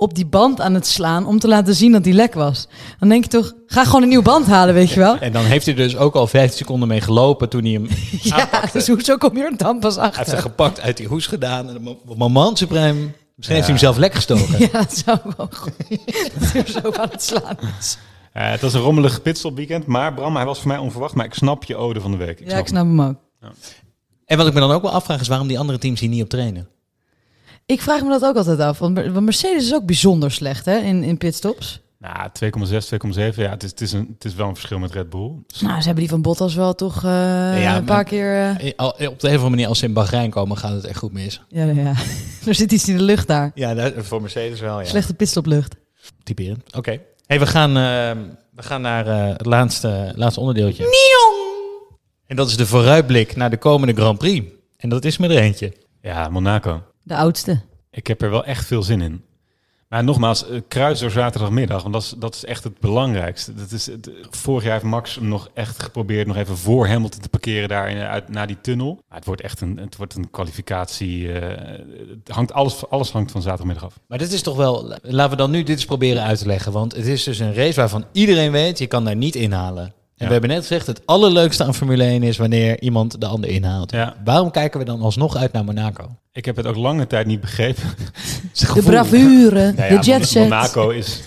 op 0.01 0.15
die 0.15 0.27
band 0.27 0.61
aan 0.61 0.75
het 0.75 0.87
slaan 0.87 1.27
om 1.27 1.39
te 1.39 1.49
laten 1.49 1.75
zien 1.75 1.93
dat 1.93 2.05
die 2.05 2.13
lek 2.13 2.35
was. 2.35 2.69
Dan 2.99 3.09
denk 3.09 3.25
je 3.25 3.31
toch, 3.31 3.53
ga 3.67 3.85
gewoon 3.85 4.03
een 4.03 4.09
nieuwe 4.09 4.25
band 4.25 4.47
halen, 4.47 4.75
weet 4.75 4.91
je 4.91 5.01
wel? 5.01 5.19
En 5.19 5.33
dan 5.33 5.45
heeft 5.45 5.67
hij 5.67 5.75
dus 5.75 5.97
ook 5.97 6.15
al 6.15 6.27
15 6.27 6.59
seconden 6.59 6.89
mee 6.89 7.01
gelopen 7.01 7.49
toen 7.49 7.63
hij 7.63 7.73
hem 7.73 7.89
Ja, 8.23 8.49
dus 8.73 8.87
hoezo 8.87 9.17
kom 9.17 9.37
je 9.37 9.43
er 9.43 9.57
dan 9.57 9.79
pas 9.79 9.95
Hij 9.97 10.05
heeft 10.05 10.17
hem 10.17 10.25
achter? 10.25 10.39
gepakt, 10.39 10.81
uit 10.81 10.97
die 10.97 11.07
hoes 11.07 11.27
gedaan. 11.27 11.69
En 11.69 11.75
de 11.75 12.15
moment 12.17 12.59
supreme. 12.59 12.99
Misschien 13.37 13.57
heeft 13.59 13.69
hij 13.69 13.77
hem 13.77 13.79
zelf 13.79 13.97
lek 13.97 14.15
gestoken. 14.15 14.59
Ja, 14.59 14.69
dat 14.73 15.03
zou 15.05 15.19
wel 15.37 15.49
goed. 15.53 15.73
Dat 16.41 16.53
hij 16.53 16.67
zo 16.67 16.91
aan 16.93 17.09
het 17.11 17.23
slaan 17.23 17.59
is. 17.79 17.99
Eh, 18.33 18.51
het 18.51 18.61
was 18.61 18.75
een 18.75 18.81
rommelig 18.81 19.23
pitstop 19.23 19.57
weekend, 19.57 19.87
maar 19.87 20.15
Bram, 20.15 20.37
hij 20.37 20.45
was 20.45 20.59
voor 20.59 20.69
mij 20.69 20.79
onverwacht. 20.79 21.15
Maar 21.15 21.25
ik 21.27 21.35
snap 21.35 21.65
je 21.65 21.77
ode 21.77 22.01
van 22.01 22.11
de 22.11 22.17
week. 22.17 22.43
Ja, 22.45 22.59
ik 22.59 22.67
snap 22.67 22.85
hem 22.85 23.01
ook. 23.03 23.17
En 24.27 24.37
wat 24.37 24.47
ik 24.47 24.55
me 24.55 24.61
dan 24.61 24.71
ook 24.71 24.83
wel 24.83 24.91
afvraag 24.91 25.21
is 25.21 25.29
waarom 25.29 25.49
die 25.49 25.59
andere 25.59 25.79
teams 25.79 26.01
hier 26.01 26.09
niet 26.09 26.23
op 26.23 26.29
trainen. 26.29 26.69
Ik 27.71 27.81
vraag 27.81 28.03
me 28.03 28.09
dat 28.09 28.25
ook 28.25 28.37
altijd 28.37 28.61
af, 28.61 28.79
want 28.79 29.21
Mercedes 29.21 29.65
is 29.65 29.75
ook 29.75 29.87
bijzonder 29.87 30.31
slecht 30.31 30.65
hè, 30.65 30.77
in, 30.79 31.03
in 31.03 31.19
pitstops. 31.19 31.81
Nou, 31.99 32.29
2,6, 32.69 32.73
2,7. 33.15 33.35
Ja, 33.35 33.51
het 33.51 33.63
is, 33.63 33.71
het, 33.71 33.81
is 33.81 33.93
een, 33.93 34.09
het 34.15 34.25
is 34.25 34.35
wel 34.35 34.49
een 34.49 34.55
verschil 34.55 34.79
met 34.79 34.93
Red 34.93 35.11
Bull. 35.11 35.31
Nou, 35.61 35.77
ze 35.79 35.85
hebben 35.85 35.95
die 35.95 36.09
van 36.09 36.23
Bottas 36.23 36.55
wel 36.55 36.75
toch 36.75 36.97
eh, 37.05 37.11
ja, 37.63 37.77
een 37.77 37.85
paar 37.85 37.95
maar- 37.97 38.05
keer... 38.05 38.33
eh, 38.35 38.73
Eh, 38.77 38.87
Op 38.87 38.97
de 38.99 39.05
een 39.07 39.13
of 39.17 39.25
andere 39.25 39.49
manier, 39.51 39.67
als 39.67 39.79
ze 39.79 39.85
in 39.85 39.93
Bahrein 39.93 40.31
komen, 40.31 40.57
gaat 40.57 40.73
het 40.73 40.85
echt 40.85 40.99
goed 40.99 41.13
mis. 41.13 41.41
Ja, 41.49 41.65
ja, 41.65 41.73
ja. 41.83 41.93
er 42.47 42.55
zit 42.55 42.73
iets 42.73 42.89
in 42.89 42.97
de 42.97 43.03
lucht 43.03 43.27
daar. 43.27 43.51
Ja, 43.55 43.75
dat- 43.75 43.93
voor 43.97 44.21
Mercedes 44.21 44.61
wel, 44.61 44.81
ja. 44.81 44.87
Slechte 44.87 45.15
pitstoplucht. 45.15 45.75
Typerend. 46.23 46.77
Oké. 46.77 46.99
Hey, 47.27 47.39
we 47.39 47.47
gaan, 47.47 47.69
eh, 47.77 48.23
we 48.55 48.63
gaan 48.63 48.81
naar 48.81 49.07
eh, 49.07 49.29
het 49.37 49.47
laatste, 49.47 50.13
laatste 50.17 50.41
onderdeeltje. 50.41 50.85
En 52.27 52.37
dat 52.37 52.49
is 52.49 52.57
de 52.57 52.67
vooruitblik 52.67 53.37
naar 53.37 53.51
de 53.51 53.57
komende 53.59 53.95
Grand 53.95 54.19
Prix. 54.19 54.47
En 54.77 54.89
dat 54.89 55.05
is 55.05 55.17
met 55.19 55.31
er 55.31 55.37
eentje. 55.39 55.73
Ja, 56.03 56.29
Monaco. 56.29 56.83
De 57.11 57.17
oudste. 57.17 57.61
Ik 57.91 58.07
heb 58.07 58.23
er 58.23 58.31
wel 58.31 58.45
echt 58.45 58.67
veel 58.67 58.83
zin 58.83 59.01
in. 59.01 59.25
Maar 59.89 60.05
nogmaals, 60.05 60.49
eh, 60.49 60.61
kruis 60.69 61.01
door 61.01 61.11
zaterdagmiddag, 61.11 61.83
want 61.83 61.95
dat 61.95 62.03
is, 62.03 62.15
dat 62.19 62.35
is 62.35 62.45
echt 62.45 62.65
het 62.65 62.79
belangrijkste. 62.81 63.55
Dat 63.55 63.71
is 63.71 63.87
het, 63.87 64.11
vorig 64.31 64.63
jaar 64.63 64.73
heeft 64.73 64.85
Max 64.85 65.15
hem 65.15 65.29
nog 65.29 65.51
echt 65.55 65.83
geprobeerd 65.83 66.27
nog 66.27 66.37
even 66.37 66.57
voor 66.57 66.87
Hamilton 66.87 67.21
te 67.21 67.29
parkeren 67.29 67.69
daar 67.69 67.91
in, 67.91 67.99
uit, 67.99 68.29
naar 68.29 68.47
die 68.47 68.61
tunnel. 68.61 69.03
Maar 69.09 69.17
het 69.19 69.27
wordt 69.27 69.41
echt 69.41 69.61
een, 69.61 69.77
het 69.77 69.97
wordt 69.97 70.15
een 70.15 70.31
kwalificatie. 70.31 71.33
eh, 71.33 71.79
het 72.25 72.35
hangt 72.35 72.53
alles, 72.53 72.89
alles 72.89 73.11
hangt 73.11 73.31
van 73.31 73.43
zaterdagmiddag 73.43 73.85
af. 73.85 73.99
Maar 74.07 74.19
dit 74.19 74.33
is 74.33 74.43
toch 74.43 74.57
wel... 74.57 74.97
Laten 75.03 75.31
we 75.31 75.37
dan 75.37 75.51
nu 75.51 75.59
dit 75.59 75.69
eens 75.69 75.85
proberen 75.85 76.23
uit 76.23 76.39
te 76.39 76.47
leggen. 76.47 76.73
Want 76.73 76.97
het 76.97 77.07
is 77.07 77.25
dus 77.25 77.39
een 77.39 77.55
race 77.55 77.81
waarvan 77.81 78.05
iedereen 78.13 78.53
weet, 78.53 78.79
je 78.79 78.87
kan 78.87 79.05
daar 79.05 79.17
niet 79.17 79.35
inhalen. 79.35 79.95
En 80.21 80.27
Ja. 80.27 80.33
we 80.33 80.33
hebben 80.33 80.51
net 80.51 80.67
gezegd, 80.67 80.87
het 80.87 81.07
allerleukste 81.07 81.65
aan 81.65 81.75
Formule 81.75 82.05
1 82.05 82.23
is 82.23 82.37
wanneer 82.37 82.81
iemand 82.81 83.21
de 83.21 83.27
ander 83.27 83.51
inhaalt. 83.51 83.91
Ja. 83.91 84.15
Waarom 84.25 84.51
kijken 84.51 84.79
we 84.79 84.87
dan 84.87 85.01
alsnog 85.01 85.37
uit 85.37 85.53
naar 85.53 85.65
Monaco? 85.65 86.09
Ik 86.33 86.45
heb 86.45 86.57
het 86.57 86.67
ook 86.67 86.77
lange 86.77 87.07
tijd 87.07 87.27
niet 87.27 87.41
begrepen. 87.41 87.83
De 88.75 88.83
bravure, 88.85 89.73
Nou 89.73 89.93
ja, 89.93 90.01
de 90.01 90.05
jet 90.07 90.29
set. 90.29 90.43
Monaco 90.43 90.89
is 90.89 91.21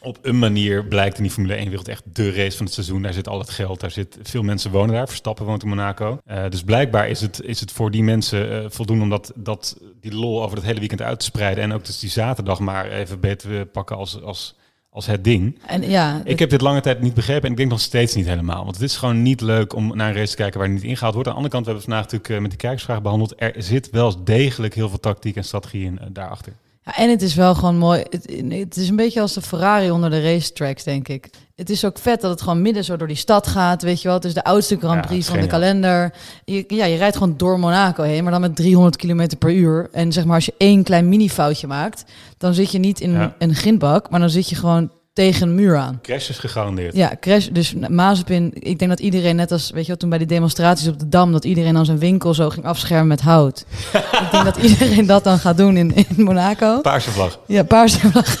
op 0.00 0.18
een 0.22 0.38
manier 0.38 0.84
blijkt 0.84 1.16
in 1.16 1.22
die 1.22 1.32
Formule 1.32 1.54
1 1.54 1.68
wereld 1.68 1.88
echt 1.88 2.02
de 2.12 2.32
race 2.32 2.56
van 2.56 2.66
het 2.66 2.74
seizoen. 2.74 3.02
Daar 3.02 3.12
zit 3.12 3.28
al 3.28 3.38
het 3.38 3.50
geld, 3.50 3.80
daar 3.80 3.90
zit 3.90 4.18
veel 4.22 4.42
mensen 4.42 4.70
wonen 4.70 4.94
daar. 4.94 5.08
Verstappen 5.08 5.44
woont 5.46 5.62
in 5.62 5.68
Monaco. 5.68 6.18
Eh, 6.24 6.44
dus 6.48 6.62
blijkbaar 6.62 7.08
is 7.08 7.20
het, 7.20 7.40
is 7.44 7.60
het 7.60 7.72
voor 7.72 7.90
die 7.90 8.02
mensen 8.02 8.52
eh, 8.52 8.70
voldoende 8.70 9.02
om 9.02 9.10
dat, 9.10 9.32
dat, 9.34 9.76
die 10.00 10.14
lol 10.14 10.42
over 10.42 10.56
het 10.56 10.66
hele 10.66 10.78
weekend 10.78 11.02
uit 11.02 11.18
te 11.18 11.24
spreiden. 11.24 11.64
En 11.64 11.72
ook 11.72 11.84
dus 11.84 11.98
die 11.98 12.10
zaterdag 12.10 12.58
maar 12.58 12.90
even 12.90 13.20
beter 13.20 13.66
pakken 13.66 13.96
als, 13.96 14.22
als, 14.22 14.54
als 14.92 15.06
het 15.06 15.24
ding. 15.24 15.58
En 15.66 15.90
ja, 15.90 16.20
Ik 16.24 16.38
heb 16.38 16.50
dit 16.50 16.60
lange 16.60 16.80
tijd 16.80 17.00
niet 17.00 17.14
begrepen 17.14 17.44
en 17.44 17.50
ik 17.50 17.56
denk 17.56 17.70
nog 17.70 17.80
steeds 17.80 18.14
niet 18.14 18.26
helemaal. 18.26 18.64
Want 18.64 18.76
het 18.76 18.84
is 18.84 18.96
gewoon 18.96 19.22
niet 19.22 19.40
leuk 19.40 19.74
om 19.74 19.96
naar 19.96 20.08
een 20.08 20.14
race 20.14 20.30
te 20.30 20.36
kijken 20.36 20.60
waar 20.60 20.68
niet 20.68 20.82
ingehaald 20.82 21.14
wordt. 21.14 21.28
Aan 21.28 21.34
de 21.34 21.40
andere 21.40 21.54
kant, 21.54 21.66
we 21.66 21.72
hebben 21.72 21.74
het 21.74 21.84
vandaag 21.84 22.02
natuurlijk 22.02 22.34
eh, 22.34 22.40
met 22.40 22.50
die 22.50 22.60
kijkersvraag 22.60 23.02
behandeld. 23.02 23.34
Er 23.36 23.54
zit 23.56 23.90
wel 23.90 24.24
degelijk 24.24 24.74
heel 24.74 24.88
veel 24.88 25.00
tactiek 25.00 25.36
en 25.36 25.44
strategie 25.44 25.84
in, 25.84 25.98
eh, 25.98 26.06
daarachter. 26.10 26.52
Ja, 26.84 26.96
en 26.96 27.10
het 27.10 27.22
is 27.22 27.34
wel 27.34 27.54
gewoon 27.54 27.76
mooi. 27.76 28.02
Het, 28.10 28.26
het 28.48 28.76
is 28.76 28.88
een 28.88 28.96
beetje 28.96 29.20
als 29.20 29.32
de 29.32 29.42
Ferrari 29.42 29.90
onder 29.90 30.10
de 30.10 30.22
racetracks, 30.22 30.84
denk 30.84 31.08
ik. 31.08 31.30
Het 31.56 31.70
is 31.70 31.84
ook 31.84 31.98
vet 31.98 32.20
dat 32.20 32.30
het 32.30 32.42
gewoon 32.42 32.62
midden 32.62 32.84
zo 32.84 32.96
door 32.96 33.06
die 33.06 33.16
stad 33.16 33.46
gaat, 33.46 33.82
weet 33.82 34.02
je 34.02 34.08
wel. 34.08 34.16
Het 34.16 34.24
is 34.26 34.34
de 34.34 34.44
oudste 34.44 34.76
Grand 34.78 35.00
Prix 35.06 35.26
van 35.26 35.40
de 35.40 35.46
kalender. 35.46 36.14
Je, 36.44 36.64
ja, 36.68 36.84
je 36.84 36.96
rijdt 36.96 37.16
gewoon 37.16 37.36
door 37.36 37.58
Monaco 37.58 38.02
heen, 38.02 38.22
maar 38.22 38.32
dan 38.32 38.40
met 38.40 38.56
300 38.56 38.96
km 38.96 39.26
per 39.38 39.52
uur. 39.52 39.88
En 39.92 40.12
zeg 40.12 40.24
maar, 40.24 40.34
als 40.34 40.44
je 40.46 40.54
één 40.58 40.82
klein 40.82 41.08
mini-foutje 41.08 41.66
maakt, 41.66 42.04
dan 42.38 42.54
zit 42.54 42.72
je 42.72 42.78
niet 42.78 43.00
in 43.00 43.12
Ja. 43.12 43.34
een 43.38 43.54
grindbak, 43.54 44.10
maar 44.10 44.20
dan 44.20 44.30
zit 44.30 44.48
je 44.48 44.54
gewoon 44.56 44.90
tegen 45.12 45.48
een 45.48 45.54
muur 45.54 45.76
aan. 45.76 45.98
Crash 46.02 46.28
is 46.28 46.38
gegarandeerd. 46.38 46.96
Ja, 46.96 47.12
crash. 47.20 47.46
Dus 47.46 47.74
Mazepin, 47.88 48.50
ik 48.54 48.78
denk 48.78 48.90
dat 48.90 49.00
iedereen, 49.00 49.36
net 49.36 49.52
als, 49.52 49.70
weet 49.70 49.82
je 49.82 49.88
wel, 49.88 49.96
toen 49.96 50.08
bij 50.08 50.18
die 50.18 50.26
demonstraties 50.26 50.88
op 50.88 50.98
de 50.98 51.08
Dam, 51.08 51.32
dat 51.32 51.44
iedereen 51.44 51.74
dan 51.74 51.84
zijn 51.84 51.98
winkel 51.98 52.34
zo 52.34 52.48
ging 52.50 52.64
afschermen 52.66 53.06
met 53.06 53.20
hout. 53.20 53.64
ik 54.22 54.28
denk 54.30 54.44
dat 54.44 54.56
iedereen 54.56 55.06
dat 55.06 55.24
dan 55.24 55.38
gaat 55.38 55.56
doen 55.56 55.76
in, 55.76 55.94
in 55.94 56.24
Monaco. 56.24 56.80
Paarse 56.80 57.10
vlag. 57.10 57.38
Ja, 57.46 57.62
paarse 57.62 57.98
vlag. 58.10 58.40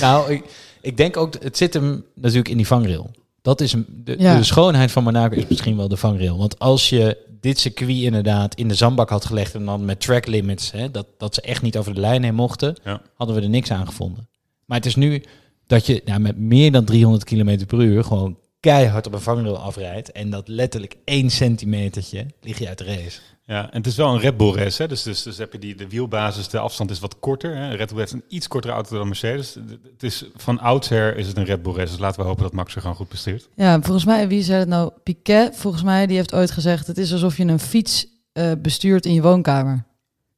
Nou, 0.00 0.32
ik, 0.32 0.44
ik 0.80 0.96
denk 0.96 1.16
ook, 1.16 1.34
het 1.42 1.56
zit 1.56 1.74
hem 1.74 2.04
natuurlijk 2.14 2.48
in 2.48 2.56
die 2.56 2.66
vangrail. 2.66 3.10
Dat 3.42 3.60
is 3.60 3.72
hem, 3.72 3.86
de, 3.88 4.14
Ja. 4.18 4.36
de 4.36 4.42
schoonheid 4.44 4.90
van 4.92 5.02
Monaco 5.04 5.34
is 5.36 5.46
misschien 5.48 5.76
wel 5.76 5.88
de 5.88 5.96
vangrail. 5.96 6.38
Want 6.38 6.58
als 6.58 6.88
je 6.88 7.16
dit 7.40 7.58
circuit 7.58 7.90
inderdaad 8.02 8.54
in 8.54 8.68
de 8.68 8.74
zandbak 8.74 9.10
had 9.10 9.24
gelegd 9.24 9.54
en 9.54 9.64
dan 9.64 9.84
met 9.84 10.00
track 10.00 10.26
limits, 10.26 10.70
hè, 10.72 10.90
dat, 10.90 11.06
dat 11.18 11.34
ze 11.34 11.40
echt 11.40 11.62
niet 11.62 11.76
over 11.76 11.94
de 11.94 12.00
lijn 12.00 12.22
heen 12.22 12.34
mochten, 12.34 12.76
Ja. 12.84 13.00
hadden 13.14 13.36
we 13.36 13.42
er 13.42 13.48
niks 13.48 13.70
aan 13.70 13.86
gevonden. 13.86 14.28
Maar 14.68 14.76
het 14.76 14.86
is 14.86 14.96
nu 14.96 15.22
dat 15.66 15.86
je 15.86 16.02
nou, 16.04 16.20
met 16.20 16.38
meer 16.38 16.72
dan 16.72 16.84
300 16.84 17.24
km 17.24 17.66
per 17.66 17.80
uur 17.80 18.04
gewoon 18.04 18.38
keihard 18.60 19.06
op 19.06 19.12
een 19.12 19.20
vangrail 19.20 19.58
afrijdt 19.58 20.12
en 20.12 20.30
dat 20.30 20.48
letterlijk 20.48 20.96
één 21.04 21.30
centimetertje 21.30 22.26
lig 22.40 22.58
je 22.58 22.68
uit 22.68 22.78
de 22.78 22.84
race. 22.84 23.20
Ja, 23.44 23.70
en 23.70 23.76
het 23.76 23.86
is 23.86 23.96
wel 23.96 24.14
een 24.14 24.20
Red 24.20 24.36
Bull 24.36 24.52
race. 24.52 24.82
Hè? 24.82 24.88
Dus, 24.88 25.02
dus, 25.02 25.22
dus 25.22 25.38
heb 25.38 25.52
je 25.52 25.58
die, 25.58 25.74
de 25.74 25.88
wielbasis, 25.88 26.48
de 26.48 26.58
afstand 26.58 26.90
is 26.90 26.98
wat 26.98 27.18
korter. 27.18 27.56
Hè? 27.56 27.74
Red 27.74 27.88
Bull 27.88 27.98
heeft 27.98 28.12
een 28.12 28.24
iets 28.28 28.48
kortere 28.48 28.72
auto 28.72 28.96
dan 28.96 29.06
Mercedes. 29.06 29.54
Het 29.92 30.02
is, 30.02 30.24
van 30.36 30.58
oudsher 30.58 31.16
is 31.16 31.26
het 31.26 31.36
een 31.36 31.44
Red 31.44 31.62
Bull 31.62 31.74
race. 31.74 31.90
Dus 31.90 31.98
laten 31.98 32.20
we 32.20 32.26
hopen 32.26 32.42
dat 32.42 32.52
Max 32.52 32.74
er 32.74 32.80
gewoon 32.80 32.96
goed 32.96 33.08
presteert. 33.08 33.48
Ja, 33.54 33.80
volgens 33.80 34.04
mij, 34.04 34.28
wie 34.28 34.42
zei 34.42 34.58
het 34.58 34.68
nou? 34.68 34.92
Piquet, 35.02 35.56
volgens 35.56 35.82
mij, 35.82 36.06
die 36.06 36.16
heeft 36.16 36.34
ooit 36.34 36.50
gezegd... 36.50 36.86
het 36.86 36.98
is 36.98 37.12
alsof 37.12 37.36
je 37.36 37.44
een 37.44 37.58
fiets 37.58 38.06
eh, 38.32 38.52
bestuurt 38.58 39.06
in 39.06 39.14
je 39.14 39.22
woonkamer. 39.22 39.86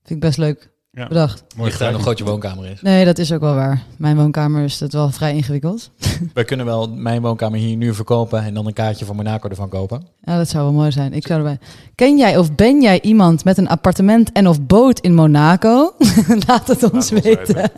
Vind 0.02 0.10
ik 0.10 0.20
best 0.20 0.38
leuk. 0.38 0.70
Ja. 0.92 1.08
bedacht. 1.08 1.44
Mooi 1.56 1.68
Ligt 1.68 1.80
daar 1.80 1.92
nog 1.92 2.02
groot 2.02 2.18
je 2.18 2.24
woonkamer 2.24 2.66
is. 2.66 2.82
Nee, 2.82 3.04
dat 3.04 3.18
is 3.18 3.32
ook 3.32 3.40
wel 3.40 3.54
waar. 3.54 3.82
Mijn 3.98 4.16
woonkamer 4.16 4.64
is 4.64 4.80
het 4.80 4.92
wel 4.92 5.10
vrij 5.10 5.34
ingewikkeld. 5.34 5.90
We 6.34 6.44
kunnen 6.44 6.66
wel 6.66 6.88
mijn 6.88 7.22
woonkamer 7.22 7.58
hier 7.58 7.76
nu 7.76 7.94
verkopen 7.94 8.42
en 8.42 8.54
dan 8.54 8.66
een 8.66 8.72
kaartje 8.72 9.04
voor 9.04 9.14
Monaco 9.14 9.48
ervan 9.48 9.68
kopen. 9.68 10.06
Ja, 10.22 10.36
dat 10.36 10.48
zou 10.48 10.64
wel 10.64 10.72
mooi 10.72 10.92
zijn. 10.92 11.12
Ik 11.12 11.26
zou 11.26 11.38
erbij. 11.38 11.58
Ken 11.94 12.18
jij 12.18 12.36
of 12.36 12.54
ben 12.54 12.82
jij 12.82 13.00
iemand 13.00 13.44
met 13.44 13.58
een 13.58 13.68
appartement 13.68 14.32
en 14.32 14.48
of 14.48 14.62
boot 14.62 15.00
in 15.00 15.14
Monaco? 15.14 15.94
Laat 16.46 16.68
het 16.68 16.92
ons 16.92 17.10
weten. 17.10 17.70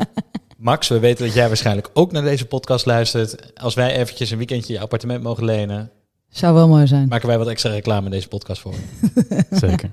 Max, 0.59 0.89
we 0.89 0.99
weten 0.99 1.25
dat 1.27 1.35
jij 1.35 1.49
waarschijnlijk 1.49 1.91
ook 1.93 2.13
naar 2.13 2.23
deze 2.23 2.47
podcast 2.47 2.87
luistert. 2.87 3.59
Als 3.61 3.75
wij 3.75 3.97
eventjes 3.97 4.31
een 4.31 4.39
weekendje 4.39 4.73
je 4.73 4.81
appartement 4.81 5.23
mogen 5.23 5.45
lenen, 5.45 5.91
Zou 6.29 6.55
wel 6.55 6.69
mooi 6.69 6.87
zijn. 6.87 7.09
maken 7.09 7.29
wij 7.29 7.39
wat 7.39 7.49
extra 7.49 7.71
reclame 7.71 8.05
in 8.05 8.11
deze 8.11 8.29
podcast 8.29 8.61
voor. 8.61 8.75
Zeker. 9.51 9.91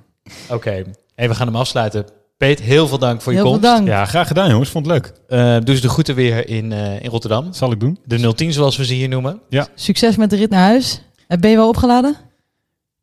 Oké, 0.49 0.83
hey, 1.15 1.27
we 1.29 1.35
gaan 1.35 1.47
hem 1.47 1.55
afsluiten. 1.55 2.05
Peet, 2.39 2.61
heel 2.61 2.87
veel 2.87 2.97
dank 2.99 3.21
voor 3.21 3.31
je 3.33 3.37
Heel 3.37 3.47
veel 3.51 3.59
komst. 3.59 3.75
dank. 3.75 3.87
Ja, 3.87 4.05
graag 4.05 4.27
gedaan 4.27 4.49
jongens. 4.49 4.69
Vond 4.69 4.85
het 4.85 4.93
leuk. 4.95 5.13
Eh, 5.27 5.57
doe 5.63 5.75
ze 5.75 5.81
de 5.81 5.89
groeten 5.89 6.15
weer 6.15 6.47
in, 6.49 6.71
eh, 6.71 7.01
in 7.03 7.09
Rotterdam. 7.09 7.53
Zal 7.53 7.71
ik 7.71 7.79
doen. 7.79 7.99
De 8.05 8.33
010 8.35 8.53
zoals 8.53 8.77
we 8.77 8.85
ze 8.85 8.93
hier 8.93 9.09
noemen. 9.09 9.41
Succes 9.75 10.15
met 10.15 10.29
de 10.29 10.35
rit 10.35 10.49
naar 10.49 10.59
huis. 10.67 11.01
Eh, 11.27 11.37
Ben 11.37 11.49
je 11.49 11.55
wel 11.55 11.67
opgeladen? 11.67 12.15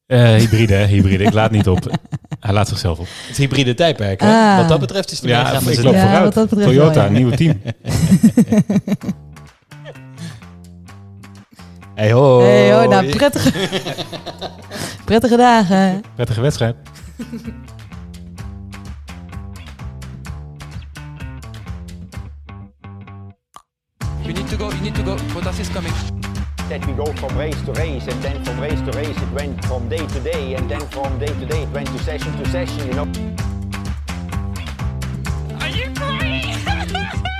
Eh, 0.07 0.35
hybride, 0.35 0.75
hè, 0.75 0.85
hybride. 0.87 1.25
Ik 1.25 1.33
laat 1.33 1.51
niet 1.51 1.69
op. 1.69 1.99
Hij 2.41 2.53
laat 2.55 2.69
zichzelf 2.69 2.99
op. 2.99 3.07
Het 3.27 3.37
hybride 3.37 3.75
tijdperk. 3.75 4.21
Hè? 4.21 4.27
Ah. 4.33 4.57
Wat 4.57 4.69
dat 4.69 4.81
betreft 4.81 5.11
is 5.13 5.19
het 5.21 5.29
Ja, 5.29 5.59
ik 5.61 5.83
loop 5.83 5.95
Ja, 5.95 6.01
vooruit. 6.01 6.25
wat 6.25 6.35
dat 6.35 6.49
betreft 6.49 6.69
Toyota, 6.71 6.95
wel, 6.95 7.05
ja. 7.05 7.11
nieuwe 7.11 7.37
team. 7.37 7.61
Hey 11.95 12.13
ho. 12.13 12.41
Hey, 12.41 12.83
oh, 12.85 12.89
nou, 12.89 13.09
prettige, 13.17 13.53
prettige 15.05 15.37
dagen. 15.37 16.03
Prettige 16.15 16.41
wedstrijd. 16.41 16.77
You 24.27 24.33
need 24.33 24.49
to 24.49 24.57
go, 24.57 24.73
you 24.73 24.81
need 24.81 24.95
to 24.97 25.05
go. 25.05 25.15
Bottas 25.35 25.61
is 25.61 25.69
coming. 25.69 25.93
That 26.69 26.85
we 26.85 26.95
go 26.95 27.07
from 27.13 27.39
race 27.39 27.63
to 27.63 27.73
race, 27.75 28.09
and 28.09 28.21
then 28.25 28.43
from 28.43 28.59
race 28.59 28.81
to 28.81 28.91
race 28.91 29.17
it 29.17 29.31
went 29.31 29.65
from 29.67 29.89
day 29.89 30.05
to 30.05 30.21
day, 30.21 30.55
and 30.55 30.69
then 30.69 30.81
from 30.89 31.17
day 31.21 31.29
to 31.29 31.47
day 31.47 31.63
it 31.63 31.69
went 31.69 31.87
to 31.87 31.99
session 32.01 32.37
to 32.39 32.49
session, 32.51 32.89
you 32.89 32.95
know. 32.95 33.07
Are 35.61 35.69
you 35.69 35.95
free? 35.95 37.23